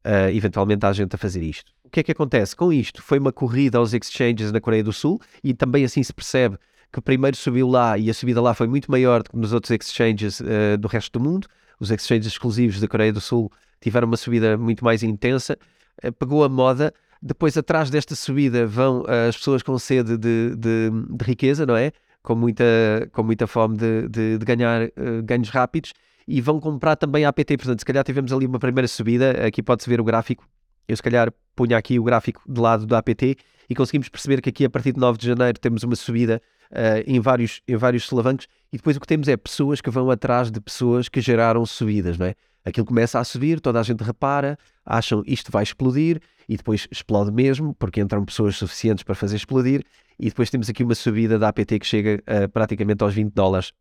Uh, 0.02 0.34
eventualmente 0.34 0.86
há 0.86 0.92
gente 0.92 1.14
a 1.14 1.18
fazer 1.18 1.42
isto. 1.42 1.72
O 1.84 1.90
que 1.90 2.00
é 2.00 2.02
que 2.02 2.12
acontece 2.12 2.56
com 2.56 2.72
isto? 2.72 3.02
Foi 3.02 3.18
uma 3.18 3.32
corrida 3.32 3.76
aos 3.76 3.92
exchanges 3.92 4.50
na 4.50 4.60
Coreia 4.60 4.82
do 4.82 4.92
Sul 4.92 5.20
e 5.44 5.52
também 5.52 5.84
assim 5.84 6.02
se 6.02 6.14
percebe 6.14 6.56
que 6.90 7.00
primeiro 7.00 7.36
subiu 7.36 7.68
lá 7.68 7.98
e 7.98 8.08
a 8.08 8.14
subida 8.14 8.40
lá 8.40 8.54
foi 8.54 8.66
muito 8.66 8.90
maior 8.90 9.22
do 9.22 9.30
que 9.30 9.36
nos 9.36 9.52
outros 9.52 9.70
exchanges 9.70 10.40
uh, 10.40 10.78
do 10.78 10.88
resto 10.88 11.18
do 11.18 11.22
mundo. 11.22 11.46
Os 11.78 11.90
exchanges 11.90 12.26
exclusivos 12.32 12.80
da 12.80 12.88
Coreia 12.88 13.12
do 13.12 13.20
Sul 13.20 13.52
tiveram 13.80 14.06
uma 14.06 14.16
subida 14.16 14.56
muito 14.56 14.84
mais 14.84 15.02
intensa, 15.02 15.58
uh, 16.04 16.12
pegou 16.12 16.44
a 16.44 16.48
moda. 16.48 16.92
Depois, 17.22 17.56
atrás 17.56 17.90
desta 17.90 18.14
subida, 18.14 18.66
vão 18.66 19.02
uh, 19.02 19.28
as 19.28 19.36
pessoas 19.36 19.62
com 19.62 19.78
sede 19.78 20.16
de, 20.16 20.56
de, 20.56 20.90
de, 20.90 21.24
riqueza, 21.24 21.66
não 21.66 21.76
é? 21.76 21.92
Com 22.22 22.34
muita, 22.34 22.64
com 23.12 23.22
muita 23.22 23.46
fome 23.46 23.76
de, 23.76 24.08
de, 24.08 24.38
de 24.38 24.44
ganhar 24.44 24.90
ganhos 25.24 25.48
rápidos 25.48 25.94
e 26.28 26.40
vão 26.40 26.60
comprar 26.60 26.94
também 26.96 27.24
a 27.24 27.30
APT. 27.30 27.56
Portanto, 27.56 27.78
se 27.80 27.84
calhar 27.84 28.04
tivemos 28.04 28.30
ali 28.32 28.46
uma 28.46 28.58
primeira 28.58 28.86
subida. 28.86 29.46
Aqui 29.46 29.62
pode-se 29.62 29.88
ver 29.88 30.00
o 30.00 30.04
gráfico. 30.04 30.46
Eu, 30.86 30.94
se 30.94 31.02
calhar, 31.02 31.32
punha 31.56 31.78
aqui 31.78 31.98
o 31.98 32.04
gráfico 32.04 32.42
de 32.46 32.60
lado 32.60 32.84
da 32.86 32.98
APT 32.98 33.38
e 33.70 33.74
conseguimos 33.74 34.08
perceber 34.08 34.42
que 34.42 34.48
aqui, 34.48 34.64
a 34.64 34.70
partir 34.70 34.92
de 34.92 34.98
9 34.98 35.16
de 35.16 35.26
janeiro, 35.28 35.56
temos 35.60 35.84
uma 35.84 35.94
subida 35.94 36.42
uh, 36.72 37.04
em, 37.06 37.20
vários, 37.20 37.62
em 37.68 37.76
vários 37.76 38.04
solavancos, 38.04 38.48
e 38.72 38.76
depois 38.76 38.96
o 38.96 39.00
que 39.00 39.06
temos 39.06 39.28
é 39.28 39.36
pessoas 39.36 39.80
que 39.80 39.88
vão 39.88 40.10
atrás 40.10 40.50
de 40.50 40.60
pessoas 40.60 41.08
que 41.08 41.20
geraram 41.20 41.64
subidas, 41.64 42.18
não 42.18 42.26
é? 42.26 42.34
Aquilo 42.64 42.84
começa 42.84 43.18
a 43.20 43.24
subir, 43.24 43.60
toda 43.60 43.78
a 43.78 43.82
gente 43.84 44.02
repara, 44.02 44.58
acham 44.84 45.22
isto 45.24 45.50
vai 45.50 45.62
explodir 45.62 46.20
e 46.48 46.56
depois 46.56 46.88
explode 46.90 47.30
mesmo, 47.30 47.72
porque 47.74 48.00
entram 48.00 48.24
pessoas 48.24 48.56
suficientes 48.56 49.04
para 49.04 49.14
fazer 49.14 49.36
explodir, 49.36 49.84
e 50.18 50.26
depois 50.26 50.50
temos 50.50 50.68
aqui 50.68 50.82
uma 50.82 50.96
subida 50.96 51.38
da 51.38 51.48
APT 51.48 51.78
que 51.78 51.86
chega 51.86 52.20
uh, 52.22 52.48
praticamente 52.48 53.04
aos 53.04 53.14
20 53.14 53.32
dólares 53.32 53.72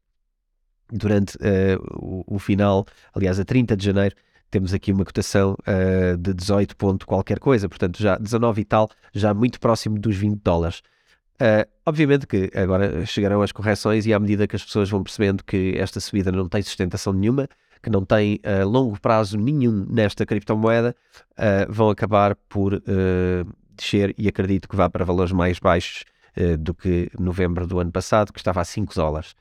durante 0.91 1.35
uh, 1.37 1.81
o, 1.95 2.35
o, 2.35 2.39
final, 2.39 2.85
aliás, 3.13 3.39
a 3.39 3.43
30 3.43 3.75
de 3.75 3.85
janeiro, 3.85 4.15
temos 4.49 4.73
aqui 4.73 4.91
uma 4.91 5.05
cotação 5.05 5.55
uh, 5.61 6.17
de 6.17 6.33
18 6.33 6.75
ponto 6.75 7.05
qualquer 7.05 7.39
coisa, 7.39 7.69
portanto 7.69 8.01
já 8.01 8.17
19 8.17 8.61
e 8.61 8.65
tal, 8.65 8.89
já 9.13 9.33
muito 9.33 9.59
próximo 9.59 9.99
dos 9.99 10.15
20 10.15 10.41
dólares. 10.43 10.81
Uh, 11.35 11.65
obviamente 11.85 12.27
que 12.27 12.51
agora 12.53 13.05
chegarão 13.05 13.41
as 13.41 13.51
correções 13.51 14.05
e 14.05 14.13
à 14.13 14.19
medida 14.19 14.47
que 14.47 14.55
as 14.55 14.63
pessoas 14.63 14.89
vão 14.89 15.01
percebendo 15.03 15.43
que 15.43 15.75
esta 15.77 15.99
subida 15.99 16.31
não 16.31 16.49
tem 16.49 16.61
sustentação 16.61 17.13
nenhuma, 17.13 17.47
que 17.81 17.89
não 17.89 18.03
tem 18.03 18.41
uh, 18.43 18.67
longo 18.67 18.99
prazo 18.99 19.37
nenhum 19.37 19.85
nesta 19.89 20.25
criptomoeda, 20.25 20.95
vão 21.69 21.89
acabar 21.89 22.35
por 22.35 22.81
descer 23.73 24.13
e 24.17 24.27
acredito 24.27 24.67
que 24.67 24.75
vá 24.75 24.89
para 24.89 25.05
valores 25.05 25.31
mais 25.31 25.57
baixos 25.59 26.03
do 26.59 26.73
que 26.73 27.09
novembro 27.17 27.65
do 27.65 27.79
ano 27.79 27.91
passado, 27.91 28.33
que 28.33 28.39
estava 28.39 28.59
a 28.59 28.65
5 28.65 28.93
dólares. 28.93 29.33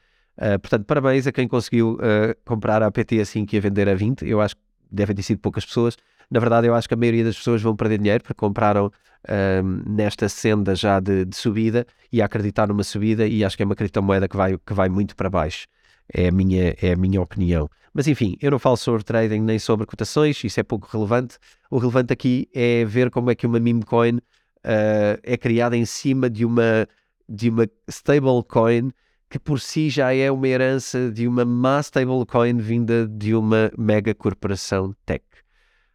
portanto, 0.62 0.84
parabéns 0.84 1.26
a 1.26 1.32
quem 1.32 1.48
conseguiu 1.48 1.98
comprar 2.44 2.80
a 2.82 2.90
PT 2.90 3.20
assim 3.20 3.44
que 3.44 3.56
ia 3.56 3.60
vender 3.60 3.88
a 3.88 3.94
20. 3.96 4.24
Eu 4.24 4.40
acho 4.40 4.54
que 4.54 4.62
devem 4.90 5.14
ter 5.14 5.22
sido 5.22 5.38
poucas 5.38 5.64
pessoas. 5.64 5.96
Na 6.30 6.40
verdade, 6.40 6.66
eu 6.66 6.74
acho 6.74 6.86
que 6.86 6.94
a 6.94 6.96
maioria 6.96 7.24
das 7.24 7.36
pessoas 7.36 7.62
vão 7.62 7.74
perder 7.74 7.98
dinheiro 7.98 8.22
porque 8.22 8.34
compraram 8.34 8.90
um, 9.28 9.94
nesta 9.94 10.28
senda 10.28 10.74
já 10.74 11.00
de, 11.00 11.24
de, 11.24 11.36
subida 11.36 11.86
e 12.12 12.20
acreditar 12.20 12.66
numa 12.68 12.84
subida 12.84 13.26
e 13.26 13.44
acho 13.44 13.56
que 13.56 13.62
é 13.62 13.66
uma 13.66 13.74
criptomoeda 13.74 14.28
que 14.28 14.36
vai, 14.36 14.56
que 14.58 14.74
vai 14.74 14.88
muito 14.88 15.16
para 15.16 15.30
baixo. 15.30 15.66
É 16.12 16.28
a, 16.28 16.32
minha, 16.32 16.74
é 16.80 16.92
a 16.92 16.96
minha 16.96 17.20
opinião. 17.20 17.68
Mas 17.92 18.06
enfim, 18.06 18.36
eu 18.40 18.50
não 18.50 18.58
falo 18.58 18.76
sobre 18.76 19.02
trading 19.02 19.40
nem 19.40 19.58
sobre 19.58 19.86
cotações, 19.86 20.42
isso 20.42 20.60
é 20.60 20.62
pouco 20.62 20.88
relevante. 20.90 21.36
O 21.70 21.78
relevante 21.78 22.12
aqui 22.12 22.48
é 22.54 22.84
ver 22.84 23.10
como 23.10 23.30
é 23.30 23.34
que 23.34 23.46
uma 23.46 23.58
meme 23.58 23.82
coin 23.82 24.16
uh, 24.16 25.18
é 25.22 25.36
criada 25.36 25.76
em 25.76 25.84
cima 25.84 26.30
de 26.30 26.44
uma, 26.44 26.86
de 27.28 27.50
uma 27.50 27.68
stablecoin 27.88 28.92
que 29.28 29.38
por 29.38 29.60
si 29.60 29.90
já 29.90 30.14
é 30.14 30.30
uma 30.30 30.48
herança 30.48 31.10
de 31.10 31.28
uma 31.28 31.44
má 31.44 31.80
stablecoin 31.80 32.58
vinda 32.58 33.06
de 33.06 33.34
uma 33.34 33.70
mega 33.76 34.14
corporação 34.14 34.94
tech. 35.04 35.24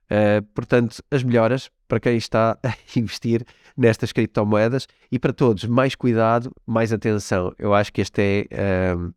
Uh, 0.05 0.43
portanto, 0.53 1.03
as 1.09 1.23
melhoras 1.23 1.71
para 1.87 1.99
quem 1.99 2.17
está 2.17 2.57
a 2.63 2.75
investir 2.95 3.43
nestas 3.75 4.11
criptomoedas 4.11 4.87
e 5.11 5.17
para 5.17 5.33
todos, 5.33 5.65
mais 5.65 5.95
cuidado, 5.95 6.51
mais 6.65 6.93
atenção. 6.93 7.53
Eu 7.57 7.73
acho 7.73 7.91
que 7.91 8.01
este 8.01 8.47
é 8.51 8.95
uh, 8.95 9.13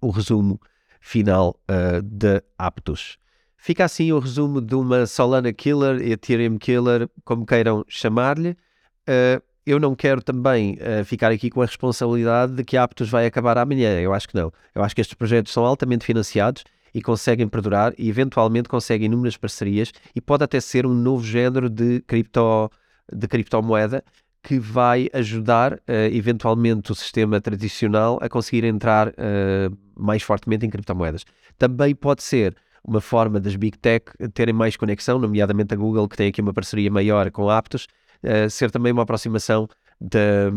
o 0.00 0.10
resumo 0.10 0.60
final 1.00 1.60
uh, 1.70 2.00
de 2.02 2.42
Aptos. 2.56 3.18
Fica 3.56 3.84
assim 3.84 4.10
o 4.10 4.18
resumo 4.18 4.60
de 4.60 4.74
uma 4.74 5.06
Solana 5.06 5.52
Killer, 5.52 6.00
Ethereum 6.02 6.58
Killer, 6.58 7.08
como 7.24 7.46
queiram 7.46 7.84
chamar-lhe. 7.86 8.56
Uh, 9.08 9.42
eu 9.64 9.78
não 9.78 9.94
quero 9.94 10.22
também 10.22 10.74
uh, 10.74 11.04
ficar 11.04 11.30
aqui 11.30 11.50
com 11.50 11.62
a 11.62 11.66
responsabilidade 11.66 12.52
de 12.52 12.64
que 12.64 12.76
a 12.76 12.82
Aptos 12.82 13.08
vai 13.08 13.26
acabar 13.26 13.56
amanhã. 13.58 14.00
Eu 14.00 14.12
acho 14.12 14.28
que 14.28 14.34
não. 14.34 14.52
Eu 14.74 14.82
acho 14.82 14.94
que 14.94 15.00
estes 15.00 15.14
projetos 15.14 15.52
são 15.52 15.64
altamente 15.64 16.04
financiados 16.04 16.64
e 16.94 17.00
conseguem 17.00 17.48
perdurar 17.48 17.94
e 17.96 18.08
eventualmente 18.08 18.68
conseguem 18.68 19.06
inúmeras 19.06 19.36
parcerias 19.36 19.92
e 20.14 20.20
pode 20.20 20.44
até 20.44 20.60
ser 20.60 20.84
um 20.84 20.92
novo 20.92 21.24
género 21.24 21.70
de, 21.70 22.00
cripto, 22.02 22.70
de 23.12 23.26
criptomoeda 23.28 24.04
que 24.42 24.58
vai 24.58 25.08
ajudar 25.12 25.74
uh, 25.74 25.78
eventualmente 26.12 26.90
o 26.90 26.94
sistema 26.94 27.40
tradicional 27.40 28.18
a 28.20 28.28
conseguir 28.28 28.64
entrar 28.64 29.08
uh, 29.08 29.76
mais 29.96 30.22
fortemente 30.22 30.66
em 30.66 30.70
criptomoedas. 30.70 31.24
Também 31.56 31.94
pode 31.94 32.24
ser 32.24 32.56
uma 32.84 33.00
forma 33.00 33.38
das 33.38 33.54
Big 33.54 33.78
Tech 33.78 34.06
terem 34.34 34.52
mais 34.52 34.76
conexão, 34.76 35.18
nomeadamente 35.18 35.72
a 35.72 35.76
Google, 35.76 36.08
que 36.08 36.16
tem 36.16 36.28
aqui 36.28 36.40
uma 36.40 36.52
parceria 36.52 36.90
maior 36.90 37.30
com 37.30 37.48
a 37.48 37.56
Aptos, 37.56 37.86
uh, 38.24 38.50
ser 38.50 38.70
também 38.70 38.92
uma 38.92 39.02
aproximação 39.02 39.68
da, 40.00 40.50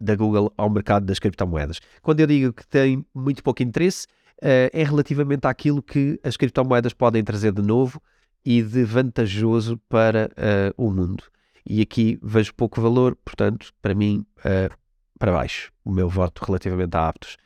da 0.00 0.16
Google 0.16 0.52
ao 0.56 0.70
mercado 0.70 1.04
das 1.04 1.18
criptomoedas. 1.18 1.80
Quando 2.02 2.20
eu 2.20 2.26
digo 2.26 2.52
que 2.52 2.66
tem 2.66 3.04
muito 3.14 3.42
pouco 3.42 3.62
interesse, 3.62 4.06
uh, 4.38 4.70
é 4.72 4.82
relativamente 4.82 5.46
àquilo 5.46 5.82
que 5.82 6.18
as 6.24 6.36
criptomoedas 6.36 6.94
podem 6.94 7.22
trazer 7.22 7.52
de 7.52 7.62
novo 7.62 8.00
e 8.44 8.62
de 8.62 8.84
vantajoso 8.84 9.78
para 9.88 10.30
uh, 10.32 10.82
o 10.82 10.90
mundo. 10.90 11.24
E 11.66 11.82
aqui 11.82 12.18
vejo 12.22 12.54
pouco 12.54 12.80
valor, 12.80 13.14
portanto, 13.16 13.70
para 13.82 13.94
mim, 13.94 14.24
uh, 14.38 14.74
para 15.18 15.32
baixo, 15.32 15.70
o 15.84 15.92
meu 15.92 16.08
voto 16.08 16.42
relativamente 16.44 16.96
a 16.96 17.08
aptos. 17.08 17.36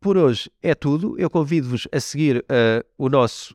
Por 0.00 0.16
hoje 0.16 0.50
é 0.62 0.74
tudo. 0.74 1.14
Eu 1.18 1.28
convido-vos 1.28 1.86
a 1.92 2.00
seguir 2.00 2.44
o 2.98 3.08
nosso 3.08 3.54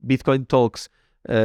Bitcoin 0.00 0.44
Talks 0.44 0.88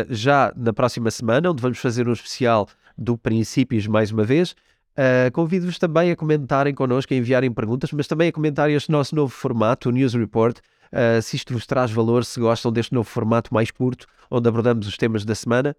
já 0.10 0.54
na 0.56 0.72
próxima 0.72 1.10
semana, 1.10 1.50
onde 1.50 1.60
vamos 1.60 1.80
fazer 1.80 2.08
um 2.08 2.14
especial 2.14 2.68
do 2.98 3.18
Princípios 3.18 3.86
mais 3.88 4.12
uma 4.12 4.24
vez. 4.24 4.56
Uh, 4.98 5.32
Convido-vos 5.32 5.78
também 5.78 6.10
a 6.10 6.16
comentarem 6.16 6.74
connosco, 6.74 7.14
a 7.14 7.18
enviarem 7.18 7.52
perguntas, 7.52 7.92
mas 7.92 8.08
também 8.08 8.30
a 8.30 8.32
comentarem 8.32 8.76
este 8.76 8.92
nosso 8.92 9.16
novo 9.16 9.32
formato, 9.32 9.90
o 9.90 9.92
News 9.92 10.16
Report. 10.16 10.58
Uh, 10.88 11.22
se 11.22 11.36
isto 11.36 11.54
vos 11.54 11.68
traz 11.68 11.92
valor, 11.92 12.26
se 12.26 12.40
gostam 12.40 12.72
deste 12.72 12.94
novo 12.94 13.08
formato 13.08 13.54
mais 13.54 13.70
curto, 13.70 14.08
onde 14.32 14.50
abordamos 14.50 14.88
os 14.88 14.98
temas 14.98 15.24
da 15.24 15.36
semana. 15.36 15.76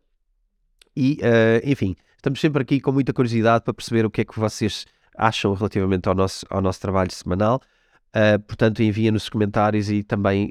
E, 0.95 1.19
uh, 1.23 1.69
enfim, 1.69 1.97
estamos 2.17 2.41
sempre 2.41 2.63
aqui 2.63 2.81
com 2.81 2.93
muita 2.93 3.13
curiosidade 3.13 3.65
para 3.65 3.75
perceber 3.75 4.07
o 4.07 4.11
que 4.11 4.21
é 4.21 4.25
que 4.25 4.39
vocês 4.39 4.87
acham 5.17 5.53
relativamente 5.53 6.09
ao 6.09 6.15
nosso, 6.15 6.47
ao 6.49 6.61
nosso 6.61 6.81
trabalho 6.81 7.13
semanal. 7.13 7.61
Uh, 8.11 8.39
portanto, 8.41 8.81
enviem-nos 8.83 9.25
os 9.25 9.29
comentários 9.29 9.91
e 9.91 10.05
também, 10.05 10.51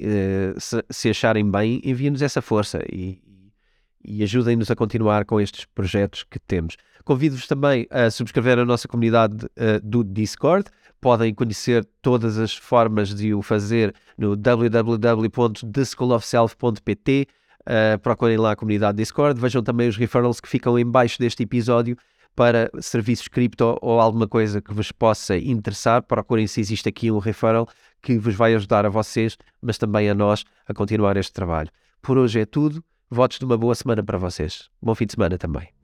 se, 0.58 0.84
se, 0.90 1.10
acharem 1.10 1.50
bem, 1.50 1.80
enviem-nos 1.84 2.22
essa 2.22 2.42
força 2.42 2.84
e, 2.92 3.20
e 4.04 4.22
ajudem-nos 4.24 4.72
a 4.72 4.76
continuar 4.76 5.24
com 5.26 5.42
estes 5.42 5.66
projetos 5.66 6.24
que 6.24 6.40
temos. 6.40 6.78
Convido-vos 7.04 7.48
também 7.48 7.88
a 7.90 8.12
subscrever 8.12 8.60
a 8.60 8.66
nossa 8.66 8.88
comunidade 8.88 9.46
uh, 9.46 9.82
do 9.82 10.04
Discord. 10.04 10.70
Podem 11.00 11.34
conhecer 11.34 11.88
todas 12.02 12.38
as 12.38 12.54
formas 12.56 13.16
de 13.16 13.34
o 13.34 13.42
fazer 13.42 13.96
no 14.18 14.36
www.theschoolofself.pt. 14.36 17.28
Uh, 17.62 17.98
procurem 18.00 18.36
lá 18.38 18.52
a 18.52 18.56
comunidade 18.56 18.98
Discord. 18.98 19.40
Vejam 19.40 19.64
também 19.64 19.88
os 19.88 19.96
referrals 19.96 20.42
que 20.42 20.50
ficam 20.50 20.78
em 20.78 20.86
baixo 20.86 21.18
deste 21.20 21.44
episódio 21.44 21.98
para 22.36 22.70
serviços 22.80 23.28
cripto 23.28 23.78
ou 23.82 24.00
alguma 24.00 24.28
coisa 24.28 24.62
que 24.62 24.72
vos 24.74 24.92
possa 24.92 25.36
interessar. 25.38 26.04
Procurem 26.04 26.46
se 26.46 26.60
existe 26.60 26.90
aqui 26.90 27.10
um 27.10 27.18
referral 27.20 27.68
que 28.02 28.20
vos 28.20 28.36
vai 28.36 28.54
ajudar 28.54 28.86
a 28.86 28.90
vocês, 28.90 29.38
mas 29.62 29.78
também 29.78 30.10
a 30.10 30.14
nós 30.14 30.44
a 30.68 30.74
continuar 30.74 31.16
este 31.18 31.32
trabalho. 31.34 31.70
Por 32.02 32.18
hoje 32.18 32.42
é 32.42 32.46
tudo. 32.46 32.84
Votos 33.10 33.40
de 33.40 33.46
uma 33.46 33.58
boa 33.58 33.74
semana 33.74 34.04
para 34.04 34.18
vocês. 34.18 34.70
Bom 34.82 34.94
fim 34.94 35.06
de 35.06 35.14
semana 35.14 35.38
também. 35.38 35.77